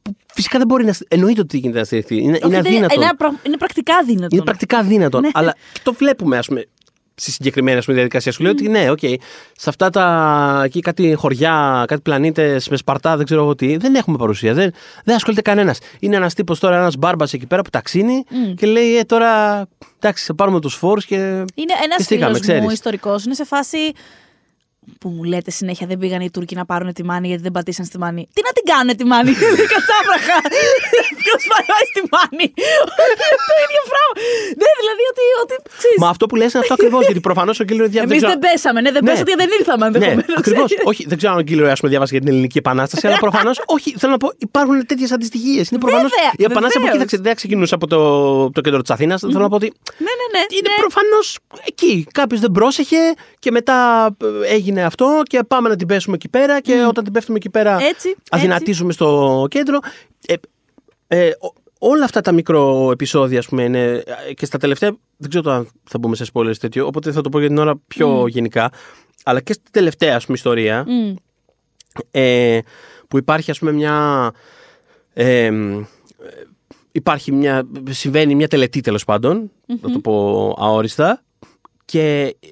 Που 0.02 0.16
φυσικά 0.34 0.58
δεν 0.58 0.66
μπορεί 0.66 0.84
να. 0.84 0.92
στ- 0.92 1.04
Εννοείται 1.14 1.40
ότι 1.40 1.58
γίνεται 1.58 1.78
να 1.78 1.84
στηριχθεί. 1.84 2.16
Είναι, 2.16 2.32
Όχι, 2.36 2.46
είναι 2.46 2.60
δεν 2.62 2.72
αδύνατο. 2.72 2.94
Είναι, 3.00 3.10
πρα- 3.18 3.40
είναι 3.46 3.56
πρακτικά 3.56 3.94
δύνατο. 4.06 4.28
Είναι 4.36 4.44
πρακτικά 4.44 4.82
δύνατον. 4.82 5.20
Ναι. 5.20 5.28
Αλλά 5.32 5.54
και 5.72 5.80
το 5.82 5.92
βλέπουμε, 5.92 6.38
ας 6.38 6.46
πούμε, 6.46 6.64
στη 7.14 7.30
συγκεκριμένη 7.30 7.78
ας 7.78 7.84
πούμε, 7.84 7.96
διαδικασία. 7.96 8.32
Σου 8.32 8.42
λέει 8.42 8.52
ότι 8.52 8.68
ναι, 8.68 8.90
οκ, 8.90 8.98
σε 9.56 9.68
αυτά 9.68 9.90
τα 9.90 10.62
εκεί 10.64 10.80
κάτι 10.80 11.14
χωριά, 11.14 11.84
κάτι 11.86 12.00
πλανήτες 12.00 12.68
με 12.68 12.76
Σπαρτά, 12.76 13.16
δεν 13.16 13.24
ξέρω 13.24 13.42
εγώ 13.42 13.54
τι, 13.54 13.76
δεν 13.76 13.94
έχουμε 13.94 14.16
παρουσία. 14.16 14.54
Δεν, 14.54 14.72
δεν 15.04 15.14
ασχολείται 15.14 15.42
κανένας. 15.42 15.78
Είναι 15.98 16.16
ένας 16.16 16.34
τύπος 16.34 16.58
τώρα, 16.58 16.76
ένας 16.76 16.96
μπάρμπας 16.96 17.32
εκεί 17.32 17.46
πέρα 17.46 17.62
που 17.62 17.70
ταξίνει 17.70 18.24
και 18.56 18.66
λέει, 18.66 18.96
ε, 18.96 19.02
τώρα 19.02 19.64
εντάξει, 19.98 20.24
θα 20.24 20.34
πάρουμε 20.34 20.60
τους 20.60 20.74
φόρους 20.74 21.04
και. 21.04 21.16
Είναι 21.54 21.74
ένας 21.84 21.96
και 21.96 22.02
στήκαμε, 22.02 22.34
φίλος 22.34 22.48
μου 22.48 22.54
ξέρεις. 22.54 22.72
ιστορικός. 22.72 23.24
Είναι 23.24 23.34
σε 23.34 23.44
φάση. 23.44 23.78
Που 25.00 25.08
μου 25.08 25.22
λέτε 25.24 25.50
συνέχεια 25.50 25.86
δεν 25.86 25.98
πήγαν 25.98 26.20
οι 26.20 26.30
Τούρκοι 26.30 26.54
να 26.54 26.64
πάρουν 26.64 26.92
τη 26.92 27.04
Μάνη 27.04 27.26
γιατί 27.28 27.42
δεν 27.42 27.52
πατήσαν 27.52 27.84
στη 27.84 27.98
Μάνη. 27.98 28.22
Τι 28.34 28.40
να 28.46 28.52
την 28.56 28.64
κάνουν 28.72 28.96
τη 28.96 29.04
Μάνη, 29.12 29.30
κατσάβραχα. 29.72 30.38
Ποιος 31.20 31.40
πάει 31.52 31.82
στη 31.92 32.00
Μάνη. 32.14 32.46
το 33.48 33.54
ίδιο 33.64 33.82
πράγμα. 33.92 34.12
Ναι, 34.62 34.70
δηλαδή 34.80 35.02
ότι. 35.12 35.24
ότι 35.42 35.54
ξέρεις, 35.78 35.98
Μα 36.02 36.08
αυτό 36.14 36.24
που 36.28 36.36
λες 36.40 36.50
είναι 36.52 36.62
αυτό 36.64 36.74
ακριβώς. 36.78 37.02
γιατί 37.08 37.20
προφανώς 37.28 37.56
ο 37.60 37.64
κύριο 37.68 37.86
Διάβολο. 37.94 38.14
Εμείς 38.14 38.22
δεν 38.32 38.38
πέσαμε, 38.46 38.78
ναι, 38.84 38.90
δεν 38.96 39.02
Ναι. 39.04 39.10
πέσατε 39.10 39.28
γιατί 39.32 39.42
δεν 39.44 39.50
ήρθαμε. 39.58 39.84
Ναι, 39.84 39.90
ενδεχομένως, 39.96 40.38
ακριβώς. 40.40 40.64
ξέρεις. 40.70 40.84
όχι, 40.90 41.02
δεν 41.10 41.16
ξέρω 41.18 41.32
αν 41.34 41.38
ο 41.38 41.42
κύριο 41.48 41.64
Άσπρο 41.72 41.88
διάβασε 41.92 42.12
για 42.14 42.22
την 42.24 42.30
Ελληνική 42.32 42.58
Επανάσταση, 42.64 43.06
αλλά 43.06 43.18
προφανώς. 43.26 43.56
όχι, 43.76 43.88
θέλω 44.00 44.12
να 44.16 44.20
πω, 44.22 44.28
υπάρχουν 44.48 44.86
τέτοιες 44.90 45.10
αντιστοιχίες. 45.16 45.64
Είναι 45.70 45.80
προφανώ. 45.84 46.02
Βέβαια, 46.08 46.30
Η 46.42 46.44
Επανάσταση 46.50 46.76
από 46.78 46.86
εκεί 46.86 46.96
βεβαίως. 46.96 46.98
δεν 46.98 47.06
ξε- 47.06 47.22
δεν 47.26 47.34
ξεκινούσε 47.40 47.74
από 47.78 47.86
το, 47.92 48.00
το 48.56 48.60
κέντρο 48.64 48.80
της 48.84 48.90
Αθήνας. 48.96 49.18
Θέλω 49.20 49.38
να 49.46 49.50
πω 49.52 49.56
ότι 49.60 49.68
Ναι, 50.06 50.12
ναι, 50.20 50.26
ναι. 50.38 50.42
είναι 50.58 50.68
ναι. 50.74 50.80
προφανώς 50.84 51.26
εκεί. 51.70 52.06
Κάποιος 52.12 52.40
δεν 52.40 52.50
πρόσεχε 52.50 52.96
και 53.38 53.50
μετά 53.50 53.76
ε, 54.48 54.56
έγινε 54.74 54.86
αυτό 54.86 55.20
και 55.22 55.40
πάμε 55.48 55.68
να 55.68 55.76
την 55.76 55.86
πέσουμε 55.86 56.14
εκεί 56.14 56.28
πέρα. 56.28 56.60
Και 56.60 56.84
όταν 56.88 57.04
την 57.04 57.12
πέφτουμε 57.12 57.36
εκεί 57.36 57.50
πέρα, 57.50 57.78
Έτσι, 57.82 58.14
αδυνατίζουμε 58.30 58.92
στο 58.92 59.46
κέντρο. 59.50 59.78
Ε, 60.26 60.34
ε, 61.06 61.28
ο- 61.28 61.52
όλα 61.78 62.04
αυτά 62.04 62.20
τα 62.20 62.32
μικρό 62.32 62.90
επεισόδια, 62.92 63.38
ας 63.38 63.46
πούμε, 63.48 63.62
είναι 63.62 64.02
ε, 64.28 64.34
και 64.34 64.46
στα 64.46 64.58
τελευταία. 64.58 64.96
Δεν 65.16 65.30
ξέρω 65.30 65.50
αν 65.52 65.68
θα 65.84 65.98
μπούμε 65.98 66.16
σε 66.16 66.24
spoilers 66.32 66.56
τέτοιο, 66.60 66.86
οπότε 66.86 67.12
θα 67.12 67.20
το 67.20 67.28
πω 67.28 67.38
για 67.38 67.48
την 67.48 67.58
ώρα 67.58 67.74
πιο 67.86 68.26
γενικά. 68.26 68.70
Αλλά 69.24 69.40
και 69.40 69.52
στη 69.52 69.70
τελευταία, 69.70 70.16
ας 70.16 70.24
πούμε, 70.24 70.36
ιστορία, 70.36 70.84
Μμ. 70.88 71.14
ε, 72.10 72.58
που 73.08 73.18
υπάρχει, 73.18 73.50
ας 73.50 73.58
πούμε, 73.58 73.72
μια. 73.72 74.30
Ε, 75.12 75.44
ε, 75.44 75.52
υπάρχει 76.92 77.32
μια. 77.32 77.62
Συμβαίνει 77.90 78.34
μια 78.34 78.48
τελετή 78.48 78.80
τέλος 78.80 79.04
πάντων, 79.04 79.50
να 79.80 79.90
το 79.90 79.98
πω 79.98 80.54
αόριστα. 80.58 81.22
Και 81.84 82.36
ε, 82.40 82.48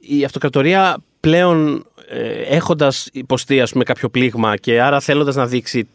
η 0.00 0.24
αυτοκρατορία 0.24 0.96
πλέον 1.26 1.86
ε, 2.08 2.40
έχοντας 2.42 3.08
υποστεί 3.12 3.60
ας 3.60 3.72
πούμε, 3.72 3.84
κάποιο 3.84 4.08
πλήγμα 4.08 4.56
και 4.56 4.82
άρα 4.82 5.00
θέλοντας 5.00 5.34
να 5.34 5.46
δείξει 5.46 5.88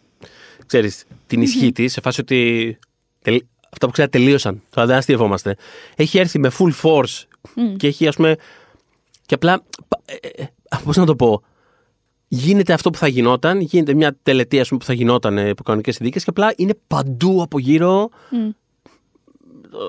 ξέρεις, 0.65 1.03
την 1.27 1.41
ισχύ 1.41 1.71
της 1.71 1.91
σε 1.93 2.01
φάση 2.01 2.21
ότι 2.21 2.77
τελ- 3.21 3.43
αυτά 3.71 3.85
που 3.85 3.91
ξέρετε 3.91 4.17
τελείωσαν, 4.17 4.61
τώρα 4.69 4.87
δεν 4.87 4.97
αστειευόμαστε 4.97 5.55
έχει 5.95 6.17
έρθει 6.17 6.39
με 6.39 6.51
full 6.59 6.71
force 6.81 7.23
και 7.77 7.87
έχει 7.87 8.07
ας 8.07 8.15
πούμε 8.15 8.35
και 9.25 9.33
απλά 9.33 9.63
πα- 9.87 10.01
ε, 10.05 10.27
ε, 10.27 10.41
ε, 10.41 10.77
πώς 10.83 10.97
να 10.97 11.05
το 11.05 11.15
πω 11.15 11.41
γίνεται 12.27 12.73
αυτό 12.73 12.89
που 12.89 12.97
θα 12.97 13.07
γινόταν 13.07 13.59
γίνεται 13.59 13.93
μια 13.93 14.17
τελετή 14.23 14.59
ας 14.59 14.67
πούμε, 14.67 14.79
που 14.79 14.85
θα 14.85 14.93
γινόταν 14.93 15.37
ε, 15.37 15.49
υπό 15.49 15.63
κανονικές 15.63 15.95
συνθήκες 15.95 16.23
και 16.23 16.29
απλά 16.29 16.53
είναι 16.55 16.73
παντού 16.87 17.41
από 17.41 17.59
γύρω 17.59 18.09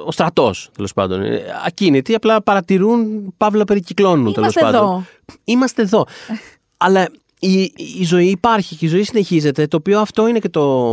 ο 0.06 0.12
στρατός, 0.12 0.70
τέλος 0.74 0.92
πάντων. 0.92 1.22
Ε, 1.22 1.42
Ακίνητοι, 1.66 2.14
απλά 2.14 2.42
παρατηρούν, 2.42 3.34
παύλα 3.36 3.64
περικυκλώνουν, 3.64 4.32
τέλος 4.32 4.54
Είμαστε 4.54 4.60
πάντων. 4.78 4.88
εδώ. 4.90 5.04
Είμαστε 5.44 5.82
εδώ. 5.82 6.06
Αλλά 6.76 7.08
η, 7.38 7.62
η 8.00 8.04
ζωή 8.04 8.26
υπάρχει 8.28 8.76
και 8.76 8.86
η 8.86 8.88
ζωή 8.88 9.02
συνεχίζεται, 9.02 9.66
το 9.66 9.76
οποίο 9.76 10.00
αυτό 10.00 10.26
είναι 10.26 10.38
και 10.38 10.48
το. 10.48 10.92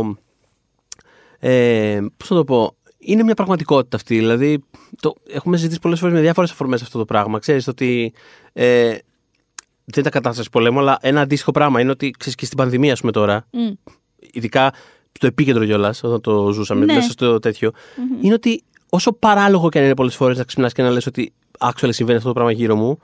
Ε, 1.38 2.00
Πώς 2.16 2.28
θα 2.28 2.34
το 2.34 2.44
πω. 2.44 2.74
Είναι 2.98 3.22
μια 3.22 3.34
πραγματικότητα 3.34 3.96
αυτή. 3.96 4.16
Δηλαδή, 4.16 4.64
το, 5.00 5.14
έχουμε 5.28 5.56
συζητήσει 5.56 5.80
πολλές 5.80 5.98
φορές 5.98 6.14
με 6.14 6.20
διάφορες 6.20 6.50
αφορμές 6.50 6.82
αυτό 6.82 6.98
το 6.98 7.04
πράγμα. 7.04 7.38
Ξέρεις 7.38 7.68
ότι. 7.68 8.12
Ε, 8.52 8.88
δεν 9.84 10.00
ήταν 10.00 10.12
κατάσταση 10.12 10.50
πολέμου, 10.50 10.78
αλλά 10.78 10.98
ένα 11.00 11.20
αντίστοιχο 11.20 11.50
πράγμα 11.50 11.80
είναι 11.80 11.90
ότι 11.90 12.10
ξέρεις, 12.18 12.34
και 12.34 12.44
στην 12.44 12.56
πανδημία, 12.56 12.92
ας 12.92 13.00
πούμε 13.00 13.12
τώρα, 13.12 13.46
Μμ. 13.50 13.70
ειδικά 14.32 14.72
στο 15.12 15.26
επίκεντρο 15.26 15.64
κιόλας, 15.64 16.02
όταν 16.02 16.20
το 16.20 16.52
ζούσαμε, 16.52 16.84
Ναι. 16.84 16.94
μέσα 16.94 17.10
στο 17.10 17.38
τετοιο 17.38 17.70
είναι 18.20 18.34
ότι 18.34 18.62
όσο 18.90 19.12
παράλογο 19.12 19.68
και 19.68 19.78
αν 19.78 19.84
είναι 19.84 19.94
πολλές 19.94 20.14
φορές 20.14 20.38
να 20.38 20.44
ξυπνάς 20.44 20.72
και 20.72 20.82
να 20.82 20.90
λες 20.90 21.06
ότι 21.06 21.32
actually 21.58 21.88
συμβαίνει 21.94 22.16
αυτό 22.16 22.28
το 22.28 22.34
πράγμα 22.34 22.52
γύρω 22.52 22.76
μου, 22.76 22.98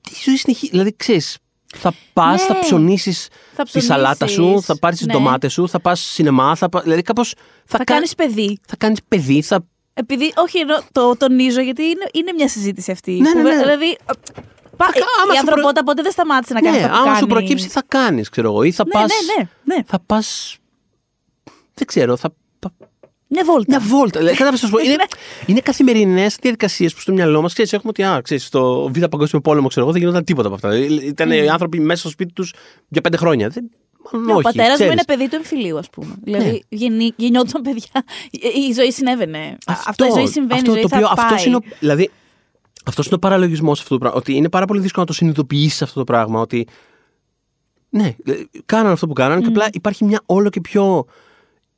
τη 0.00 0.10
ζωή 0.24 0.36
συνεχίζει. 0.36 0.70
Δηλαδή, 0.70 0.96
ξέρεις, 0.96 1.38
θα 1.76 1.92
πας, 2.12 2.40
Ναι. 2.40 2.46
θα 2.46 2.58
ψωνίσεις 2.60 3.28
Θα 3.54 3.62
τη 3.64 3.80
σαλάτα 3.80 4.26
σου, 4.26 4.34
ψωνίσεις. 4.42 4.64
θα 4.66 4.78
πάρεις 4.78 4.98
τις 4.98 5.06
Ναι. 5.06 5.12
ντομάτες 5.12 5.52
σου, 5.52 5.68
θα 5.68 5.80
πας 5.80 6.00
σινεμά. 6.00 6.54
Θα 6.56 6.68
πα... 6.68 6.80
Δηλαδή 6.80 7.02
κάπως. 7.02 7.34
Θα, 7.34 7.78
Θα 7.78 7.78
κα- 7.78 7.84
κάνεις 7.84 8.14
παιδί. 8.14 8.58
θα 8.68 8.76
κάνεις 8.76 8.98
παιδί, 9.08 9.42
θα. 9.42 9.64
Επειδή, 9.94 10.32
όχι, 10.36 10.58
ενώ 10.58 10.78
το 10.92 11.16
τονίζω 11.16 11.60
γιατί 11.60 11.82
είναι, 11.82 12.08
είναι 12.12 12.32
μια 12.32 12.48
συζήτηση 12.48 12.90
αυτή. 12.90 13.12
Ναι, 13.12 13.30
ναι, 13.34 13.42
Που, 13.42 13.48
ναι. 13.48 13.56
Δηλαδή. 13.58 13.96
Πα, 14.76 14.84
κα- 14.84 15.04
άμα 15.22 15.32
η 15.32 15.36
σου 15.36 15.38
ανθρωπότητα 15.40 15.84
ποτέ 15.84 16.02
δεν 16.02 16.12
σταμάτησε 16.12 16.52
να 16.52 16.60
κάνει 16.60 16.76
ναι, 16.76 16.82
αυτό 16.84 16.96
που 16.96 17.02
άμα 17.02 17.14
σου 17.14 17.26
κάνει. 17.26 17.32
προκύψει, 17.40 17.68
θα 17.68 17.82
κάνεις, 17.88 18.28
ξέρω 18.28 18.48
εγώ. 18.48 18.62
Ή 18.62 18.72
θα 18.72 18.84
Ναι, 18.86 18.90
πα. 18.92 19.00
ναι, 19.00 19.06
ναι, 19.36 19.48
ναι. 19.74 19.82
Θα 19.86 20.00
πα. 20.06 20.22
Δεν 21.74 21.86
ξέρω, 21.86 22.16
θα. 22.16 22.30
Πα- 23.30 23.42
Μια 23.42 23.44
βόλτα. 23.44 23.64
Μια 23.68 23.80
βόλτα. 23.80 24.18
Δηλαδή, 24.18 24.36
κατάλαβες 24.36 24.62
να 24.62 24.68
σου 24.68 24.74
πω, 24.74 24.80
είναι, 24.84 24.94
Ναι. 24.94 25.04
είναι 25.46 25.60
καθημερινές 25.60 26.36
διαδικασίες 26.40 26.94
που 26.94 27.00
στο 27.00 27.12
μυαλό 27.12 27.42
μας 27.42 27.52
ξέρεις, 27.52 27.72
έχουμε 27.72 27.88
ότι 27.90 28.02
α, 28.02 28.20
ξέρεις, 28.24 28.44
στο 28.44 28.90
Β' 28.94 29.04
Παγκόσμιο 29.04 29.40
Πόλεμο 29.42 29.68
ξέρω 29.68 29.82
εγώ, 29.82 29.92
δεν 29.92 30.00
γινόταν 30.00 30.24
τίποτα 30.24 30.46
από 30.46 30.54
αυτά. 30.56 30.76
Ήταν 31.04 31.30
οι 31.30 31.48
άνθρωποι 31.48 31.80
μέσα 31.80 32.00
στο 32.00 32.08
σπίτι 32.08 32.32
τους 32.32 32.52
για 32.88 33.00
πέντε 33.00 33.16
χρόνια. 33.16 33.48
Δεν, 33.48 33.70
μάλλον 34.12 34.26
Ναι, 34.26 34.32
ο 34.32 34.34
όχι, 34.34 34.42
πατέρας 34.44 34.68
μου 34.68 34.74
ξέρεις. 34.74 34.92
είναι 34.92 35.04
παιδί 35.04 35.28
του 35.28 35.34
εμφυλίου, 35.36 35.78
ας 35.78 35.90
πούμε. 35.90 36.14
Ναι. 36.24 36.38
Δηλαδή 36.38 36.64
γεννή, 36.68 37.12
γεννιόντουσαν 37.16 37.62
παιδιά. 37.62 38.04
Η, 38.30 38.40
η 38.68 38.72
ζωή 38.72 38.92
συνέβαινε. 38.92 39.58
Αυτό, 39.66 40.04
η 40.06 40.10
ζωή 40.14 40.26
συμβαίνει. 40.26 40.60
αυτό 40.60 40.70
η 40.70 40.74
ζωή 40.74 40.82
το 40.82 40.88
θα 40.88 40.96
οποίο, 40.96 41.08
πάει. 41.14 41.24
αυτός 41.26 41.44
είναι, 41.44 41.56
ο- 41.56 41.60
δηλαδή, 41.80 42.10
αυτός 42.84 43.06
είναι 43.06 43.14
ο 43.14 43.18
παραλογισμός 43.18 43.80
αυτού 43.80 43.92
του 43.94 43.98
πράγματο. 44.00 44.22
Ότι 44.22 44.36
είναι 44.36 44.48
πάρα 44.48 44.64
πολύ 44.64 44.80
δύσκολο 44.80 45.04
να 45.04 45.10
το 45.12 45.16
συνειδητοποιήσεις 45.18 45.82
αυτό 45.82 45.98
το 45.98 46.04
πράγμα. 46.04 46.40
Ότι 46.40 46.66
ναι, 47.90 48.14
ε, 48.24 48.32
κάνανε 48.66 48.92
αυτό 48.92 49.06
που 49.06 49.12
κάνανε 49.12 49.40
και 49.40 49.46
απλά 49.48 49.68
υπάρχει 49.72 50.04
μια 50.04 50.20
όλο 50.26 50.50
και 50.50 50.60
πιο 50.60 51.04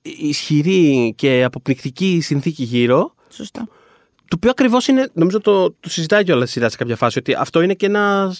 ισχυρή 0.02 1.12
και 1.16 1.44
αποπνικτική 1.44 2.20
συνθήκη 2.20 2.62
γύρω. 2.62 3.14
Σωστά. 3.28 3.68
Το 4.14 4.36
οποίο 4.36 4.50
ακριβώς 4.50 4.88
είναι, 4.88 5.10
νομίζω 5.12 5.40
το, 5.40 5.70
το 5.70 5.88
συζητάει 5.88 6.24
κιόλας 6.24 6.48
η 6.48 6.52
σειρά 6.52 6.68
σε 6.68 6.76
κάποια 6.76 6.96
φάση, 6.96 7.18
ότι 7.18 7.34
αυτό 7.34 7.60
είναι 7.60 7.74
και 7.74 7.86
ένα. 7.86 8.34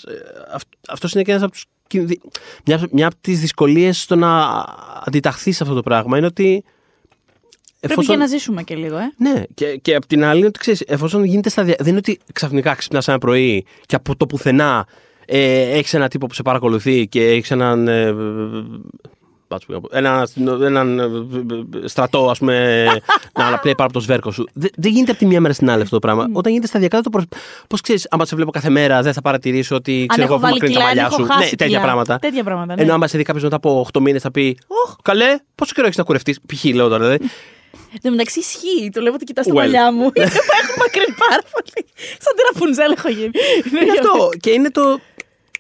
Αυτός 0.89 1.13
είναι 1.13 1.23
και 1.23 1.31
ένας 1.31 1.43
από 1.43 1.53
τους. 1.53 1.65
Μια, 2.65 2.89
μια 2.91 3.07
από 3.07 3.17
τις 3.21 3.41
δυσκολίες 3.41 4.01
στο 4.01 4.17
να 4.17 4.65
αντιταχθείς 5.05 5.57
σε 5.57 5.63
αυτό 5.63 5.75
το 5.75 5.83
πράγμα 5.83 6.17
είναι 6.17 6.27
ότι. 6.27 6.65
Πρέπει 7.81 8.07
και 8.07 8.17
να 8.17 8.27
ζήσουμε 8.27 8.63
και 8.63 8.75
λίγο, 8.75 8.97
ε. 8.97 9.13
Ναι, 9.17 9.43
και, 9.55 9.77
και 9.77 9.95
απ' 9.95 10.07
την 10.07 10.25
άλλη 10.25 10.39
είναι 10.39 10.47
ότι 10.47 10.59
ξέρεις, 10.59 10.81
εφόσον 10.87 11.25
γίνεται 11.25 11.49
σταδια... 11.49 11.75
Δεν 11.79 11.89
είναι 11.89 11.97
ότι 11.97 12.19
ξαφνικά 12.33 12.75
ξυπνάς 12.75 13.09
ένα 13.09 13.19
πρωί 13.19 13.67
και 13.87 13.97
από 13.97 14.17
το 14.17 14.27
πουθενά 14.27 14.87
ε, 15.27 15.61
έχεις 15.61 15.95
έναν 15.95 16.09
τύπο 16.09 16.27
που 16.27 16.35
σε 16.35 16.43
παρακολουθεί 16.43 17.07
και 17.07 17.29
έχεις 17.29 17.51
έναν. 17.51 17.89
Ε, 17.89 18.15
πώς 19.57 19.81
πω, 19.81 19.89
ένα, 19.97 20.29
έναν 20.65 20.99
ε, 20.99 21.89
στρατό, 21.89 22.31
ας 22.31 22.39
πούμε, 22.39 22.87
να 23.39 23.47
αναπνέει 23.47 23.75
πάρα 23.75 23.85
από 23.85 23.93
το 23.93 24.01
σβέρκο 24.01 24.31
σου. 24.31 24.49
Δεν, 24.53 24.71
δεν 24.77 24.93
γίνεται 24.93 25.11
από 25.11 25.21
τη 25.21 25.27
μία 25.27 25.41
μέρα 25.41 25.55
στην 25.55 25.71
άλλη 25.71 25.83
αυτό 25.83 25.99
το 25.99 26.07
πράγμα. 26.07 26.29
Όταν 26.33 26.53
γίνεται 26.53 26.67
σταδιακά, 26.69 27.01
δεν 27.01 27.05
το 27.05 27.11
προσ... 27.11 27.25
Πώς 27.69 27.81
ξέρεις, 27.81 28.07
άμα 28.11 28.25
σε 28.25 28.37
βλέπω 28.37 28.51
κάθε 28.51 28.69
μέρα, 28.71 29.03
δεν 29.03 29.13
θα 29.13 29.21
παρατηρήσω 29.21 29.77
ότι 29.77 30.01
Αν 30.01 30.07
ξέρω 30.07 30.23
έχω 30.23 30.33
εγώ, 30.33 30.43
βάλει 30.43 30.53
μακρύνει 30.53 30.75
τα 30.75 30.81
κιλά, 30.81 30.91
αν 30.91 30.97
μαλλιά 30.97 31.17
έχω 31.17 31.23
σου. 31.23 31.33
χάσει 31.33 31.45
Ναι, 31.45 31.51
τέτοια 31.51 31.67
κιλά. 31.67 31.81
πράγματα. 31.81 32.19
Τέτοια 32.19 32.45
πράγματα, 32.45 32.75
ναι. 32.75 32.83
Ενώ 32.83 32.95
άμα 32.95 33.07
σε 33.07 33.17
δει 33.19 33.25
κάποιος 33.25 33.45
μετά 33.45 33.57
από 33.57 33.87
8 33.93 34.01
μήνες 34.01 34.23
θα 34.23 34.31
πει 34.31 34.59
Ωχ, 34.67 34.97
καλέ, 35.03 35.37
πόσο 35.55 35.73
καιρό 35.75 35.87
έχεις 35.87 35.99
να 35.99 36.05
κουρευτείς. 36.05 36.39
Π.χ. 36.47 36.65
λέω 36.65 36.89
τώρα, 36.89 37.05
δηλαδή. 37.05 37.29
Εν 37.93 38.01
τω 38.03 38.11
μεταξύ 38.11 38.39
ισχύει. 38.39 38.91
Το 38.93 39.01
λέω 39.01 39.13
ότι 39.13 39.25
κοιτάς 39.25 39.47
τα 39.47 39.53
Well. 39.53 39.57
μαλλιά 39.57 39.93
μου. 39.93 40.03
Είναι 40.03 40.27
που 40.27 40.41
έχω 40.63 40.75
μακρύνει 40.79 41.15
πάρα 41.29 41.43
πολύ. 41.53 41.87
Σαν 41.97 42.33
τη 42.37 42.43
Ραπουνζέλ 42.53 42.93
έχω 42.97 43.09
γίνει. 43.09 43.31
Είναι 43.83 43.93
αυτό. 43.93 44.29
Και 44.41 44.51
είναι 44.51 44.71
το. 44.71 44.99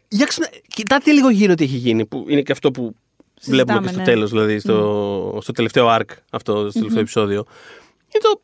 Για 0.09 0.27
ξενα... 0.27 0.49
Κοιτάτε 0.75 1.13
λίγο 1.13 1.31
γύρω 1.31 1.55
τι 1.55 1.65
έχει 1.65 1.77
γίνει. 1.77 2.07
Που 2.07 2.25
είναι 2.29 2.41
και 2.43 2.53
αυτό 2.53 2.71
που 2.71 2.97
βλέπουμε 3.47 3.81
και 3.81 3.89
στο 3.89 3.99
ναι. 3.99 4.05
τέλος, 4.05 4.31
δηλαδή 4.31 4.59
στο, 4.59 5.39
στο 5.43 5.53
τελευταίο 5.53 5.89
arc, 5.99 6.11
αυτό, 6.31 6.57
στο 6.71 6.73
τελευταίο 6.73 7.01
επεισόδιο. 7.01 7.45
Είναι 8.15 8.23
το. 8.23 8.41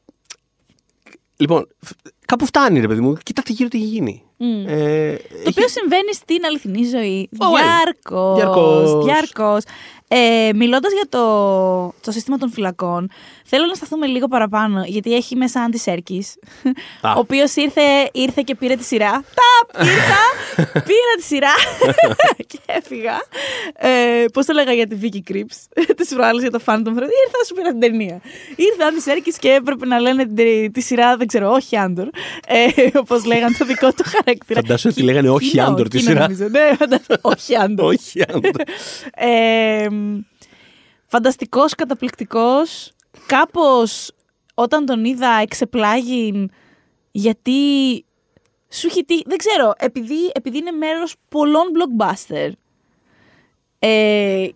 Λοιπόν, 1.37 1.69
φ- 1.87 1.93
κάπου 2.27 2.47
φτάνει, 2.47 2.81
ρε 2.81 2.87
παιδί 2.87 3.01
μου. 3.01 3.15
Κοιτάτε 3.23 3.53
γύρω 3.53 3.69
τι 3.69 3.77
έχει 3.79 3.87
γίνει. 3.87 4.23
Ε, 4.67 5.17
Το 5.17 5.49
οποίο 5.49 5.69
συμβαίνει 5.69 6.15
στην 6.15 6.45
αληθινή 6.45 6.85
ζωή. 6.85 7.29
Oh, 7.39 7.45
well. 7.45 9.05
Διάρκως. 9.05 9.63
Διαρκώς. 10.09 10.29
Διάρκως. 10.29 10.49
Ε, 10.49 10.51
Μιλώντας 10.55 10.93
για 10.93 11.07
το, 11.09 11.23
το 12.01 12.11
σύστημα 12.13 12.37
των 12.37 12.51
φυλακών, 12.51 13.11
θέλω 13.45 13.67
να 13.67 13.75
σταθούμε 13.75 14.07
λίγο 14.07 14.29
παραπάνω, 14.29 14.83
γιατί 14.87 15.15
έχει 15.15 15.37
μέσα 15.37 15.61
Άντι 15.61 15.79
Σέρκη. 15.79 16.25
Α. 17.01 17.13
Ο 17.17 17.19
οποίος 17.19 17.55
ήρθε, 17.57 17.81
ήρθε 18.13 18.43
και 18.45 18.55
πήρε 18.55 18.77
τη 18.77 18.85
σειρά. 18.85 19.11
Ταπ! 19.11 19.87
Ήρθα, 19.87 20.23
πήρα 20.89 21.13
τη 21.17 21.23
σειρά 21.23 21.53
και 22.51 22.59
έφυγα. 22.67 23.17
Ε, 23.79 24.25
Πώς 24.33 24.47
το 24.47 24.53
λέγα 24.53 24.73
για 24.73 24.87
τη 24.87 24.97
Vicky 25.03 25.33
Crips, 25.33 25.83
της 25.97 26.09
προάλλης 26.09 26.41
για 26.43 26.51
το 26.51 26.61
Phantom 26.67 26.89
Thread. 26.89 27.11
Ήρθα, 27.25 27.45
σου 27.47 27.55
πήρα 27.55 27.71
την 27.71 27.81
ταινία. 27.81 28.21
Ήρθε 28.57 28.83
ο 28.83 28.87
Άντι 28.87 29.01
Σέρκη 29.01 29.33
και 29.39 29.51
έπρεπε 29.53 29.87
να 29.87 29.99
λένε 30.01 30.27
τη, 30.27 30.71
τη 30.71 30.81
σειρά, 30.81 31.17
δεν 31.17 31.27
ξέρω, 31.27 31.51
όχι 31.51 31.77
Άντορ. 31.77 32.09
Ε, 32.47 32.67
Όπως 32.99 33.25
λέγανε 33.25 33.55
το 33.59 33.65
δικό 33.65 33.89
του 33.93 34.05
χαρακτήρα. 34.07 34.61
Φαντάσου 34.61 34.89
ότι 34.93 35.03
λέγανε 35.03 35.31
όχι 35.31 35.51
Κοινό, 35.51 35.63
Άντορ 35.65 35.89
τη 35.89 35.99
κοινό 35.99 36.11
σειρά. 36.11 36.21
νομίζω. 36.23 36.49
Ναι, 36.49 36.71
φαντάσου. 36.79 37.05
όχι 37.23 37.57
Άντορ. 37.57 37.95
όχι 39.99 40.07
Άντορ. 40.07 40.19
Ε, 40.19 40.27
φανταστικός, 41.07 41.75
καταπληκτικός. 41.75 42.93
Κάπως 43.27 44.11
όταν 44.55 44.87
τον 44.87 45.05
είδα 45.05 45.31
εξεπλάγην 45.31 46.49
γιατί 47.11 48.05
σου 48.69 48.87
έχει 48.87 49.05
τύχει, 49.05 49.25
δεν 49.27 49.39
ξέρω, 49.39 49.73
επειδή, 49.79 50.31
επειδή 50.33 50.59
είναι 50.59 50.71
μέρος 50.71 51.15
πολλών 51.29 51.65
blockbuster 51.75 52.51
ε, 53.79 54.49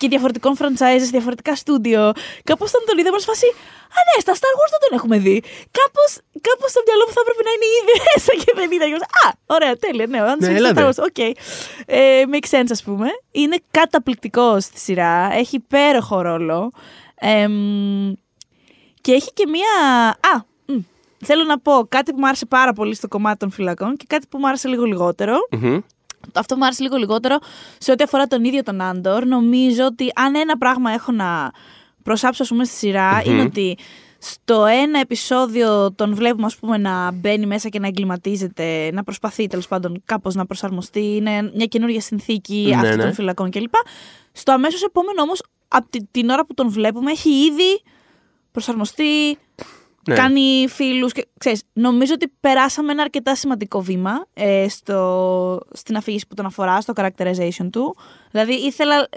και 0.00 0.08
διαφορετικών 0.08 0.52
franchises, 0.60 1.08
διαφορετικά 1.16 1.52
στούντιο, 1.56 2.12
κάπως 2.44 2.68
όταν 2.74 2.82
τον 2.86 2.98
είδα 2.98 3.10
μας 3.12 3.24
φάση 3.24 3.46
Α, 3.98 4.00
ναι, 4.08 4.16
στα 4.24 4.32
Star 4.38 4.54
Wars 4.58 4.70
δεν 4.74 4.80
τον 4.84 4.92
έχουμε 4.98 5.18
δει. 5.18 5.42
Κάπως, 5.78 6.10
κάπως 6.48 6.70
στο 6.70 6.80
μυαλό 6.86 7.04
μου 7.06 7.12
θα 7.16 7.20
έπρεπε 7.24 7.42
να 7.48 7.52
είναι 7.54 7.68
ήδη 7.78 7.92
μέσα 8.08 8.32
και 8.42 8.52
δεν 8.58 8.68
είδα. 8.74 8.84
Και 8.84 8.96
εγώ, 8.98 9.06
Α, 9.24 9.28
ωραία, 9.56 9.76
τέλεια, 9.76 10.06
ναι, 10.06 10.20
αν 10.20 10.38
Ναι, 10.40 10.46
σου 10.46 10.52
έλατε. 10.52 10.80
Star 10.82 10.86
Wars, 10.88 10.98
OK. 11.08 11.18
Ε, 11.86 12.22
make 12.32 12.48
sense, 12.54 12.70
ας 12.70 12.82
πούμε. 12.82 13.06
Είναι 13.30 13.56
καταπληκτικό 13.70 14.60
στη 14.60 14.78
σειρά. 14.78 15.30
Έχει 15.32 15.56
υπέροχο 15.56 16.20
ρόλο. 16.20 16.70
Εμ, 17.14 18.12
και 19.00 19.12
έχει 19.12 19.32
και 19.32 19.46
μία. 19.46 19.72
Α, 20.08 20.34
μ, 20.66 20.78
θέλω 21.24 21.44
να 21.44 21.58
πω 21.58 21.86
κάτι 21.88 22.12
που 22.12 22.18
μου 22.20 22.26
άρεσε 22.26 22.46
πάρα 22.46 22.72
πολύ 22.72 22.94
στο 22.94 23.08
κομμάτι 23.08 23.38
των 23.38 23.50
φυλακών 23.50 23.96
και 23.96 24.04
κάτι 24.08 24.26
που 24.30 24.38
μου 24.38 24.48
άρεσε 24.48 24.68
λίγο 24.68 24.84
λιγότερο. 24.84 25.36
Μμμ. 25.50 25.78
Αυτό 26.34 26.56
μου 26.56 26.64
άρεσε 26.64 26.82
λίγο 26.82 26.96
λιγότερο 26.96 27.38
σε 27.78 27.90
ό,τι 27.92 28.04
αφορά 28.04 28.26
τον 28.26 28.44
ίδιο 28.44 28.62
τον 28.62 28.80
Άντορ. 28.80 29.26
Νομίζω 29.26 29.84
ότι 29.84 30.10
αν 30.14 30.34
ένα 30.34 30.58
πράγμα 30.58 30.90
έχω 30.90 31.12
να 31.12 31.50
προσάψω, 32.02 32.42
ας 32.42 32.48
πούμε, 32.48 32.64
στη 32.64 32.76
σειρα 32.76 33.22
είναι 33.24 33.42
ότι 33.42 33.78
στο 34.18 34.64
ένα 34.64 34.98
επεισόδιο 35.00 35.92
τον 35.92 36.14
βλέπουμε, 36.14 36.46
ας 36.46 36.56
πούμε, 36.56 36.78
να 36.78 37.10
μπαίνει 37.12 37.46
μέσα 37.46 37.68
και 37.68 37.78
να 37.78 37.86
εγκληματίζεται, 37.86 38.90
να 38.92 39.04
προσπαθεί 39.04 39.46
τέλος 39.46 39.68
πάντων 39.68 40.02
κάπως 40.04 40.34
να 40.34 40.46
προσαρμοστεί, 40.46 41.14
είναι 41.16 41.50
μια 41.54 41.66
καινούργια 41.66 42.00
συνθήκη 42.00 42.64
Ναι, 42.68 42.74
αυτή 42.76 42.96
ναι. 42.96 43.02
των 43.02 43.12
φυλακών 43.12 43.50
κλπ. 43.50 43.74
Στο 44.32 44.52
αμέσως 44.52 44.82
επόμενο 44.82 45.22
όμως, 45.22 45.42
από 45.68 45.86
τη- 45.90 46.04
την 46.10 46.28
ώρα 46.30 46.46
που 46.46 46.54
τον 46.54 46.70
βλέπουμε, 46.70 47.10
έχει 47.10 47.30
ήδη 47.30 47.82
προσαρμοστεί, 48.52 49.38
Ναι. 50.08 50.14
κάνει 50.14 50.66
φίλους 50.68 51.12
και 51.12 51.26
ξέρεις, 51.38 51.62
νομίζω 51.72 52.12
ότι 52.14 52.32
περάσαμε 52.40 52.92
ένα 52.92 53.02
αρκετά 53.02 53.34
σημαντικό 53.34 53.80
βήμα 53.80 54.26
ε, 54.34 54.68
στο, 54.68 55.60
στην 55.72 55.96
αφήγηση 55.96 56.26
που 56.26 56.34
τον 56.34 56.46
αφορά, 56.46 56.80
στο 56.80 56.92
characterization 56.96 57.68
του. 57.72 57.96
Δηλαδή 58.30 58.52
ήθελα, 58.52 59.08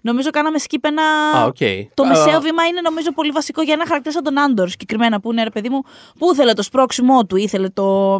νομίζω 0.00 0.30
κάναμε 0.30 0.58
skip 0.68 0.78
ένα... 0.80 1.02
Α, 1.36 1.44
οκ. 1.44 1.56
Το 1.94 2.02
Α, 2.02 2.06
μεσαίο 2.06 2.40
βήμα 2.40 2.66
είναι 2.66 2.80
νομίζω 2.80 3.12
πολύ 3.12 3.30
βασικό 3.30 3.62
για 3.62 3.72
ένα 3.72 3.86
χαρακτήρα 3.86 4.14
σαν 4.14 4.22
τον 4.22 4.38
Άντορ 4.38 4.68
συγκεκριμένα 4.68 5.20
που 5.20 5.32
είναι 5.32 5.42
ρε 5.42 5.50
παιδί 5.50 5.68
μου, 5.68 5.82
που 6.18 6.32
ήθελε 6.32 6.52
το 6.52 6.62
σπρώξιμό 6.62 7.26
του, 7.26 7.36
ήθελε 7.36 7.68
το... 7.68 8.18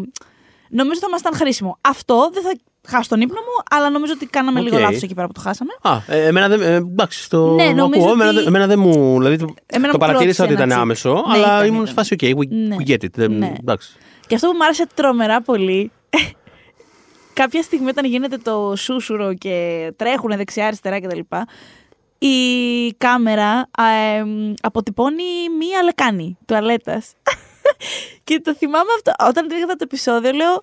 Νομίζω 0.68 1.00
θα 1.00 1.08
μας 1.10 1.20
ήταν 1.20 1.34
χρήσιμο. 1.34 1.78
Αυτό 1.80 2.30
δεν 2.32 2.42
θα 2.42 2.52
χάσω 2.86 3.08
τον 3.08 3.20
ύπνο 3.20 3.40
μου, 3.40 3.62
αλλά 3.76 3.90
νομίζω 3.90 4.12
ότι 4.16 4.26
κάναμε 4.26 4.60
λίγο 4.60 4.76
Οκ. 4.76 4.82
λάθος 4.82 5.02
εκεί 5.02 5.14
πέρα 5.14 5.26
που 5.26 5.32
το 5.32 5.40
χάσαμε. 5.40 5.70
Α, 5.82 5.98
ε, 6.06 6.26
εμένα 6.26 6.48
δεν. 6.48 6.60
ε, 6.62 6.74
εντάξει, 6.74 7.30
το 7.30 7.54
Ναι, 7.54 7.64
νομίζω 7.64 8.00
ακούω. 8.02 8.12
Εμένα, 8.12 8.28
ότι- 8.30 8.38
δεν- 8.38 8.46
εμένα 8.46 8.66
δεν 8.66 8.78
μου. 8.78 9.16
Δηλαδή, 9.18 9.36
το, 9.36 9.54
Εμένα 9.66 9.92
το 9.92 9.98
μου 9.98 10.06
παρατήρησα 10.06 10.44
ότι 10.44 10.52
κρότησε 10.52 10.52
ήταν 10.54 10.70
ένα 10.70 10.80
άμεσο, 10.80 11.12
τσικ. 11.14 11.26
Ναι, 11.26 11.32
αλλά 11.44 11.54
ήταν, 11.54 11.66
ήμουν 11.66 11.74
ήταν. 11.82 11.86
σε 11.86 11.92
φάση, 11.92 12.16
OK, 12.20 12.24
we, 12.24 12.48
Ναι. 12.68 12.76
we 12.78 12.90
get 12.90 13.04
it. 13.04 13.10
Δεν, 13.14 13.32
Ναι. 13.32 13.52
εντάξει. 13.60 13.96
Και 14.26 14.34
αυτό 14.34 14.46
που 14.48 14.56
μου 14.56 14.64
άρεσε 14.64 14.86
τρομερά 14.94 15.40
πολύ, 15.42 15.90
κάποια 17.40 17.62
στιγμή 17.62 17.88
όταν 17.88 18.04
γίνεται 18.04 18.36
το 18.38 18.72
σούσουρο 18.76 19.34
και 19.34 19.92
τρέχουν 19.96 20.36
δεξιά-αριστερά 20.36 21.00
κτλ. 21.00 21.18
Η 22.18 22.36
κάμερα 22.98 23.50
α, 23.78 23.84
εμ, 24.16 24.52
αποτυπώνει 24.60 25.22
μία 25.58 25.82
λεκάνη 25.82 26.38
τουαλέτας. 26.46 27.12
και 28.24 28.40
το 28.44 28.54
θυμάμαι 28.54 28.90
αυτό. 28.96 29.12
Όταν 29.28 29.44
είδα 29.50 29.66
το 29.66 29.76
επεισόδιο, 29.82 30.30
λέω. 30.32 30.62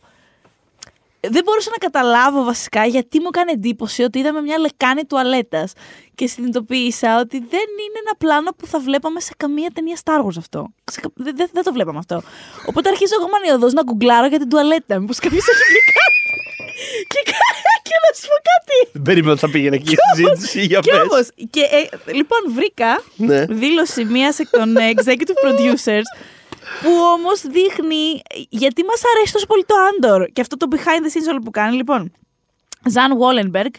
Δεν 1.29 1.43
μπορούσα 1.45 1.69
να 1.69 1.77
καταλάβω 1.77 2.43
βασικά 2.43 2.85
γιατί 2.85 3.19
μου 3.19 3.27
έκανε 3.33 3.51
εντύπωση 3.51 4.03
ότι 4.03 4.19
είδαμε 4.19 4.41
μια 4.41 4.57
λεκάνη 4.57 5.03
τουαλέτας 5.05 5.73
και 6.15 6.27
συνειδητοποίησα 6.27 7.19
ότι 7.19 7.37
δεν 7.39 7.67
είναι 7.83 7.97
ένα 8.05 8.13
πλάνο 8.17 8.49
που 8.57 8.65
θα 8.67 8.79
βλέπαμε 8.79 9.19
σε 9.19 9.33
καμία 9.37 9.69
ταινία 9.73 9.97
Star 10.03 10.25
Wars 10.25 10.37
αυτό. 10.37 10.67
Σε 10.91 10.99
κα- 10.99 11.11
Δεν, 11.15 11.35
δεν- 11.35 11.49
δεν 11.53 11.63
το 11.63 11.71
βλέπαμε 11.73 11.97
αυτό. 11.97 12.21
Οπότε 12.65 12.89
αρχίζω 12.89 13.13
εγώ 13.19 13.27
μανιωδώς 13.29 13.73
να 13.73 13.81
γκουγκλάρω 13.83 14.27
για 14.27 14.39
την 14.39 14.49
τουαλέτα. 14.49 14.99
Μήπως 14.99 15.19
κάποιος 15.19 15.47
έχει 15.47 15.63
βρει 15.71 15.81
κάτι. 15.93 16.21
και, 17.11 17.21
κα- 17.31 17.47
και 17.87 17.95
να 18.03 18.09
σου 18.17 18.27
πω 18.31 18.37
κάτι. 18.51 18.77
Δεν 18.93 19.01
περίμενα 19.01 19.31
ότι 19.31 19.41
θα 19.41 19.49
πήγαινε 19.49 19.75
εκεί 19.75 19.93
η 19.93 19.97
συζήτηση 20.15 20.61
για 20.65 20.79
Και 20.79 20.91
πες. 20.91 21.01
όμως, 21.01 21.27
και, 21.49 21.61
ε, 21.61 22.11
λοιπόν, 22.13 22.39
βρήκα 22.55 23.03
Ναι. 23.15 23.45
δήλωση 23.45 24.03
μίας 24.05 24.39
εκ 24.39 24.49
των 24.49 24.77
ε, 24.77 24.91
executive 24.95 25.37
producers 25.45 26.07
που 26.81 26.89
όμως 27.15 27.41
δείχνει 27.41 28.21
γιατί 28.49 28.83
μας 28.83 29.01
αρέσει 29.15 29.33
τόσο 29.33 29.45
πολύ 29.45 29.65
το 29.65 29.75
Andor 29.91 30.25
και 30.33 30.41
αυτό 30.41 30.57
το 30.57 30.67
behind 30.71 30.77
the 31.05 31.07
scenes 31.17 31.29
όλο 31.29 31.39
που 31.39 31.51
κάνει. 31.51 31.75
Λοιπόν, 31.75 32.11
Ζαν 32.89 33.17
Βόλενμπεργκ, 33.17 33.73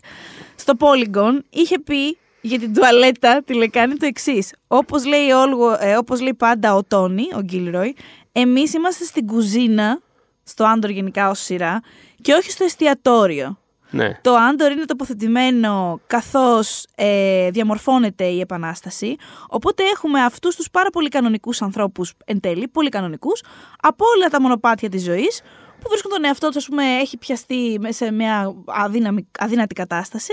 στο 0.56 0.72
Polygon 0.78 1.38
είχε 1.50 1.78
πει 1.78 2.18
για 2.40 2.58
την 2.58 2.74
τουαλέτα 2.74 3.42
τη 3.42 3.54
λεκάνη 3.54 3.94
το 3.96 4.06
εξής. 4.06 4.52
Όπως 4.66 5.04
λέει, 5.06 5.30
όλο- 5.30 5.76
ε, 5.80 5.96
όπως 5.96 6.20
λέει 6.20 6.34
πάντα 6.34 6.74
ο 6.74 6.82
Τόνι, 6.82 7.26
ο 7.36 7.40
Γκίλροι, 7.40 7.94
εμείς 8.32 8.74
είμαστε 8.74 9.04
στην 9.04 9.26
κουζίνα, 9.26 10.00
στο 10.44 10.64
Άντορ 10.64 10.90
γενικά 10.90 11.30
ως 11.30 11.38
σειρά, 11.40 11.80
και 12.22 12.32
όχι 12.32 12.50
στο 12.50 12.64
εστιατόριο. 12.64 13.58
Ναι. 13.94 14.18
Το 14.22 14.34
Άντορ 14.34 14.70
είναι 14.72 14.84
τοποθετημένο 14.84 16.00
καθώς 16.06 16.86
ε, 16.94 17.50
διαμορφώνεται 17.50 18.24
η 18.24 18.40
Επανάσταση. 18.40 19.16
Οπότε 19.48 19.82
έχουμε 19.94 20.20
αυτούς 20.20 20.56
τους 20.56 20.70
πάρα 20.70 20.90
πολύ 20.90 21.08
κανονικούς 21.08 21.62
ανθρώπους 21.62 22.12
εν 22.24 22.40
τέλει, 22.40 22.68
πολύ 22.68 22.88
κανονικούς, 22.88 23.42
από 23.80 24.04
όλα 24.16 24.28
τα 24.28 24.40
μονοπάτια 24.40 24.88
της 24.88 25.02
ζωής, 25.04 25.40
που 25.80 25.88
βρίσκουν 25.88 26.10
τον 26.10 26.24
εαυτό 26.24 26.46
τους, 26.46 26.56
ας 26.56 26.66
πούμε, 26.66 26.84
έχει 26.84 27.16
πιαστεί 27.16 27.76
με- 27.80 27.92
σε 27.92 28.12
μια 28.12 28.54
αδύναμη, 28.66 29.28
αδύνατη 29.38 29.74
κατάσταση. 29.74 30.32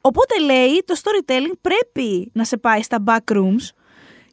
Οπότε 0.00 0.38
λέει, 0.44 0.82
το 0.86 0.94
storytelling 1.02 1.52
πρέπει 1.60 2.30
να 2.34 2.44
σε 2.44 2.56
πάει 2.56 2.82
στα 2.82 3.02
backrooms 3.06 3.68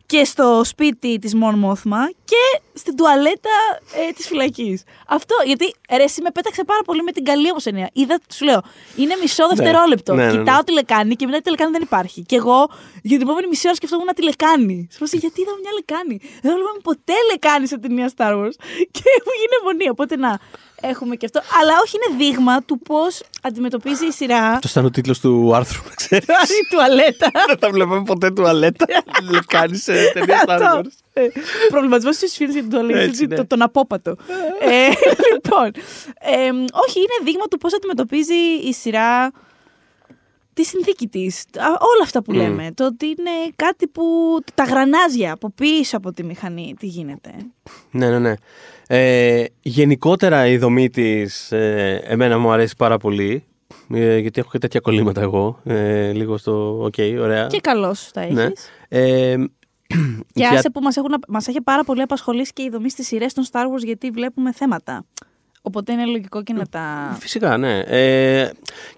και 0.06 0.24
στο 0.24 0.62
σπίτι 0.64 1.20
της 1.20 1.36
Μον 1.36 1.56
Μόθμα 1.56 2.10
και 2.26 2.62
στην 2.74 2.96
τουαλέτα 2.96 3.56
ε, 4.08 4.12
της 4.12 4.28
φυλακής. 4.28 4.84
Αυτό, 5.08 5.36
γιατί 5.46 5.76
ρε, 5.98 6.04
εσύ 6.04 6.22
με 6.22 6.32
πέταξε 6.32 6.64
πάρα 6.64 6.82
πολύ 6.86 7.04
με 7.04 7.12
την 7.12 7.24
καλή 7.24 7.50
όμως 7.50 7.66
έννοια. 7.66 7.90
Είδα, 7.94 8.20
σου 8.34 8.46
λέω, 8.46 8.62
είναι 8.96 9.16
μισό 9.22 9.48
δευτερόλεπτο. 9.48 10.14
Ναι, 10.14 10.26
ναι, 10.26 10.32
ναι. 10.32 10.38
Κοιτάω 10.38 10.64
τηλεκάνη 10.64 11.16
και 11.16 11.26
μετά 11.26 11.38
τη 11.38 11.44
τηλεκάνη 11.44 11.72
δεν 11.72 11.82
υπάρχει. 11.82 12.22
Και 12.22 12.36
εγώ 12.36 12.70
για 13.02 13.18
την 13.18 13.28
επόμενη 13.28 13.48
μισή 13.48 13.68
ώρα 13.68 13.76
σκεφτόμουν 13.76 14.08
τηλεκάνη. 14.16 14.88
Σε 14.92 14.98
φάση, 14.98 15.18
γιατί 15.18 15.42
είδαμε 15.42 15.60
μια 15.62 15.74
λεκάνη. 15.80 16.18
Δεν 16.42 16.52
βλέπαμε 16.54 16.80
ποτέ 16.84 17.14
λεκάνη 17.32 17.68
σε 17.68 17.78
ταινία 17.78 18.12
Star 18.16 18.34
Wars. 18.40 18.56
Και 18.96 19.10
μου 19.26 19.34
γίνει 19.40 19.56
αιμονία. 19.62 19.92
Οπότε 19.92 20.16
να 20.16 20.40
έχουμε 20.82 21.16
και 21.16 21.26
αυτό. 21.26 21.42
Αλλά 21.62 21.74
όχι 21.84 21.96
είναι 21.96 22.18
δείγμα 22.26 22.62
του 22.62 22.80
πώς 22.80 23.22
αντιμετωπίζει 23.42 24.06
η 24.06 24.12
σειρά. 24.12 24.44
Αυτό 24.44 24.68
ήταν 24.72 24.86
ο 24.86 24.90
τίτλος 24.90 25.20
του 25.20 25.56
άρθρου, 25.56 25.84
να 25.90 25.94
ξέρεις. 25.96 26.26
η 26.62 26.68
τουαλέτα. 26.72 27.30
Δεν 27.48 27.58
θα 27.60 27.70
βλέπαμε 27.70 28.04
ποτέ 28.04 28.32
τουαλέτα. 28.32 28.86
Κάνει 29.48 29.78
σε 29.78 29.94
ταινία 30.14 30.44
Star 30.48 30.50
Αυτό. 30.50 30.80
Wars. 30.84 30.90
Ε, 31.14 31.28
Προβληματισμός 31.70 32.16
στου 32.16 32.28
φίλου 32.30 32.52
για 32.52 32.62
την 32.62 32.70
τουαλέτα. 32.72 32.98
Έτσι, 33.00 33.10
έτσι, 33.10 33.26
ναι. 33.26 33.36
το- 33.36 33.46
Τον 33.48 33.62
απόπατο. 33.62 34.16
Ε, 34.60 34.88
Λοιπόν. 35.34 35.66
ε, 36.20 36.50
Όχι, 36.88 37.00
είναι 37.00 37.18
δείγμα 37.24 37.46
του 37.50 37.58
πώς 37.58 37.74
αντιμετωπίζει 37.74 38.34
η 38.64 38.74
σειρά 38.74 39.32
τη 40.54 40.64
συνθήκη 40.64 41.08
της. 41.08 41.44
Όλα 41.58 42.04
αυτά 42.04 42.22
που 42.24 42.32
Μμ. 42.32 42.36
λέμε. 42.38 42.72
Το 42.74 42.86
ότι 42.86 43.06
είναι 43.06 43.32
κάτι 43.56 43.88
που. 43.88 44.04
τα 44.54 44.64
γρανάζια 44.64 45.34
από 45.34 45.50
πίσω 45.56 45.98
από 45.98 46.12
τη 46.12 46.24
μηχανή. 46.24 46.74
Τι 46.80 46.86
γίνεται. 46.86 47.32
Ναι, 47.92 48.10
ναι, 48.10 48.20
ναι. 48.20 48.34
Ε, 48.88 49.44
γενικότερα 49.62 50.48
η 50.48 50.58
δομή 50.58 50.90
της 50.90 51.52
εμένα 52.04 52.38
μου 52.38 52.52
αρέσει 52.52 52.74
πάρα 52.78 52.98
πολύ. 52.98 53.44
ε, 53.94 54.18
γιατί 54.18 54.40
έχω 54.40 54.50
και 54.52 54.58
τέτοια 54.58 54.80
κολλήματα 54.80 55.22
εγώ. 55.22 55.60
Ε, 55.64 56.12
λίγο 56.12 56.38
στο. 56.38 56.78
Οκ, 56.84 56.94
ωραία. 57.22 57.48
Και 57.48 57.60
καλώ 57.60 57.96
τα 58.14 58.22
έχεις. 58.22 58.36
Ναι. 58.36 58.48
Ε, 58.88 59.36
Και 59.88 59.96
για- 60.34 60.50
άσε 60.52 60.70
που 60.70 60.80
μας, 60.82 60.98
έχουν, 60.98 61.12
μας 61.28 61.48
έχει 61.48 61.62
πάρα 61.62 61.84
πολύ 61.84 62.02
απασχολήσει 62.02 62.54
και 62.54 62.64
η 62.64 62.70
δομή 62.70 62.90
στις 62.90 63.08
σειρές 63.08 63.34
των 63.34 63.44
Star 63.52 63.64
Wars 63.64 63.84
γιατί 63.84 64.10
βλέπουμε 64.10 64.54
θέματα. 64.54 65.06
Οπότε 65.62 65.92
είναι 65.92 66.06
λογικό 66.06 66.44
και 66.44 66.54
να 66.54 66.66
τα... 66.66 67.16
Φυσικά, 67.20 67.58
ναι. 67.58 67.80
Ε, 67.80 68.50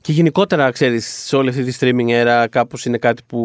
και 0.02 0.12
γενικότερα, 0.12 0.72
ξέρεις, 0.72 1.06
σε 1.26 1.36
όλη 1.36 1.50
αυτή 1.50 1.64
τη 1.64 1.78
streaming 1.80 2.24
era 2.24 2.46
κάπως 2.50 2.86
είναι 2.86 2.98
κάτι 2.98 3.22
που 3.28 3.44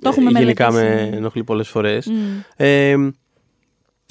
το 0.00 0.08
έχουμε 0.08 0.30
ε, 0.34 0.38
γενικά 0.42 0.72
μελετήσει. 0.72 1.08
με 1.10 1.16
ενοχλεί 1.16 1.44
πολλές 1.44 1.68
φορές. 1.68 2.06
Μμ. 2.06 2.14
Ε, 2.56 2.96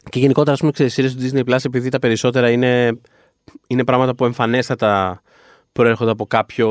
και 0.10 0.20
γενικότερα, 0.20 0.52
ας 0.52 0.60
πούμε, 0.60 0.72
ξέρεις, 0.72 0.94
σειρές 0.94 1.16
του 1.16 1.22
Disney 1.22 1.50
Plus, 1.50 1.66
επειδή 1.66 1.90
τα 1.90 2.00
περισσότερα 2.00 2.50
είναι, 2.50 3.00
είναι 3.68 3.84
πράγματα 3.84 4.16
που 4.16 4.26
εμφανέστατα 4.26 5.22
προέρχονται 5.72 6.12
από 6.12 6.26
κάποιο... 6.26 6.70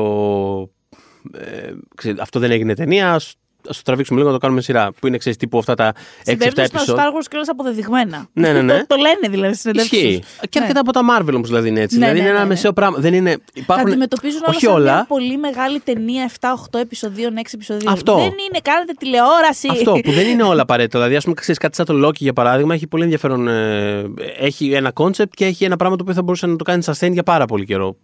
Ε, 1.33 1.73
ξέρεις, 1.95 2.19
αυτό 2.19 2.39
δεν 2.39 2.51
έγινε 2.51 2.75
ταινία, 2.75 3.13
ας, 3.13 3.15
ας 3.15 3.35
το 3.67 3.81
τραβήξουμε 3.83 4.17
λίγο 4.19 4.31
να 4.31 4.35
το 4.37 4.41
κάνουμε 4.43 4.61
σειρά. 4.61 4.91
Που 4.99 5.07
είναι, 5.07 5.17
ξέρεις, 5.17 5.37
τύπου 5.37 5.57
αυτά 5.57 5.73
τα 5.75 5.93
6-7 5.93 5.97
Στην 6.21 6.37
περίπτωση 6.37 6.69
των 6.71 6.77
επεισόδια. 6.79 7.03
Star 7.03 7.07
Wars 7.07 7.25
και 7.29 7.35
όλες 7.35 7.49
αποδεδειγμένα. 7.49 8.27
Ναι, 8.33 8.51
ναι, 8.53 8.61
ναι. 8.73 8.77
το, 8.79 8.85
το 8.87 8.95
λένε 8.95 9.27
δηλαδή 9.29 9.49
στις 9.53 9.61
συνεντεύξεις 9.61 10.01
Ισχύει. 10.01 10.19
τους. 10.19 10.49
Και 10.49 10.59
Ναι. 10.59 10.65
αρκετά 10.65 10.79
από 10.79 10.91
τα 10.91 11.01
Marvel 11.01 11.33
όμως 11.35 11.43
δηλαδή 11.43 11.67
είναι 11.69 11.81
έτσι. 11.81 11.97
Ναι, 11.97 12.05
δηλαδή 12.05 12.19
ναι, 12.21 12.25
είναι 12.27 12.35
ένα 12.35 12.39
ναι, 12.39 12.43
ναι. 12.49 12.53
μεσαίο 12.53 12.73
πράγμα. 12.73 12.97
Δεν 12.97 13.13
είναι. 13.13 13.35
Τα 13.37 13.41
Υπάρχουν, 13.53 13.87
αντιμετωπίζουν 13.87 14.41
όλα 14.45 14.49
όχι 14.55 14.65
σαν 14.65 14.73
όλα. 14.73 14.93
μια 14.93 15.05
πολύ 15.07 15.37
μεγάλη 15.37 15.79
ταινία 15.79 16.29
7-8 16.39 16.79
επεισοδίων, 16.79 17.33
6 17.35 17.39
επεισοδίων. 17.53 17.93
Αυτό. 17.93 18.15
Δεν 18.15 18.23
είναι, 18.23 18.59
κάνετε 18.61 18.93
τηλεόραση. 18.99 19.67
Αυτό 19.71 19.91
που 20.03 20.11
δεν 20.11 20.27
είναι 20.27 20.43
όλα 20.43 20.61
απαραίτητα. 20.67 20.97
Δηλαδή, 20.97 21.15
ας 21.15 21.23
πούμε, 21.23 21.35
ξέρεις 21.35 21.57
κάτι 21.59 21.75
σαν 21.75 21.85
το 21.85 22.07
Loki 22.07 22.15
για 22.17 22.33
παράδειγμα, 22.33 22.73
έχει 22.73 22.87
πολύ 22.87 23.03
ενδιαφέρον. 23.03 23.47
ε, 23.47 24.05
έχει 24.39 24.71
ένα 24.73 24.91
concept 24.91 25.33
και 25.33 25.45
έχει 25.45 25.63
ένα 25.63 25.75
πράγμα 25.75 25.95
το 25.95 26.01
οποίο 26.03 26.15
θα 26.15 26.23
μπορούσε 26.23 26.47
να 26.47 26.55
το 26.55 26.63
κάνει 26.63 26.83
sustain 26.85 27.11
για 27.11 27.23
πάρα 27.23 27.45
πολύ 27.45 27.65
καιρό. 27.65 27.95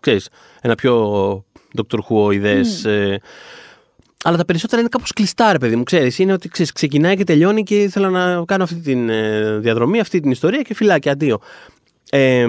Ξέρεις, 0.00 0.28
ένα 0.60 0.74
πιο 0.74 1.44
Dr. 1.78 1.98
Who 2.08 2.32
ιδέες. 2.34 2.84
Ε, 2.84 3.20
αλλά 4.26 4.36
τα 4.36 4.44
περισσότερα 4.44 4.80
είναι 4.80 4.88
κάπως 4.90 5.12
κλειστά, 5.12 5.52
ρε 5.52 5.58
παιδί 5.58 5.76
μου. 5.76 5.82
Ξέρεις, 5.82 6.18
είναι 6.18 6.32
ότι 6.32 6.48
ξέρεις, 6.48 6.72
ξεκινάει 6.72 7.16
και 7.16 7.24
τελειώνει 7.24 7.62
και 7.62 7.82
ήθελα 7.82 8.10
να 8.10 8.44
κάνω 8.44 8.62
αυτή 8.62 8.74
τη 8.74 8.92
ε, 8.92 9.58
διαδρομή, 9.58 10.00
αυτή 10.00 10.20
την 10.20 10.30
ιστορία 10.30 10.62
και 10.62 10.74
φυλάκι, 10.74 11.08
αντίο. 11.08 11.38
Ε, 12.10 12.46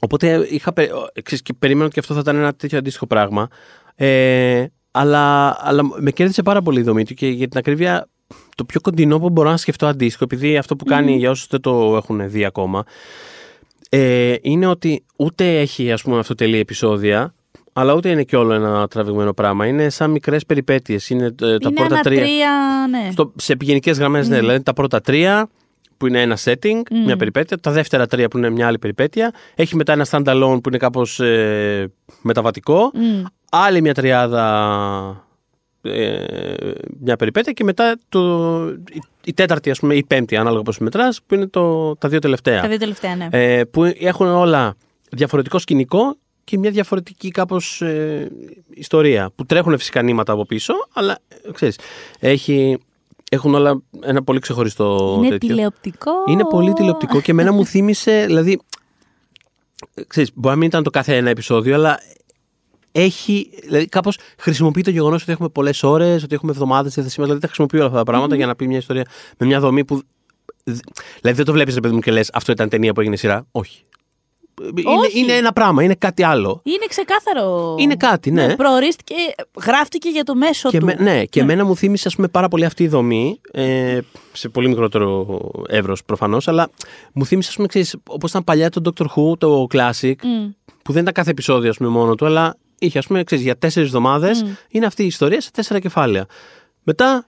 οπότε 0.00 0.46
είχα, 0.50 0.72
πε- 0.72 0.90
ε, 1.12 1.22
ξέρεις, 1.22 1.42
και 1.42 1.52
περίμενα 1.58 1.84
ότι 1.84 1.94
και 1.94 2.00
αυτό 2.00 2.14
θα 2.14 2.20
ήταν 2.20 2.36
ένα 2.36 2.54
τέτοιο 2.54 2.78
αντίστοιχο 2.78 3.06
πράγμα. 3.06 3.48
Ε, 3.94 4.64
αλλά, 4.90 5.56
αλλά 5.60 5.82
με 6.00 6.10
κέρδισε 6.10 6.42
πάρα 6.42 6.62
πολύ 6.62 6.80
η 6.80 6.82
δομή 6.82 7.04
του 7.04 7.14
και 7.14 7.28
για 7.28 7.48
την 7.48 7.58
ακρίβεια 7.58 8.08
το 8.54 8.64
πιο 8.64 8.80
κοντινό 8.80 9.18
που 9.18 9.30
μπορώ 9.30 9.50
να 9.50 9.56
σκεφτώ 9.56 9.86
αντίστοιχο, 9.86 10.24
επειδή 10.24 10.56
αυτό 10.56 10.76
που 10.76 10.84
κάνει 10.84 11.16
για 11.16 11.30
όσους 11.30 11.46
δεν 11.46 11.60
το 11.60 11.96
έχουν 11.96 12.30
δει 12.30 12.44
ακόμα, 12.44 12.84
ε, 13.88 14.34
είναι 14.40 14.66
ότι 14.66 15.04
ούτε 15.16 15.60
έχει 15.60 15.92
ας 15.92 16.02
πούμε 16.02 16.18
αυτοτελή 16.18 16.58
επεισόδια, 16.58 17.34
αλλά 17.72 17.94
ούτε 17.94 18.08
είναι 18.08 18.22
και 18.22 18.36
όλο 18.36 18.52
ένα 18.52 18.88
τραβηγμένο 18.88 19.32
πράγμα. 19.32 19.66
Είναι 19.66 19.88
σαν 19.88 20.10
μικρές 20.10 20.46
περιπέτειες. 20.46 21.10
Είναι 21.10 21.24
ε, 21.24 21.30
τα 21.30 21.46
είναι 21.46 21.58
πρώτα 21.72 21.94
ένα 21.94 22.00
τρία. 22.00 22.20
τρία, 22.20 22.50
ναι. 22.90 23.10
Στο, 23.12 23.32
σε 23.36 23.52
επιγενικές 23.52 23.98
γραμμές, 23.98 24.28
ναι, 24.28 24.38
δηλαδή 24.38 24.62
τα 24.62 24.72
πρώτα 24.72 25.00
τρία 25.00 25.48
που 25.96 26.06
είναι 26.06 26.20
ένα 26.20 26.38
setting, 26.44 26.80
μια 27.04 27.16
περιπέτεια. 27.16 27.58
Τα 27.58 27.70
δεύτερα 27.70 28.06
τρία 28.06 28.28
που 28.28 28.38
είναι 28.38 28.50
μια 28.50 28.66
άλλη 28.66 28.78
περιπέτεια. 28.78 29.32
Έχει 29.54 29.76
μετά 29.76 29.92
ένα 29.92 30.06
standalone 30.10 30.58
που 30.62 30.68
είναι 30.68 30.78
κάπως 30.78 31.20
ε, 31.20 31.92
μεταβατικό. 32.22 32.90
Μμ. 32.94 33.22
Άλλη 33.50 33.80
μια 33.80 33.94
τριάδα 33.94 35.24
ε, 35.82 36.24
μια 37.00 37.16
περιπέτεια 37.16 37.52
και 37.52 37.64
μετά 37.64 37.96
το, 38.08 38.66
η, 38.68 39.02
η 39.24 39.32
τέταρτη 39.32 39.70
ας 39.70 39.78
πούμε 39.78 39.94
ή 39.94 39.98
η 39.98 40.04
πέμπτη 40.04 40.36
ανάλογα 40.36 40.62
πώς 40.62 40.78
μετράς 40.78 41.20
που 41.26 41.34
είναι 41.34 41.46
το, 41.46 41.96
τα 41.96 42.08
δύο 42.08 42.18
τελευταία. 42.18 42.60
Τα 42.60 42.68
δύο 42.68 42.78
τελευταία, 42.78 43.16
ναι. 43.16 43.28
Ε, 43.30 43.64
που 43.64 43.84
έχουν 43.84 44.26
όλα 44.26 44.74
διαφορετικό 45.10 45.58
σκηνικό 45.58 46.16
και 46.44 46.58
μια 46.58 46.70
διαφορετική 46.70 47.30
κάπως 47.30 47.82
ε, 47.82 48.30
ιστορία 48.74 49.30
που 49.34 49.46
τρέχουν 49.46 49.78
φυσικά 49.78 50.02
νήματα 50.02 50.32
από 50.32 50.46
πίσω 50.46 50.74
αλλά 50.92 51.18
ε, 51.28 51.52
ξέρεις 51.52 51.78
έχει, 52.18 52.78
έχουν 53.30 53.54
όλα 53.54 53.82
ένα 54.00 54.22
πολύ 54.22 54.38
ξεχωριστό 54.38 55.14
είναι 55.18 55.28
τέτοιο. 55.28 55.48
τηλεοπτικό. 55.48 56.10
Είναι 56.28 56.44
πολύ 56.44 56.72
τηλεοπτικό 56.72 57.20
και 57.20 57.30
εμένα 57.30 57.52
μου 57.52 57.66
θύμισε, 57.70 58.24
δηλαδή, 58.26 58.60
ε, 59.94 60.02
ξέρεις, 60.06 60.30
μπορεί 60.34 60.54
να 60.54 60.60
μην 60.60 60.68
ήταν 60.68 60.82
το 60.82 60.90
κάθε 60.90 61.16
ένα 61.16 61.30
επεισόδιο, 61.30 61.74
αλλά 61.74 62.00
έχει, 62.92 63.50
δηλαδή 63.62 63.86
κάπως 63.86 64.18
χρησιμοποιεί 64.38 64.82
το 64.82 64.90
γεγονός 64.90 65.22
ότι 65.22 65.32
έχουμε 65.32 65.48
πολλές 65.48 65.82
ώρες, 65.82 66.22
ότι 66.22 66.34
έχουμε 66.34 66.52
εβδομάδες 66.52 66.92
στη 66.92 67.02
θέση 67.02 67.18
μας, 67.18 67.26
δηλαδή 67.26 67.40
τα 67.40 67.46
χρησιμοποιεί 67.46 67.76
όλα 67.76 67.86
αυτά 67.86 67.98
τα 67.98 68.04
πράγματα 68.04 68.36
για 68.36 68.46
να 68.46 68.56
πει 68.56 68.66
μια 68.66 68.78
ιστορία 68.78 69.04
με 69.38 69.46
μια 69.46 69.60
δομή 69.60 69.84
που, 69.84 70.02
δηλαδή 71.20 71.36
δεν 71.36 71.44
το 71.44 71.52
βλέπεις 71.52 71.74
ρε 71.74 71.80
παιδί 71.80 71.94
μου 71.94 72.00
και 72.00 72.10
λες 72.10 72.30
αυτό 72.32 72.52
ήταν 72.52 72.68
ταινία 72.68 72.92
που 72.92 73.00
έγινε 73.00 73.16
σειρά, 73.16 73.46
όχι. 73.50 73.84
Είναι, 74.62 74.90
Όχι. 74.98 75.18
είναι 75.18 75.32
ένα 75.32 75.52
πράγμα, 75.52 75.82
είναι 75.82 75.94
κάτι 75.94 76.22
άλλο. 76.22 76.60
Είναι 76.64 76.86
ξεκάθαρο. 76.88 77.74
Είναι 77.78 77.94
κάτι, 77.96 78.30
ναι. 78.30 78.56
Προορίστηκε, 78.56 79.14
γράφτηκε 79.64 80.08
για 80.08 80.24
το 80.24 80.34
μέσο 80.34 80.70
Και 80.70 80.78
του. 80.78 80.84
με, 80.86 80.96
ναι, 80.98 81.24
και 81.24 81.40
εμένα 81.40 81.64
μου 81.64 81.76
θύμισε 81.76 82.08
ας 82.08 82.14
πούμε, 82.14 82.28
πάρα 82.28 82.48
πολύ 82.48 82.64
αυτή 82.64 82.82
η 82.82 82.88
δομή. 82.88 83.40
Ε, 83.52 83.98
σε 84.32 84.48
πολύ 84.48 84.68
μικρότερο 84.68 85.38
εύρος 85.68 86.04
προφανώς, 86.04 86.48
αλλά 86.48 86.70
μου 87.12 87.24
θύμισε, 87.26 87.48
ας 87.48 87.54
πούμε, 87.54 87.66
ξέρεις, 87.68 87.96
όπως 88.08 88.30
ήταν 88.30 88.44
παλιά 88.44 88.70
το 88.70 88.80
Doctor 88.84 89.04
Who, 89.04 89.38
το 89.38 89.66
Classic, 89.72 90.14
Μμ. 90.22 90.48
που 90.82 90.92
δεν 90.92 91.02
ήταν 91.02 91.14
κάθε 91.14 91.30
επεισόδιο 91.30 91.70
ας 91.70 91.76
πούμε, 91.76 91.88
μόνο 91.88 92.14
του, 92.14 92.26
αλλά 92.26 92.56
είχε, 92.78 92.98
ας 92.98 93.06
πούμε, 93.06 93.24
ξέρεις, 93.24 93.44
για 93.44 93.58
τέσσερις 93.58 93.88
εβδομάδες 93.88 94.44
είναι 94.68 94.86
αυτή 94.86 95.02
η 95.02 95.06
ιστορία 95.06 95.40
σε 95.40 95.50
τέσσερα 95.50 95.78
κεφάλαια. 95.80 96.26
Μετά 96.82 97.26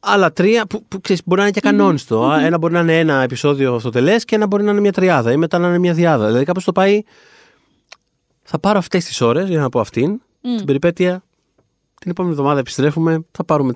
άλλα 0.00 0.32
τρία 0.32 0.66
που, 0.66 0.84
που 0.88 1.00
ξέρεις, 1.00 1.22
μπορεί 1.24 1.40
να 1.40 1.46
είναι 1.46 1.54
και 1.54 1.60
κανόνιστο. 1.60 2.32
Ένα 2.42 2.58
μπορεί 2.58 2.72
να 2.72 2.80
είναι 2.80 2.98
ένα 2.98 3.22
επεισόδιο 3.22 3.74
αυτοτελέ 3.74 4.16
και 4.16 4.34
ένα 4.34 4.46
μπορεί 4.46 4.62
να 4.62 4.70
είναι 4.70 4.80
μια 4.80 4.92
τριάδα 4.92 5.32
ή 5.32 5.36
μετά 5.36 5.58
να 5.58 5.68
είναι 5.68 5.78
μια 5.78 5.94
διάδα. 5.94 6.26
Δηλαδή 6.26 6.44
κάπως 6.44 6.64
το 6.64 6.72
πάει. 6.72 7.02
Θα 8.42 8.58
πάρω 8.58 8.78
αυτές 8.78 9.04
τις 9.04 9.20
ώρες 9.20 9.48
για 9.48 9.60
να 9.60 9.68
πω 9.68 9.80
αυτήν, 9.80 10.20
την 10.40 10.64
περιπέτεια. 10.64 11.22
Την 12.00 12.10
επόμενη 12.10 12.34
εβδομάδα 12.34 12.60
επιστρέφουμε. 12.60 13.24
Θα 13.30 13.44
πάρουμε 13.44 13.72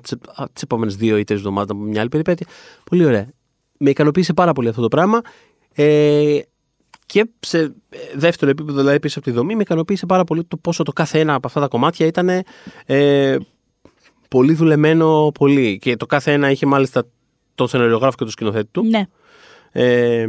τις 0.53 0.61
επόμενες 0.63 0.95
δύο 0.95 1.17
ή 1.17 1.23
τρεις 1.23 1.39
εβδομάδες 1.39 1.69
από 1.69 1.79
μια 1.79 1.99
άλλη 1.99 2.09
περιπέτεια. 2.09 2.47
Πολύ 2.83 3.05
ωραία. 3.05 3.27
Με 3.77 3.89
ικανοποίησε 3.89 4.33
πάρα 4.33 4.53
πολύ 4.53 4.67
αυτό 4.67 4.81
το 4.81 4.87
πράγμα. 4.87 5.21
Ε, 5.73 6.39
και 7.05 7.29
σε 7.39 7.59
ε, 7.59 7.71
δεύτερο 8.15 8.51
επίπεδο, 8.51 8.79
δηλαδή 8.79 8.99
πίσω 8.99 9.19
από 9.19 9.27
τη 9.27 9.33
δομή, 9.33 9.55
με 9.55 9.61
ικανοποίησε 9.61 10.05
πάρα 10.05 10.23
πολύ 10.23 10.43
το 10.43 10.57
πόσο 10.57 10.83
το 10.83 10.91
κάθε 10.91 11.19
ένα 11.19 11.33
από 11.33 11.47
αυτά 11.47 11.59
τα 11.59 11.67
κομμάτια 11.67 12.05
ήταν 12.05 12.29
ε, 12.85 13.37
πολύ 14.27 14.53
δουλεμένο, 14.53 15.31
πολύ. 15.39 15.77
Και 15.81 15.95
το 15.95 16.05
κάθε 16.05 16.31
ένα 16.31 16.51
είχε 16.51 16.65
μάλιστα 16.65 17.03
τον 17.55 17.67
σενεριογράφο 17.67 18.11
και 18.17 18.23
τον 18.23 18.29
σκηνοθέτη 18.31 18.69
του. 18.71 18.83
Ναι. 18.83 19.05
Ε, 19.71 20.27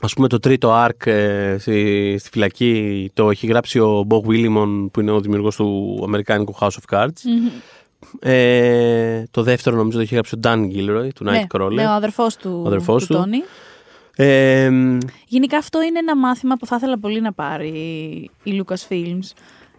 ας 0.00 0.12
πούμε 0.12 0.28
το 0.28 0.38
τρίτο 0.38 0.84
arc 0.86 1.06
ε, 1.06 1.56
στη, 1.58 2.16
στη 2.18 2.28
φυλακή 2.30 3.10
το 3.14 3.30
έχει 3.30 3.46
γράψει 3.46 3.78
ο 3.78 4.06
Bob 4.08 4.20
Willimon 4.28 4.86
που 4.92 5.00
είναι 5.00 5.10
ο 5.10 5.20
δημιουργός 5.20 5.56
του 5.56 6.00
αμερικάνικου 6.04 6.54
House 6.60 6.68
of 6.68 6.98
Cards. 6.98 7.08
Ε, 8.20 9.22
το 9.30 9.42
δεύτερο 9.42 9.76
νομίζω 9.76 9.96
το 9.96 10.02
έχει 10.02 10.14
γράψει 10.14 10.34
ο 10.34 10.38
Dan 10.42 10.58
Gilroy 10.58 11.08
του 11.14 11.24
ναι, 11.24 11.44
Nightcrawler. 11.50 11.72
ναι, 11.72 11.86
ο 11.86 11.90
αδερφός 11.90 12.36
του, 12.36 12.60
Ο 12.64 12.66
αδερφός 12.66 13.06
του 13.06 13.14
του. 13.14 13.20
Τόνι. 13.20 13.42
Ε, 14.16 14.70
Γενικά 15.26 15.58
αυτό 15.58 15.82
είναι 15.82 15.98
ένα 15.98 16.16
μάθημα 16.16 16.56
που 16.56 16.66
θα 16.66 16.76
ήθελα 16.76 16.98
πολύ 16.98 17.20
να 17.20 17.32
πάρει 17.32 17.70
η 18.42 18.62
Lucasfilms. 18.64 19.32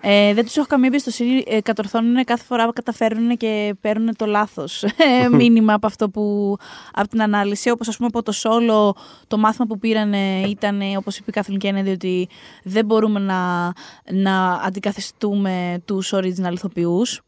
Ε, 0.08 0.34
δεν 0.34 0.46
τους 0.46 0.58
έχω 0.58 0.66
καμία 0.70 0.88
εμπιστοσύνη. 0.88 1.44
Ε, 1.48 1.62
κατορθώνουν 1.62 2.24
κάθε 2.24 2.44
φορά, 2.44 2.70
καταφέρουν 2.74 3.38
και 3.38 3.76
παίρνουν 3.82 4.16
το 4.16 4.26
λάθος 4.26 4.84
ε, 5.24 5.28
μήνυμα 5.32 5.74
από 5.74 5.88
αυτό 5.88 6.10
που. 6.10 6.56
από 6.94 7.08
την 7.08 7.22
ανάλυση. 7.22 7.70
Όπως 7.70 7.88
ας 7.88 7.98
πούμε 7.98 8.10
από 8.14 8.24
το 8.24 8.34
solo, 8.44 9.00
το 9.28 9.38
μάθημα 9.38 9.66
που 9.68 9.80
πήραν 9.80 10.14
ήταν, 10.48 10.82
όπως 10.98 11.18
είπε 11.18 11.30
η 11.30 11.34
Κάθριν 11.34 11.60
Kennedy, 11.64 11.92
ότι 11.94 12.28
δεν 12.64 12.86
μπορούμε 12.86 13.20
να, 13.20 13.72
να 14.12 14.52
αντικαθιστούμε 14.52 15.82
τους 15.86 16.14
original 16.16 16.52
ηθοποιούς. 16.54 17.22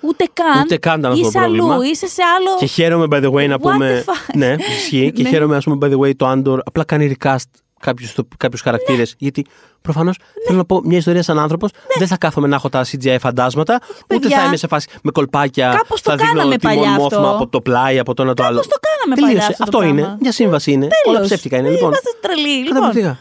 Ούτε 0.00 0.24
καν. 0.32 0.60
Ούτε 0.62 0.76
καν 0.78 0.98
ήταν 0.98 1.12
αυτό 1.12 1.22
είσαι 1.28 1.38
το 1.38 1.44
πρόβλημα. 1.44 1.74
αλλού, 1.74 1.82
είσαι 1.82 2.06
σε 2.06 2.22
άλλο. 2.38 2.56
και 2.58 2.66
χαίρομαι 2.66 3.06
by 3.10 3.24
the 3.24 3.32
way 3.32 3.48
να 3.48 3.56
What 3.56 3.60
πούμε. 3.60 4.04
the 4.06 4.10
fuck? 4.10 4.34
ναι, 4.36 4.56
ισχύει. 4.76 5.12
και 5.12 5.22
Ναι. 5.22 5.28
χαίρομαι, 5.28 5.56
ας 5.56 5.64
πούμε, 5.64 5.76
by 5.86 5.92
the 5.94 5.98
way, 5.98 6.16
το 6.16 6.30
Andor 6.32 6.58
απλά 6.64 6.84
κάνει 6.84 7.16
recast 7.18 7.36
κάποιους, 7.82 8.14
κάποιους 8.36 8.60
χαρακτήρες. 8.60 9.08
Ναι. 9.10 9.14
Γιατί 9.18 9.46
προφανώς 9.82 10.18
θέλω 10.46 10.58
να 10.58 10.64
πω 10.64 10.80
μια 10.84 10.98
ιστορία 10.98 11.22
σαν 11.22 11.38
άνθρωπος. 11.38 11.70
Δεν 11.98 12.06
θα 12.06 12.16
κάθομαι 12.16 12.46
να 12.48 12.54
έχω 12.54 12.68
τα 12.68 12.84
CGI 12.84 13.16
φαντάσματα. 13.20 13.80
ούτε 14.02 14.18
Παιδιά, 14.18 14.38
θα 14.38 14.44
είμαι 14.44 14.56
σε 14.56 14.66
φάση 14.66 14.88
με 15.02 15.10
κολπάκια. 15.10 15.74
κάπως 15.76 16.02
το 16.02 16.10
θα 16.10 16.16
δείχνω 16.16 16.32
κάναμε 16.32 16.56
τη 16.56 16.66
παλιά 16.66 16.96
Mon 16.96 17.00
Mothma 17.00 17.04
αυτό. 17.04 17.30
από 17.30 17.46
το 17.48 17.60
πλάι, 17.60 17.98
από 17.98 18.14
το 18.14 18.22
ένα 18.22 18.34
το 18.34 18.42
άλλο. 18.44 18.54
Κάπως 18.60 18.72
το 18.72 18.78
κάναμε 18.88 19.14
Τελείωσε. 19.14 19.36
παλιά 19.36 19.46
αυτό 19.48 19.56
το 19.56 19.62
Αυτό 19.64 19.78
πράγμα. 19.78 20.00
είναι. 20.00 20.16
Μια 20.20 20.32
σύμβαση 20.32 20.72
είναι. 20.72 20.86
Όλα 21.06 21.14
Τέλος. 21.14 21.28
ψεύτικα 21.30 21.56
είναι. 21.56 21.68
Ε, 21.68 21.70
Λοιπόν. 21.70 21.88
Είμαστε 21.88 22.10
τρελοί. 22.20 22.48
Λοιπόν, 22.56 22.74
Καταπληκτικά. 22.80 23.18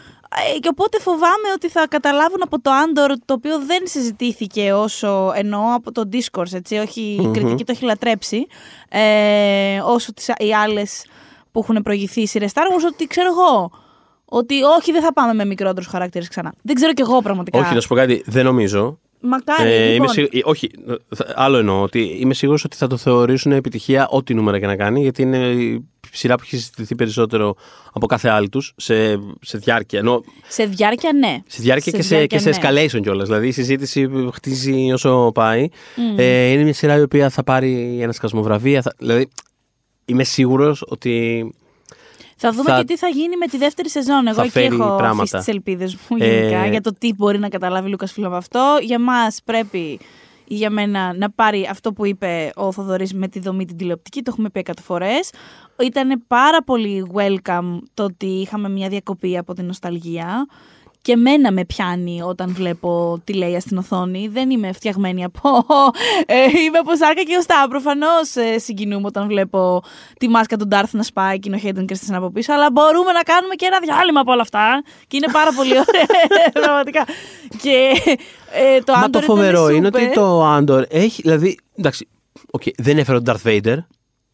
ε, 0.55 0.59
και 0.59 0.68
οπότε 0.72 0.99
φοβάμαι 0.99 1.47
ότι 1.55 1.70
θα 1.70 1.86
καταλάβουν 1.89 2.39
από 2.43 2.62
το 2.62 2.72
Andor, 2.84 3.12
το 3.26 3.34
οποίο 3.34 3.59
δεν 3.66 3.82
συζητήθηκε 3.84 4.74
όσο 4.74 5.32
εννοώ 5.36 5.74
από 5.76 5.91
το 5.91 6.09
Discourse, 6.14 6.53
έτσι, 6.53 6.76
όχι 6.78 7.01
η 7.01 7.30
κριτική 7.34 7.64
το 7.66 7.72
έχει 7.76 7.86
λατρέψει, 7.86 8.47
ε, 8.89 9.80
όσο 9.86 10.14
τις, 10.14 10.28
οι 10.38 10.53
άλλες 10.53 11.05
που 11.51 11.59
έχουν 11.59 11.82
προηγηθεί 11.84 12.22
οι 12.22 12.28
σειρές 12.28 12.51
Star 12.53 12.59
Wars, 12.59 12.86
ότι 12.93 13.07
ξέρω 13.07 13.28
εγώ, 13.32 13.72
ότι 14.34 14.64
όχι 14.64 14.92
δεν 14.92 15.02
θα 15.02 15.14
πάμε 15.14 15.34
με 15.34 15.46
μικρότερους 15.46 15.88
χαρακτήρες 15.90 16.28
ξανά. 16.28 16.54
Δεν 16.64 16.76
ξέρω 16.76 16.94
κι 16.94 17.02
εγώ 17.02 17.22
πραγματικά. 17.22 17.60
Όχι, 17.60 17.74
να 17.74 17.80
σου 17.82 17.88
πω 17.88 17.96
κάτι. 17.96 18.22
Δεν 18.26 18.46
νομίζω. 18.46 19.00
Μακάρι, 19.24 19.70
Ε, 19.72 19.78
λοιπόν. 19.80 19.96
είμαι 19.96 20.08
σίγου- 20.08 20.36
ε, 20.36 20.40
όχι, 20.44 20.70
θα- 21.16 21.34
άλλο 21.36 21.58
εννοώ 21.58 21.82
ότι 21.82 22.16
είμαι 22.20 22.34
σίγουρος 22.34 22.64
ότι 22.64 22.76
θα 22.78 22.88
το 22.88 22.98
θεωρήσουν 22.98 23.52
επιτυχία 23.52 24.08
ό,τι 24.10 24.34
νούμερα 24.34 24.60
και 24.60 24.66
να 24.66 24.76
κάνει, 24.76 25.02
γιατί 25.02 25.22
είναι 25.22 25.38
η 25.38 25.86
σειρά 26.12 26.36
που 26.36 26.42
έχει 26.46 26.56
συζητηθεί 26.56 26.96
περισσότερο 26.96 27.56
από 27.94 28.06
κάθε 28.08 28.30
άλλη 28.30 28.50
τους 28.50 28.74
σε, 28.78 29.20
σε 29.42 29.58
διάρκεια. 29.58 30.00
Ενώ 30.00 30.24
Σε 30.48 30.66
διάρκεια 30.66 31.14
ναι. 31.14 31.38
σε 31.48 31.62
διάρκεια 31.62 31.92
και 31.92 32.02
σε, 32.02 32.16
διάρκεια, 32.16 32.38
και 32.38 32.52
σε 32.54 32.60
ναι. 32.72 32.84
escalation 32.86 33.02
κιόλας. 33.02 33.28
Δηλαδή 33.28 33.48
η 33.48 33.52
συζήτηση 33.52 34.10
χτίζει 34.34 34.92
όσο 34.92 35.32
πάει. 35.34 35.68
Ε, 36.18 36.48
είναι 36.52 36.64
μια 36.64 36.74
σειρά 36.74 36.98
η 36.98 37.02
οποία 37.02 37.30
θα 37.30 37.44
πάρει 37.44 37.98
ένα 38.02 38.12
σκασμοβραβεία. 38.12 38.82
Θα, 38.82 38.94
δηλαδή 38.98 39.28
είμαι 40.06 40.24
σίγουρος 40.24 40.84
ότι. 40.88 41.46
Θα 42.44 42.52
δούμε 42.52 42.70
θα- 42.70 42.78
και 42.78 42.84
τι 42.84 42.98
θα 42.98 43.08
γίνει 43.08 43.38
με 43.38 43.46
τη 43.48 43.58
δεύτερη 43.58 43.89
σεζόν. 43.89 44.28
Εγώ 44.28 44.36
θα 44.36 44.42
εκεί 44.42 44.52
φέρει 44.52 44.66
έχω 44.66 44.76
πράγματα. 44.78 45.08
αφήσει 45.12 45.38
τις 45.38 45.48
ελπίδες 45.48 45.96
μου 46.10 46.18
γενικά 46.18 46.58
Ε, 46.64 46.70
για 46.70 46.82
το 46.82 46.94
τι 47.00 47.14
μπορεί 47.14 47.39
να 47.39 47.50
καταλάβει 47.50 47.88
ο 47.88 47.89
Λούκας 47.89 48.12
Φίλο 48.12 48.28
από 48.28 48.36
αυτό. 48.36 48.78
Για 48.82 49.00
μας 49.00 49.39
πρέπει 49.46 50.00
ή 50.48 50.56
για 50.56 50.70
μένα 50.70 51.14
να 51.14 51.30
πάρει 51.32 51.68
αυτό 51.72 51.94
που 51.94 52.06
είπε 52.06 52.52
ο 52.56 52.72
Θοδωρής 52.72 53.14
με 53.14 53.28
τη 53.28 53.39
δομή 53.39 53.66
την 53.66 53.78
τηλεοπτική. 53.78 54.22
Το 54.22 54.32
έχουμε 54.34 54.50
πει 54.50 54.60
εκατό 54.60 54.82
φορές. 54.82 55.30
Ήταν 55.84 56.24
πάρα 56.28 56.64
πολύ 56.64 57.12
welcome 57.14 57.78
το 57.94 58.04
ότι 58.04 58.26
είχαμε 58.26 58.70
μια 58.70 58.89
διακοπή 58.89 59.38
από 59.38 59.54
την 59.54 59.66
νοσταλγία. 59.66 60.46
Και 61.02 61.16
μένα 61.16 61.52
με 61.52 61.66
πιάνει 61.66 62.22
όταν 62.22 62.54
βλέπω 62.54 63.22
τι 63.24 63.34
λέει 63.34 63.60
στην 63.60 63.78
οθόνη. 63.78 64.28
Δεν 64.28 64.49
είμαι 64.49 64.72
φτιαγμένη 64.72 65.24
από. 65.24 65.66
Ε, 66.26 66.43
είμαι 66.66 66.78
από 66.78 66.95
σάρκα 66.95 67.24
και 67.24 67.36
οστά. 67.38 67.66
Προφανώς 67.70 68.36
ε, 68.36 68.60
συγκινούμε 68.60 69.08
όταν 69.08 69.28
βλέπω 69.28 69.84
τη 70.20 70.28
μάσκα 70.28 70.58
του 70.58 70.68
Ντάρθ 70.68 70.93
να 70.93 71.04
σπάει 71.04 71.39
και 71.39 71.47
είναι 71.47 71.58
ο 71.58 71.60
Χέντον 71.60 71.86
Κρίστιν 71.86 72.16
από 72.16 72.32
πίσω. 72.32 72.54
Αλλά 72.54 72.72
μπορούμε 72.72 73.12
να 73.12 73.22
κάνουμε 73.22 73.56
και 73.56 73.66
ένα 73.66 73.80
διάλειμμα 73.80 74.20
από 74.20 74.32
όλα 74.32 74.41
αυτά. 74.41 74.84
Και 75.08 75.18
είναι 75.18 75.32
πάρα 75.32 75.52
πολύ 75.56 75.72
ωραία. 75.72 76.06
πραγματικά. 76.62 77.06
Και 77.62 77.91
ε, 78.52 78.80
το 78.80 78.93
Μα 78.93 78.99
Andor 78.99 79.02
το 79.02 79.08
ήταν 79.10 79.24
φοβερό 79.24 79.70
είναι 79.70 79.88
super. 79.88 79.93
ότι 79.93 80.12
το 80.14 80.58
Andor 80.58 80.84
έχει. 80.89 81.22
Δηλαδή, 81.22 81.60
εντάξει, 81.76 82.08
okay, 82.60 82.72
δεν 82.78 82.97
έφερε 82.97 83.20
τον 83.22 83.36
Darth 83.36 83.47
Vader. 83.47 83.78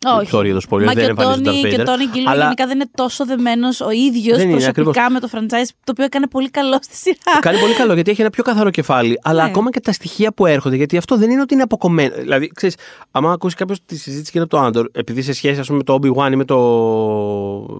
Όχι. 0.06 0.30
Sorry 0.34 0.44
για 0.44 0.54
το 0.54 0.62
spoiler, 0.70 0.84
Μα 0.84 0.94
δεν 0.94 0.96
και 0.96 1.02
ο 1.02 1.06
εμφανίζει 1.10 1.42
τον 1.42 1.44
Τόνι 1.44 1.62
Darth 1.66 1.70
και 1.70 1.76
Vader. 1.78 1.80
ο 1.80 1.84
Τόνι 1.84 2.06
Γκίλμορ 2.12 2.32
αλλά 2.34 2.44
γενικά 2.44 2.66
δεν 2.68 2.76
είναι 2.76 2.90
τόσο 2.96 3.26
δεμένος 3.26 3.82
ο 3.82 3.90
ίδιος 3.92 4.38
Δεν 4.38 4.50
είναι, 4.50 4.58
προσωπικά 4.58 4.90
ακριβώς. 4.90 5.12
με 5.12 5.20
το 5.20 5.30
franchise, 5.34 5.70
το 5.84 5.92
οποίο 5.92 6.04
έκανε 6.06 6.28
πολύ 6.28 6.50
καλό 6.50 6.80
στη 6.82 6.96
σειρά. 6.96 7.40
κάνει 7.40 7.60
πολύ 7.60 7.74
καλό 7.74 7.94
γιατί 7.94 8.12
έχει 8.12 8.22
ένα 8.22 8.30
πιο 8.30 8.44
καθαρό 8.44 8.70
κεφάλι. 8.70 9.20
Αλλά 9.24 9.44
Ναι. 9.44 9.50
ακόμα 9.50 9.70
και 9.70 9.80
τα 9.80 9.92
στοιχεία 9.92 10.32
που 10.34 10.46
έρχονται, 10.46 10.76
γιατί 10.76 10.98
αυτό 10.98 11.18
δεν 11.18 11.30
είναι 11.30 11.42
ότι 11.42 11.54
είναι 11.54 11.64
αποκομμένο. 11.64 12.16
Δηλαδή, 12.16 12.48
ξέρεις, 12.56 12.76
άμα 13.12 13.32
ακούσεις 13.32 13.58
κάποιος 13.58 13.80
τη 13.86 13.98
συζήτηση 13.98 14.32
γύρω 14.34 14.46
από 14.52 14.58
το 14.72 14.80
Andor, 14.80 14.86
επειδή 14.92 15.22
σε 15.22 15.34
σχέση 15.34 15.60
ας 15.60 15.68
πούμε, 15.68 15.78
με 15.78 15.84
το 15.84 16.00
Obi-Wan 16.02 16.32
ή 16.32 16.36
με 16.36 16.46
το, 16.46 16.58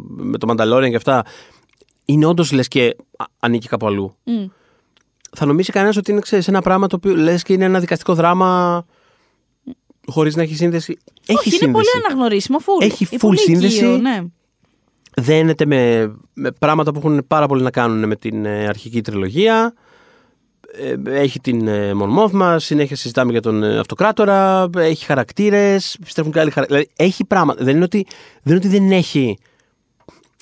με 0.08 0.38
το 0.38 0.48
Mandalorian 0.54 0.90
και 0.90 0.96
αυτά, 0.96 1.24
είναι 2.06 2.26
όντως 2.26 2.52
λες 2.52 2.68
και 2.68 2.96
α- 3.18 3.26
ανήκει 3.40 3.68
κάπου 3.68 3.88
αλλού. 3.88 4.16
Μμ. 4.24 4.46
Θα 5.38 5.46
νομίσει 5.46 5.72
κανένας 5.72 5.98
ότι 5.98 6.12
είναι 6.12 6.20
ξέρεις, 6.20 6.48
ένα 6.48 6.62
πράγμα 6.62 6.88
το 6.88 6.96
οποίο 6.96 7.16
λες 7.16 7.44
και 7.44 7.54
είναι 7.54 7.66
ένα 7.66 7.80
δικαστικό 7.80 8.14
δράμα 8.14 8.86
χωρίς 10.08 10.36
να 10.36 10.42
έχει 10.42 10.56
σύνδεση. 10.56 10.98
Έχει 11.26 11.38
Όχι, 11.38 11.50
σύνδεση. 11.50 11.64
είναι 11.64 11.74
πολύ 11.74 11.88
αναγνωρίσιμο. 12.06 12.58
Full. 12.60 12.84
Έχει 12.84 13.04
Είναι 13.10 13.10
full 13.22 13.26
πολύ 13.26 13.38
σύνδεση. 13.40 13.76
οικείο, 13.76 13.98
ναι. 13.98 14.22
δένεται 15.16 15.66
με, 15.66 16.12
με 16.34 16.52
πράγματα 16.52 16.92
που 16.92 17.00
έχουν 17.00 17.24
πάρα 17.28 17.48
πολύ 17.48 17.64
να 17.64 17.72
κάνουν 17.72 18.08
με 18.08 18.16
την 18.16 18.46
ε, 18.46 18.68
αρχική 18.68 19.02
τριλογία. 19.02 19.74
Ε, 20.74 21.20
έχει 21.22 21.40
την 21.40 21.68
ε, 21.68 21.92
Mon 22.02 22.18
Mothma, 22.18 22.56
συνέχεια 22.60 22.96
συζητάμε 22.96 23.32
για 23.32 23.42
τον 23.42 23.64
ε, 23.64 23.80
Αυτοκράτορα, 23.80 24.70
έχει 24.78 25.06
χαρακτήρες, 25.06 25.94
επιστρέφουν 26.02 26.32
και 26.32 26.40
άλλοι 26.40 26.52
χαρακτήρες. 26.52 26.86
Δηλαδή, 26.86 27.10
έχει 27.12 27.26
πράγματα. 27.26 27.64
Δεν 27.64 27.76
είναι, 27.76 27.84
ότι, 27.84 28.06
δεν 28.44 28.56
είναι 28.56 28.66
ότι 28.68 28.78
δεν 28.80 28.92
έχει. 28.92 29.38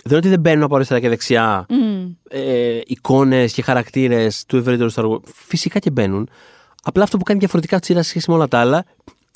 Δεν 0.04 0.18
είναι 0.18 0.18
ότι 0.18 0.30
δεν 0.30 0.40
μπαίνουν 0.40 0.64
από 0.64 0.76
αριστερά 0.76 1.00
και 1.00 1.10
δεξιά 1.10 1.66
Μμ. 1.70 2.12
ε, 2.30 2.80
εικόνες 2.86 3.54
και 3.54 3.62
χαρακτήρες 3.62 4.44
του 4.48 4.58
ευρύτερου 4.58 4.92
Star 4.94 5.10
Wars. 5.12 5.20
Φυσικά 5.34 5.80
και 5.80 5.90
μπαίνουν. 5.92 6.30
Απλά 6.84 7.04
αυτό 7.04 7.18
που 7.18 7.24
κάνει 7.24 7.40
διαφορετικά 7.40 7.80
τη 7.80 7.86
σειρά 7.86 8.02
σε 8.02 8.10
σχέση 8.10 8.30
με 8.30 8.36
όλα 8.36 8.48
τα 8.48 8.60
άλλα 8.60 8.86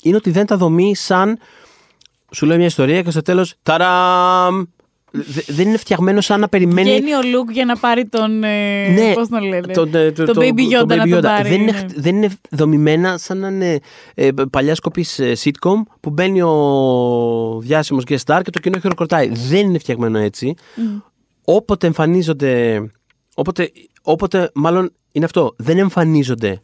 είναι 0.02 0.16
ότι 0.16 0.30
δεν 0.30 0.46
τα 0.46 0.56
δομεί 0.56 0.94
σαν. 0.96 1.38
Σου 2.32 2.46
λέει 2.46 2.56
μια 2.56 2.66
ιστορία 2.66 3.02
και 3.02 3.10
στο 3.10 3.22
τέλος. 3.22 3.54
Ταράμ! 3.62 4.62
Δε- 5.12 5.42
δεν 5.46 5.68
είναι 5.68 5.76
φτιαγμένο 5.76 6.20
σαν 6.20 6.40
να 6.40 6.48
περιμένει. 6.48 6.90
Βγαίνει 6.90 7.14
ο 7.14 7.22
Λουκ 7.32 7.50
για 7.50 7.64
να 7.64 7.76
πάρει 7.76 8.06
τον. 8.06 8.44
Ε, 8.44 8.88
Ναι, 8.88 9.12
Πώς 9.14 9.28
τον 9.28 9.42
λένε. 9.44 9.72
τον, 9.72 9.94
ε, 9.94 10.12
το- 10.12 10.24
τον 10.24 10.34
το- 10.34 10.40
Baby 10.40 10.60
το 10.70 10.80
Yoda 10.80 10.86
να 10.96 11.04
Baby 11.04 11.08
τον 11.10 11.18
Yoda. 11.18 11.22
πάρει. 11.22 11.48
Δεν 11.48 11.60
είναι, 11.60 11.70
ναι. 11.70 11.76
χτ- 11.78 11.92
δεν 12.00 12.16
είναι 12.16 12.28
δομημένα 12.50 13.18
σαν 13.18 13.38
να 13.38 13.48
είναι 13.48 13.78
ε, 14.14 14.28
παλιά 14.50 14.74
σκοπής 14.74 15.20
sitcom 15.42 15.82
που 16.00 16.10
μπαίνει 16.10 16.42
ο 16.42 17.58
διάσημος 17.62 18.02
guest 18.08 18.16
star 18.26 18.40
και 18.44 18.50
το 18.50 18.58
κοινό 18.60 18.78
χειροκροτάει. 18.78 19.28
Δεν 19.48 19.60
είναι 19.68 19.78
φτιαγμένο 19.78 20.18
έτσι. 20.18 20.54
Όποτε 21.44 21.86
εμφανίζονται. 21.86 22.82
Όποτε, 23.34 23.70
όποτε, 24.02 24.50
μάλλον 24.54 24.92
είναι 25.12 25.24
αυτό. 25.24 25.54
Δεν 25.56 25.78
εμφανίζονται 25.78 26.62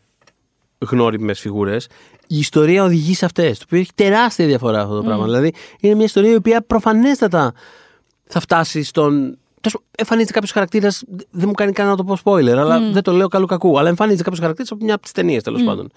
γνώριμες 0.78 1.40
φιγούρες. 1.40 1.86
Η 2.26 2.38
ιστορία 2.38 2.84
οδηγεί 2.84 3.14
σε 3.14 3.24
αυτές. 3.24 3.58
Το 3.58 3.64
οποίο 3.66 3.78
έχει 3.78 3.90
τεράστια 3.94 4.46
διαφορά 4.46 4.80
αυτό 4.80 4.96
το 4.96 5.02
πράγμα. 5.02 5.24
Δηλαδή 5.24 5.52
είναι 5.80 5.94
μια 5.94 6.04
ιστορία 6.04 6.30
η 6.30 6.34
οποία 6.34 6.62
προφανέστατα 6.62 7.52
θα 8.26 8.40
φτάσει 8.40 8.82
στον. 8.82 9.12
τέλος 9.60 9.72
πάντων, 9.72 9.86
Εμφανίζεται 9.98 10.32
κάποιος 10.32 10.52
χαρακτήρας. 10.52 11.02
Δεν 11.30 11.48
μου 11.48 11.52
κάνει 11.54 11.72
καν 11.72 11.86
να 11.86 11.96
το 11.96 12.04
πω 12.04 12.18
spoiler, 12.24 12.56
αλλά 12.56 12.80
δεν 12.92 13.02
το 13.02 13.12
λέω 13.12 13.28
καλού 13.28 13.46
κακού. 13.46 13.78
Αλλά 13.78 13.88
εμφανίζεται 13.88 14.22
κάποιος 14.22 14.40
χαρακτήρας 14.40 14.70
από 14.70 14.84
μια 14.84 14.94
από 14.94 15.02
τις 15.02 15.12
ταινίες 15.12 15.42
τέλος 15.42 15.62
πάντων. 15.62 15.90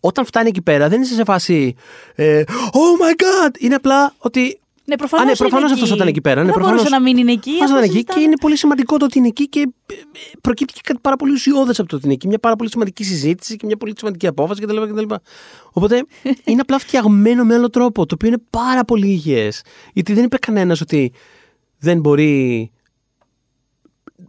Όταν 0.00 0.24
φτάνει 0.26 0.48
εκεί 0.48 0.62
πέρα, 0.62 0.88
δεν 0.88 1.02
είσαι 1.02 1.14
σε 1.14 1.24
φάση. 1.24 1.74
Ε, 2.14 2.42
oh 2.48 3.02
my 3.02 3.22
god! 3.22 3.56
Είναι 3.58 3.74
απλά 3.74 4.14
ότι. 4.18 4.60
Ναι, 4.84 4.96
προφανώς 4.96 5.22
Α, 5.22 5.26
ναι, 5.26 5.30
είναι 5.30 5.38
προφανώς 5.48 5.64
εκεί. 5.70 5.72
αυτός 5.74 5.88
θα 5.88 5.94
ήταν 5.94 6.06
εκεί 6.08 6.20
πέρα. 6.20 6.34
Δεν 6.34 6.44
Ναι, 6.44 6.50
θα 6.52 6.54
προφανώς. 6.58 6.80
μπορούσε 6.82 6.96
να 6.96 7.02
μην 7.02 7.16
είναι 7.16 7.32
εκεί. 7.32 7.50
Προφανώς 7.50 7.70
θα 7.70 7.74
αφού 7.76 7.84
ήταν 7.84 7.90
εκεί 7.90 7.92
και 7.92 8.12
συζητάμε- 8.12 8.26
είναι 8.26 8.36
πολύ 8.40 8.56
σημαντικό 8.56 8.96
το 8.96 9.04
ότι 9.04 9.18
είναι 9.18 9.26
εκεί 9.26 9.48
και 9.48 9.58
ε, 9.60 9.94
ε, 9.94 9.98
προκύπτει 10.40 10.72
και 10.72 10.80
κάτι 10.82 10.98
πάρα 11.02 11.16
πολύ 11.16 11.32
ουσιώδες 11.32 11.78
από 11.78 11.88
το 11.88 11.96
ότι 11.96 12.04
είναι 12.04 12.14
εκεί. 12.14 12.26
Μια 12.28 12.38
πάρα 12.38 12.56
πολύ 12.56 12.70
σημαντική 12.70 13.04
συζήτηση 13.04 13.56
και 13.56 13.66
μια 13.66 13.76
πολύ 13.76 13.92
σημαντική 13.96 14.26
απόφαση 14.26 14.60
κτλ. 14.60 14.76
κτλ. 14.82 15.14
Οπότε 15.72 16.04
είναι 16.50 16.60
απλά 16.60 16.78
φτιαγμένο 16.78 17.44
με 17.44 17.54
άλλο 17.54 17.70
τρόπο, 17.70 18.06
το 18.06 18.14
οποίο 18.14 18.28
είναι 18.28 18.42
πάρα 18.50 18.84
πολύ 18.84 19.06
υγιές. 19.06 19.62
Γιατί 19.92 20.12
δεν 20.12 20.24
είπε 20.24 20.36
κανένας 20.38 20.80
ότι 20.80 21.12
δεν 21.78 22.00
μπορεί 22.00 22.70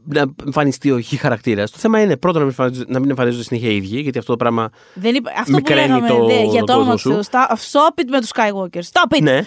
να 0.06 0.26
εμφανιστεί 0.45 0.91
ο 0.91 0.99
χι 0.99 1.16
χαρακτήρας. 1.16 1.72
Το 1.72 1.78
θέμα 1.78 2.01
είναι 2.01 2.18
πρώτον 2.18 2.41
να 2.41 2.45
μην 2.47 2.56
εμφανίζονται, 2.60 2.91
να 2.93 2.99
μην 2.99 3.10
εμφανίζονται 3.10 3.43
συνέχεια 3.43 3.70
οι 3.70 3.76
ίδιοι, 3.76 3.99
γιατί 3.99 4.18
αυτό 4.18 4.32
το 4.32 4.38
πράγμα. 4.38 4.70
Δεν 4.93 5.16
είπα, 5.16 5.30
αυτό 5.32 5.43
που 5.51 5.56
Μικραίνει 5.56 5.88
λέγαμε 5.88 6.08
το- 6.08 6.26
δε, 6.26 6.43
για 6.43 6.58
τον 6.58 6.66
το 6.66 6.74
όνομα 6.74 6.89
κόσμο 6.91 7.16
του 7.18 7.24
Θεού. 7.24 7.41
Stop- 7.41 7.54
Stop 7.72 8.01
it 8.01 8.06
με 8.10 8.20
τους 8.20 8.30
Skywalker. 8.36 8.80
Stop 8.91 9.18
it! 9.18 9.22
ναι. 9.22 9.39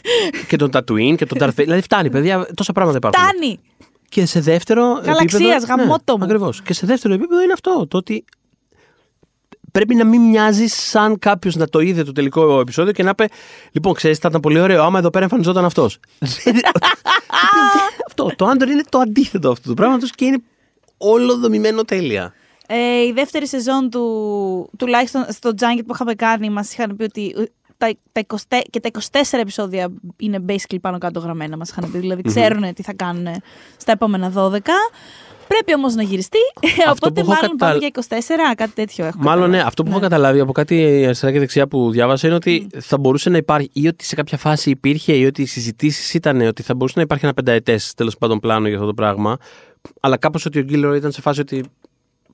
και 0.48 0.56
τον 0.56 0.70
Tatooine 0.72 1.14
και 1.16 1.26
τον 1.26 1.38
Darth 1.40 1.48
Vader. 1.48 1.52
Δηλαδή 1.64 1.80
φτάνει, 1.82 2.10
παιδιά, 2.10 2.48
τόσα 2.54 2.72
πράγματα 2.72 2.96
υπάρχουν. 2.96 3.22
Φτάνει! 3.24 3.58
Και 4.08 4.26
σε 4.26 4.40
δεύτερο 4.40 4.82
Γαλαξίας, 5.04 5.56
επίπεδο. 5.62 5.82
γαμώτο 5.82 6.16
μου. 6.18 6.24
Ακριβώς. 6.24 6.62
Και 6.62 6.72
σε 6.72 6.86
δεύτερο 6.86 7.14
επίπεδο 7.14 7.42
είναι 7.42 7.52
αυτό. 7.52 7.86
Το 7.88 7.96
ότι 7.96 8.24
πρέπει 9.72 9.94
να 9.94 10.04
μην 10.04 10.20
μοιάζει 10.22 10.66
σαν 10.66 11.18
κάποιος 11.18 11.56
να 11.56 11.66
το 11.68 11.80
είδε 11.80 12.02
το 12.04 12.12
τελικό 12.12 12.60
επεισόδιο 12.60 12.92
και 12.92 13.02
να 13.02 13.10
είπε: 13.10 13.26
Λοιπόν, 13.72 13.94
ξέρεις, 13.94 14.18
θα 14.18 14.28
ήταν 14.28 14.40
πολύ 14.40 14.60
ωραίο 14.60 14.82
άμα 14.82 14.98
εδώ 14.98 15.10
πέρα 15.10 15.24
εμφανιζόταν 15.24 15.64
αυτός. 15.64 15.98
αυτό. 18.06 18.30
Το 18.36 18.46
Άντορ 18.46 18.68
είναι 18.68 18.84
το 18.88 18.98
αντίθετο 18.98 19.50
αυτού 19.50 19.68
του 19.68 19.74
πράγματος 19.74 20.10
και 20.10 20.24
είναι 20.24 20.42
όλο 20.96 21.36
δομημένο 21.36 21.84
τέλεια. 21.84 22.32
Ε, 22.66 23.04
η 23.06 23.12
δεύτερη 23.12 23.46
σεζόν 23.46 23.90
του, 23.90 24.70
τουλάχιστον 24.78 25.24
στο 25.28 25.50
Junket 25.60 25.82
που 25.86 25.94
είχαμε 25.94 26.14
κάνει, 26.14 26.50
μας 26.50 26.72
είχαν 26.72 26.96
πει 26.96 27.02
ότι 27.02 27.34
ε, 27.36 27.42
τα, 27.86 27.94
τα 28.12 28.22
20, 28.26 28.36
και 28.70 28.80
τα 28.80 28.90
24 28.92 29.38
επεισόδια 29.40 29.92
είναι 30.16 30.44
basically 30.48 30.76
πάνω 30.80 30.98
κάτω 30.98 31.20
γραμμένα, 31.20 31.56
μας 31.56 31.70
είχαν 31.70 31.90
πει. 31.92 31.98
Δηλαδή 31.98 32.22
ξέρουν 32.22 32.74
τι 32.74 32.82
θα 32.82 32.92
κάνουν 32.94 33.26
στα 33.76 33.92
επόμενα 33.92 34.32
12. 34.36 34.58
Πρέπει 35.48 35.74
όμως 35.74 35.94
να 35.94 36.02
γυριστεί. 36.02 36.38
Οπότε 36.90 37.10
που 37.22 37.30
έχω 37.30 37.40
μάλλον 37.40 37.56
κατα- 37.56 37.66
πάμε 37.66 37.78
για 37.78 37.90
24, 38.52 38.54
κάτι 38.56 38.72
τέτοιο 38.72 39.04
έχω. 39.04 39.18
Μάλλον 39.20 39.38
ναι, 39.38 39.46
καταλάβει. 39.46 39.66
αυτό 39.68 39.82
που 39.82 39.90
έχω 39.90 40.00
καταλάβει 40.00 40.40
από 40.40 40.52
κάτι 40.52 41.04
αριστερά 41.04 41.32
και 41.32 41.38
δεξιά 41.38 41.66
που 41.68 41.90
διάβασα 41.90 42.26
είναι 42.26 42.36
ότι 42.36 42.66
θα 42.80 42.98
μπορούσε 42.98 43.30
να 43.30 43.36
υπάρχει 43.36 43.70
ή 43.72 43.86
ότι 43.86 44.04
σε 44.04 44.14
κάποια 44.14 44.38
φάση 44.38 44.70
υπήρχε 44.70 45.12
ή 45.12 45.24
ότι 45.26 45.42
οι 45.42 45.46
συζητήσεις 45.46 46.14
ήταν 46.14 46.40
ότι 46.40 46.62
θα 46.62 46.74
μπορούσε 46.74 46.94
να 46.96 47.02
υπάρχει 47.02 47.24
ένα 47.24 47.34
πενταετές 47.34 47.94
τέλος 47.94 48.18
πάντων 48.18 48.38
πλάνο 48.40 48.66
για 48.66 48.76
αυτό 48.76 48.86
το 48.88 48.94
πράγμα. 48.94 49.36
Αλλά 50.00 50.16
κάπως 50.16 50.46
ότι 50.46 50.58
ο 50.58 50.62
Γκίλρο 50.62 50.94
ήταν 50.94 51.12
σε 51.12 51.20
φάση 51.20 51.40
ότι. 51.40 51.64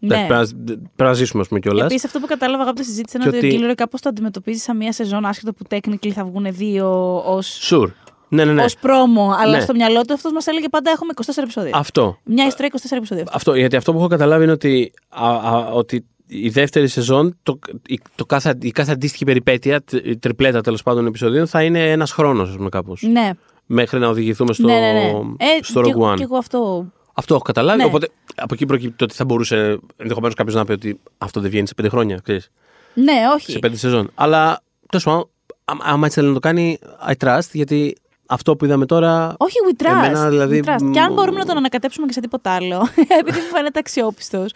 Ναι. 0.00 0.16
Ναι. 0.16 0.26
Πρέπει, 0.26 0.40
να, 0.54 0.64
πρέπει 0.74 0.92
να 0.96 1.12
ζήσουμε, 1.12 1.42
ας 1.42 1.48
πούμε 1.48 1.60
κιόλας. 1.60 1.84
Επίσης, 1.84 2.04
αυτό 2.04 2.18
που 2.20 2.26
κατάλαβα 2.26 2.62
από 2.62 2.72
τη 2.72 2.84
συζήτηση 2.84 3.16
είναι 3.16 3.30
Και 3.30 3.36
ότι, 3.36 3.46
ο 3.46 3.48
ότι- 3.48 3.56
Γκίλροι 3.58 3.74
κάπω 3.74 4.00
το 4.00 4.08
αντιμετωπίζει 4.08 4.58
σαν 4.58 4.76
μία 4.76 4.92
σεζόν, 4.92 5.24
άσχετο 5.24 5.52
που 5.52 5.64
technically 5.70 6.08
θα 6.10 6.24
βγουν 6.24 6.46
δύο 6.50 6.88
ω 7.16 7.38
Sure. 7.70 7.90
Ναι, 8.28 8.44
ναι, 8.44 8.52
ναι. 8.52 8.64
ως 8.64 8.76
πρόμο. 8.76 9.34
Αλλά 9.38 9.56
Ναι. 9.56 9.60
στο 9.62 9.74
μυαλό 9.74 10.00
του 10.00 10.14
αυτός 10.14 10.32
μας 10.32 10.46
έλεγε 10.46 10.68
πάντα 10.68 10.90
έχουμε 10.90 11.12
24 11.12 11.42
επεισόδια. 11.42 11.70
Αυτό. 11.74 12.18
Μια 12.24 12.46
ιστορία 12.46 12.66
24 12.66 12.96
επεισόδια. 12.96 13.24
Αυτό, 13.32 13.54
γιατί 13.54 13.76
αυτό 13.76 13.92
που 13.92 13.98
έχω 13.98 14.06
καταλάβει 14.06 14.42
είναι 14.42 14.52
ότι, 14.52 14.92
α, 15.08 15.28
α, 15.28 15.70
ότι 15.72 16.04
η 16.26 16.48
δεύτερη 16.48 16.88
σεζόν, 16.88 17.38
το, 17.42 17.58
η, 17.88 18.00
το 18.14 18.24
κάθε, 18.26 18.54
η 18.60 18.70
κάθε 18.70 18.92
αντίστοιχη 18.92 19.24
περιπέτεια, 19.24 19.82
τ- 19.82 19.92
η 20.06 20.16
τριπλέτα 20.16 20.60
τέλος 20.60 20.82
πάντων 20.82 21.06
επεισοδίων, 21.06 21.46
θα 21.46 21.62
είναι 21.62 21.90
ένας 21.90 22.12
χρόνος, 22.12 22.48
ας 22.48 22.56
πούμε, 22.56 22.68
κάπως. 22.68 23.02
Ναι. 23.02 23.30
Μέχρι 23.66 23.98
να 23.98 24.08
οδηγηθούμε 24.08 24.52
στο, 24.52 24.66
ναι, 24.66 24.72
ναι, 24.80 24.92
ναι. 24.92 25.08
Ε, 25.38 25.62
στο 25.62 25.80
και, 25.80 25.92
Rogue 25.96 26.10
One. 26.12 26.16
και 26.16 26.22
εγώ 26.22 26.36
αυτό. 26.36 26.86
Αυτό 27.18 27.34
έχω 27.34 27.42
καταλάβει. 27.42 27.78
Ναι. 27.78 27.84
Οπότε 27.84 28.08
από 28.34 28.54
εκεί 28.54 28.66
προκύπτει 28.66 28.96
το 28.96 29.04
ότι 29.04 29.14
θα 29.14 29.24
μπορούσε 29.24 29.78
ενδεχομένως 29.96 30.34
κάποιος 30.36 30.54
να 30.54 30.64
πει 30.64 30.72
ότι 30.72 31.00
αυτό 31.18 31.40
δεν 31.40 31.50
βγαίνει 31.50 31.66
σε 31.66 31.74
πέντε 31.74 31.88
χρόνια, 31.88 32.20
ξέρεις, 32.22 32.50
Ναι, 32.94 33.12
όχι. 33.34 33.50
σε 33.52 33.58
πέντε 33.58 33.76
σεζόν. 33.76 34.10
Αλλά 34.14 34.60
τέλος 34.88 35.04
πάντων, 35.04 35.28
άμα- 35.64 35.84
άμα 35.84 36.06
έτσι 36.06 36.18
θέλει 36.18 36.28
να 36.28 36.34
το 36.34 36.40
κάνει, 36.40 36.78
I 37.10 37.12
trust, 37.24 37.48
γιατί 37.52 37.96
αυτό 38.26 38.56
που 38.56 38.64
είδαμε 38.64 38.86
τώρα. 38.86 39.34
Όχι, 39.38 39.56
we 39.70 39.82
trust. 39.82 39.90
Εμένα, 40.04 40.28
δηλαδή, 40.28 40.62
we 40.64 40.68
trust. 40.68 40.82
μ- 40.82 40.92
Και 40.92 41.00
αν 41.00 41.12
μπορούμε 41.12 41.38
να 41.38 41.44
τον 41.44 41.56
ανακατέψουμε 41.56 42.06
και 42.06 42.12
σε 42.12 42.20
τίποτα 42.20 42.50
άλλο, 42.50 42.88
επειδή 43.20 43.38
μου 43.40 43.46
φαίνεται 43.54 43.78
αξιόπιστος. 43.78 44.50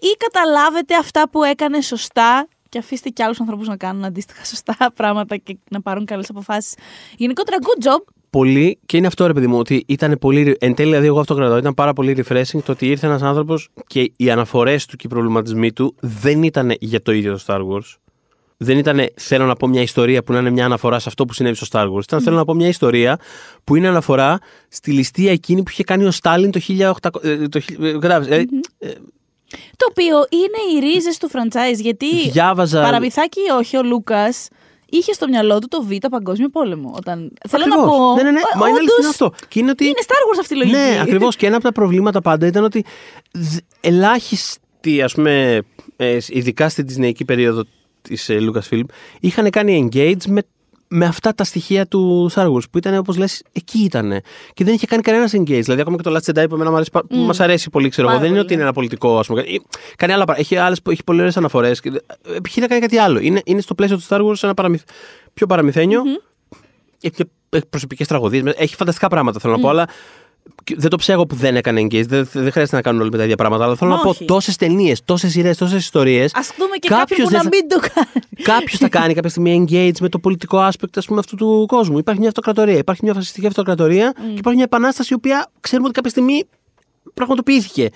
Ή 0.00 0.16
καταλάβετε 0.18 0.94
αυτά 0.96 1.28
που 1.28 1.42
έκανε 1.42 1.80
σωστά 1.80 2.48
και 2.68 2.78
αφήστε 2.78 3.08
και 3.08 3.22
άλλους 3.22 3.40
ανθρώπους 3.40 3.68
να 3.68 3.76
κάνουν 3.76 4.04
αντίστοιχα 4.04 4.44
σωστά 4.44 4.76
πράγματα 4.94 5.36
και 5.36 5.56
να 5.70 5.80
πάρουν 5.80 6.04
καλές 6.04 6.30
αποφάσεις. 6.30 6.74
Γενικότερα, 7.16 7.56
good 7.60 7.84
job. 7.86 8.13
Πολύ, 8.34 8.78
και 8.86 8.96
είναι 8.96 9.06
αυτό 9.06 9.26
ρε 9.26 9.32
παιδί 9.32 9.46
μου, 9.46 9.58
ότι 9.58 9.84
ήταν 9.86 10.16
πολύ. 10.20 10.56
Εν 10.60 10.74
τέλει, 10.74 10.88
δηλαδή, 10.88 11.06
εγώ 11.06 11.20
αυτό 11.20 11.34
κρατάω. 11.34 11.58
Ήταν 11.58 11.74
πάρα 11.74 11.92
πολύ 11.92 12.16
refreshing 12.26 12.58
το 12.64 12.72
ότι 12.72 12.86
ήρθε 12.88 13.06
ένας 13.06 13.22
άνθρωπος 13.22 13.68
και 13.86 14.12
οι 14.16 14.30
αναφορές 14.30 14.86
του 14.86 14.96
και 14.96 15.06
οι 15.06 15.10
προβληματισμοί 15.10 15.72
του 15.72 15.94
δεν 16.00 16.42
ήταν 16.42 16.72
για 16.80 17.02
το 17.02 17.12
ίδιο 17.12 17.32
το 17.32 17.44
Star 17.46 17.58
Wars. 17.58 17.94
Δεν 18.56 18.78
ήταν 18.78 19.08
θέλω 19.16 19.46
να 19.46 19.54
πω 19.54 19.66
μια 19.68 19.82
ιστορία 19.82 20.22
που 20.22 20.32
να 20.32 20.38
είναι 20.38 20.50
μια 20.50 20.64
αναφορά 20.64 20.98
σε 20.98 21.08
αυτό 21.08 21.24
που 21.24 21.32
συνέβη 21.32 21.56
στο 21.56 21.66
Star 21.70 21.92
Wars. 21.92 22.02
Ήταν 22.02 22.20
θέλω 22.20 22.36
να 22.36 22.44
πω 22.44 22.54
μια 22.54 22.68
ιστορία 22.68 23.18
που 23.64 23.76
είναι 23.76 23.88
αναφορά 23.88 24.38
στη 24.68 24.90
ληστεία 24.92 25.32
εκείνη 25.32 25.62
που 25.62 25.70
είχε 25.70 25.82
κάνει 25.84 26.04
ο 26.04 26.10
Στάλιν 26.10 26.50
το 26.50 26.60
1800. 26.68 26.92
ε, 27.22 27.48
Το, 27.48 27.60
χι- 27.60 27.82
ε, 27.82 27.92
κατάλαβες, 27.92 28.28
ε, 28.28 28.44
ε, 28.78 28.88
Το 29.76 29.86
οποίο 29.90 30.16
είναι 30.30 30.86
οι 30.86 30.90
ρίζες 30.90 31.18
του 31.18 31.30
franchise. 31.32 31.80
Γιατί 31.80 32.30
Διάβαζα- 32.30 32.82
παραμυθάκι 32.82 33.40
ή 33.40 33.50
όχι, 33.58 33.76
ο 33.76 33.82
Λούκας 33.82 34.48
είχε 34.96 35.12
στο 35.12 35.28
μυαλό 35.28 35.58
του 35.58 35.68
το 35.68 35.82
Β' 35.82 36.06
Παγκόσμιο 36.10 36.48
Πόλεμο. 36.48 36.92
Όταν... 36.96 37.32
Θέλω 37.48 37.64
να 37.66 37.74
Ακριβώς. 37.74 37.96
πω. 37.96 38.14
Ναι, 38.14 38.22
ναι, 38.22 38.30
ναι. 38.30 38.38
ε, 38.38 38.58
Μα 38.58 38.68
είναι 38.68 38.78
όντως, 38.78 38.90
αληθινό 38.92 39.08
αυτό. 39.08 39.32
Και 39.48 39.58
είναι 39.58 39.70
ότι. 39.70 39.84
Είναι 39.84 39.94
Star 40.06 40.10
Wars 40.10 40.38
αυτή 40.40 40.54
η 40.54 40.56
λογική. 40.56 40.76
Ναι, 40.76 40.98
ακριβώς. 41.02 41.36
Και 41.36 41.46
ένα 41.46 41.54
από 41.56 41.64
τα 41.64 41.72
προβλήματα 41.72 42.20
πάντα 42.20 42.46
ήταν 42.46 42.64
ότι 42.64 42.84
δ- 43.32 43.58
ελάχιστοι, 43.80 45.02
ας 45.02 45.14
πούμε, 45.14 45.62
ε, 45.96 46.18
ειδικά 46.28 46.68
στην 46.68 46.86
Disneyική 46.88 47.24
περίοδο 47.26 47.64
της 48.02 48.28
ε, 48.28 48.38
Lucasfilm, 48.40 48.84
είχαν 49.20 49.50
κάνει 49.50 49.88
engage 49.92 50.24
με, 50.28 50.42
με 50.96 51.06
αυτά 51.06 51.34
τα 51.34 51.44
στοιχεία 51.44 51.86
του 51.86 52.30
Star 52.34 52.52
Wars 52.52 52.70
που 52.70 52.78
ήταν, 52.78 52.96
όπως 52.96 53.16
λες, 53.16 53.42
εκεί 53.52 53.78
ήταν. 53.78 54.20
Και 54.54 54.64
δεν 54.64 54.74
είχε 54.74 54.86
κάνει 54.86 55.02
κανένας 55.02 55.32
engage. 55.36 55.44
Δηλαδή, 55.62 55.80
ακόμα 55.80 55.96
και 55.96 56.02
το 56.02 56.16
Last 56.16 56.30
Jedi 56.30 56.44
που 56.48 56.54
εμένα 56.54 56.70
μου 56.70 56.76
αρέσει, 56.76 56.90
πα- 56.90 57.02
μας 57.10 57.40
αρέσει 57.40 57.70
πολύ, 57.70 57.88
ξέρω 57.88 58.08
εγώ. 58.08 58.16
Πάρα 58.16 58.28
Δεν 58.28 58.36
είναι 58.36 58.44
πολύ, 58.44 58.44
ότι 58.44 58.54
είναι 58.54 58.62
ένα 58.62 58.72
πολιτικό, 58.72 59.18
ας 59.18 59.26
πούμε. 59.26 59.40
Ή- 59.40 59.62
Κάνει 59.96 60.12
άλλα 60.12 60.24
πράγματα. 60.24 60.40
Έχει, 60.48 60.56
άλλες, 60.56 60.80
έχει 60.90 61.04
πολύ 61.04 61.18
ωραίες 61.20 61.36
αναφορές. 61.36 61.80
Επιχείρει 62.36 62.60
να 62.60 62.66
κάνει 62.66 62.80
κάτι 62.80 62.98
άλλο. 62.98 63.18
Είναι, 63.18 63.40
είναι 63.44 63.60
στο 63.60 63.74
πλαίσιο 63.74 63.96
του 63.96 64.02
Star 64.08 64.20
Wars 64.20 64.42
ένα 64.42 64.54
παραμυθ, 64.54 64.82
πιο 65.34 65.46
παραμυθένιο. 65.46 66.02
Έχει, 67.00 67.14
έχει 67.50 67.66
προσωπικές 67.70 68.06
τραγωδίες. 68.06 68.42
Έχει 68.56 68.74
φανταστικά 68.74 69.08
πράγματα, 69.08 69.40
θέλω 69.40 69.52
να 69.54 69.60
πω, 69.60 69.68
αλλά 69.68 69.84
και 69.84 69.92
δεν 70.76 70.90
το 70.90 70.96
ψέγω 70.96 71.26
που 71.26 71.34
δεν 71.34 71.56
έκανε 71.56 71.80
engage. 71.80 72.06
Δεν, 72.06 72.28
δεν 72.32 72.50
χρειάζεται 72.52 72.76
να 72.76 72.82
κάνουν 72.82 73.00
όλοι 73.00 73.10
με 73.10 73.16
τα 73.16 73.22
ίδια 73.24 73.36
πράγματα. 73.36 73.64
Αλλά 73.64 73.74
θέλω 73.76 73.90
Μα 73.90 73.96
να 73.96 74.02
πω 74.02 74.08
όχι. 74.08 74.24
τόσες 74.24 74.56
ταινίες, 74.56 75.00
τόσες 75.04 75.30
σειρές, 75.30 75.56
τόσες 75.56 75.78
ιστορίες. 75.82 76.34
Α 76.34 76.40
δούμε 76.58 76.76
και 76.76 76.88
κάποιον 76.88 76.98
Κάποιος 77.06 77.18
που 77.28 77.28
δεν 77.28 77.36
να 77.36 77.42
θα- 77.42 77.48
μην 77.52 77.68
το 77.68 77.78
κάνει. 77.94 78.42
Κάποιος 78.42 78.78
θα 78.78 78.88
κάνει 78.88 79.14
κάποια 79.14 79.30
στιγμή 79.30 79.64
engage 79.68 79.98
με 80.00 80.08
το 80.08 80.18
πολιτικό 80.18 80.68
aspect 80.68 80.88
ας 80.96 81.06
πούμε, 81.06 81.18
αυτού 81.18 81.36
του 81.36 81.64
κόσμου. 81.68 81.98
Υπάρχει 81.98 82.20
μια 82.20 82.28
αυτοκρατορία, 82.28 82.76
υπάρχει 82.76 83.00
μια 83.04 83.14
φασιστική 83.14 83.46
αυτοκρατορία 83.46 84.12
και 84.16 84.20
υπάρχει 84.30 84.54
μια 84.54 84.64
επανάσταση 84.64 85.08
η 85.12 85.16
οποία 85.16 85.50
ξέρουμε 85.60 85.86
ότι 85.88 85.94
κάποια 85.96 86.10
στιγμή 86.10 86.44
πραγματοποιήθηκε. 87.14 87.88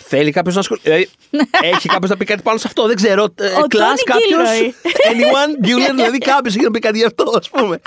Θέλει 0.00 0.30
κάποιος 0.30 0.54
να 0.54 0.60
ασχοληθεί. 0.60 0.88
Δηλαδή, 0.90 1.10
έχει 1.74 1.88
κάποιος 1.88 2.10
να 2.10 2.16
πει 2.16 2.24
κάτι 2.24 2.42
πάνω 2.42 2.58
σε 2.58 2.66
αυτό, 2.66 2.86
δεν 2.86 2.96
ξέρω. 2.96 3.24
Ε, 3.38 3.46
Ο 3.46 3.66
Κλάς 3.66 4.00
Tony 4.00 4.02
κάποιος. 4.04 4.48
Gilroy. 4.48 4.88
Anyone, 5.12 5.66
Gilroy, 5.66 5.94
δηλαδή 5.94 6.18
κάποιος 6.18 6.54
έχει 6.54 6.64
να 6.64 6.70
πει 6.70 6.78
κάτι 6.78 6.98
γι' 6.98 7.04
αυτό, 7.04 7.32
ας 7.36 7.50
πούμε. 7.50 7.80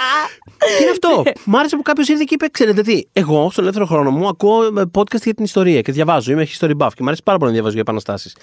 Και 0.78 0.82
είναι 0.84 0.91
αυτό; 0.91 1.24
Μ' 1.43 1.55
άρεσε 1.55 1.76
που 1.76 1.82
κάποιος 1.82 2.08
ήρθε 2.08 2.24
και 2.28 2.34
είπε: 2.34 2.47
Ξέρετε 2.49 2.82
τι, 2.82 3.01
εγώ 3.14 3.49
στον 3.51 3.64
ελεύθερο 3.64 3.86
χρόνο 3.86 4.12
μου 4.12 4.28
ακούω 4.28 4.64
ε, 4.64 4.70
podcast 4.93 5.22
για 5.24 5.34
την 5.34 5.43
ιστορία 5.43 5.82
και 5.82 5.91
διαβάζω. 5.91 6.32
Είμαι 6.32 6.47
history 6.58 6.78
buff 6.78 6.88
και 6.93 6.99
μου 7.01 7.08
αρέσει 7.08 7.22
πάρα 7.24 7.38
πολύ 7.38 7.49
να 7.49 7.51
διαβάζω 7.53 7.74
για 7.74 7.82
επαναστάσεις. 7.82 8.36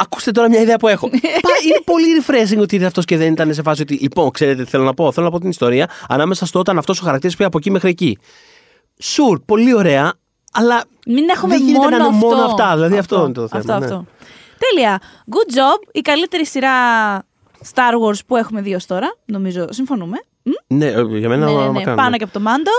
Ακούστε 0.00 0.30
τώρα 0.30 0.48
μια 0.48 0.60
ιδέα 0.60 0.76
που 0.76 0.88
έχω. 0.88 1.08
Πα- 1.42 1.50
είναι 1.66 1.80
πολύ 1.84 2.04
refreshing 2.20 2.60
ότι 2.60 2.74
ήρθε 2.74 2.86
αυτός 2.86 3.04
και 3.04 3.16
δεν 3.16 3.32
ήταν 3.32 3.54
σε 3.54 3.62
φάση 3.62 3.82
ότι. 3.82 3.94
Λοιπόν, 3.94 4.30
ξέρετε 4.30 4.62
τι 4.64 4.70
θέλω 4.70 4.84
να 4.84 4.94
πω. 4.94 5.12
Θέλω 5.12 5.26
να 5.26 5.32
πω 5.32 5.40
την 5.40 5.50
ιστορία 5.50 5.90
ανάμεσα 6.08 6.46
στο 6.46 6.58
όταν 6.58 6.78
αυτός 6.78 7.00
ο 7.00 7.04
χαρακτήρας 7.04 7.36
πήγε 7.36 7.46
από 7.48 7.58
εκεί 7.58 7.70
μέχρι 7.70 7.88
εκεί. 7.90 8.18
Σουρ, 9.02 9.40
πολύ 9.44 9.74
ωραία, 9.74 10.12
αλλά 10.52 10.84
Μην 11.06 11.28
έχουμε 11.28 11.56
δεν 11.56 11.66
γίνεται 11.66 11.78
μόνο 11.78 11.96
να 11.96 12.04
είναι 12.04 12.14
αυτό. 12.16 12.26
μόνο 12.28 12.42
αυτά. 12.44 12.74
Δηλαδή 12.74 12.98
αυτό, 12.98 13.24
είναι 13.24 13.32
το 13.32 13.48
θέμα. 13.48 13.60
Αυτό, 13.60 13.78
ναι. 13.78 13.84
αυτό. 13.84 14.04
Τέλεια. 14.58 15.00
Good 15.30 15.56
job. 15.56 15.88
Η 15.92 16.00
καλύτερη 16.00 16.46
σειρά 16.46 16.72
Star 17.74 17.92
Wars 18.06 18.18
που 18.26 18.36
έχουμε 18.36 18.60
δει 18.60 18.74
ως 18.74 18.86
τώρα. 18.86 19.14
Νομίζω 19.24 19.66
συμφωνούμε. 19.70 20.16
Μ; 20.42 20.50
Ναι, 20.66 20.86
ε, 20.86 21.02
για 21.02 21.28
μένα 21.28 21.46
ναι, 21.46 21.52
ναι, 21.52 21.60
ναι, 21.60 21.70
μακράν, 21.70 21.96
πάνω 21.96 22.10
ναι. 22.10 22.16
και 22.16 22.24
από 22.24 22.32
το 22.32 22.40
Μάντο. 22.40 22.70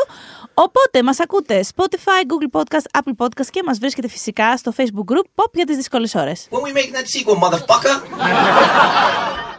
Οπότε 0.53 1.03
μας 1.03 1.19
ακούτε 1.19 1.65
Spotify, 1.75 2.21
Google 2.27 2.59
Podcast, 2.61 2.99
Apple 3.01 3.25
Podcast 3.25 3.45
και 3.51 3.61
μας 3.65 3.77
βρίσκεται 3.77 4.07
φυσικά 4.07 4.57
στο 4.57 4.73
Facebook 4.77 5.13
group 5.13 5.25
Pop 5.35 5.51
για 5.53 5.65
τις 5.65 5.75
δύσκολες 5.75 6.15
ώρες. 6.15 6.47
When 6.49 6.57
we 6.57 6.77
making 6.77 6.93
that 6.95 7.05
sequel, 7.05 7.49
motherfucker? 7.49 7.95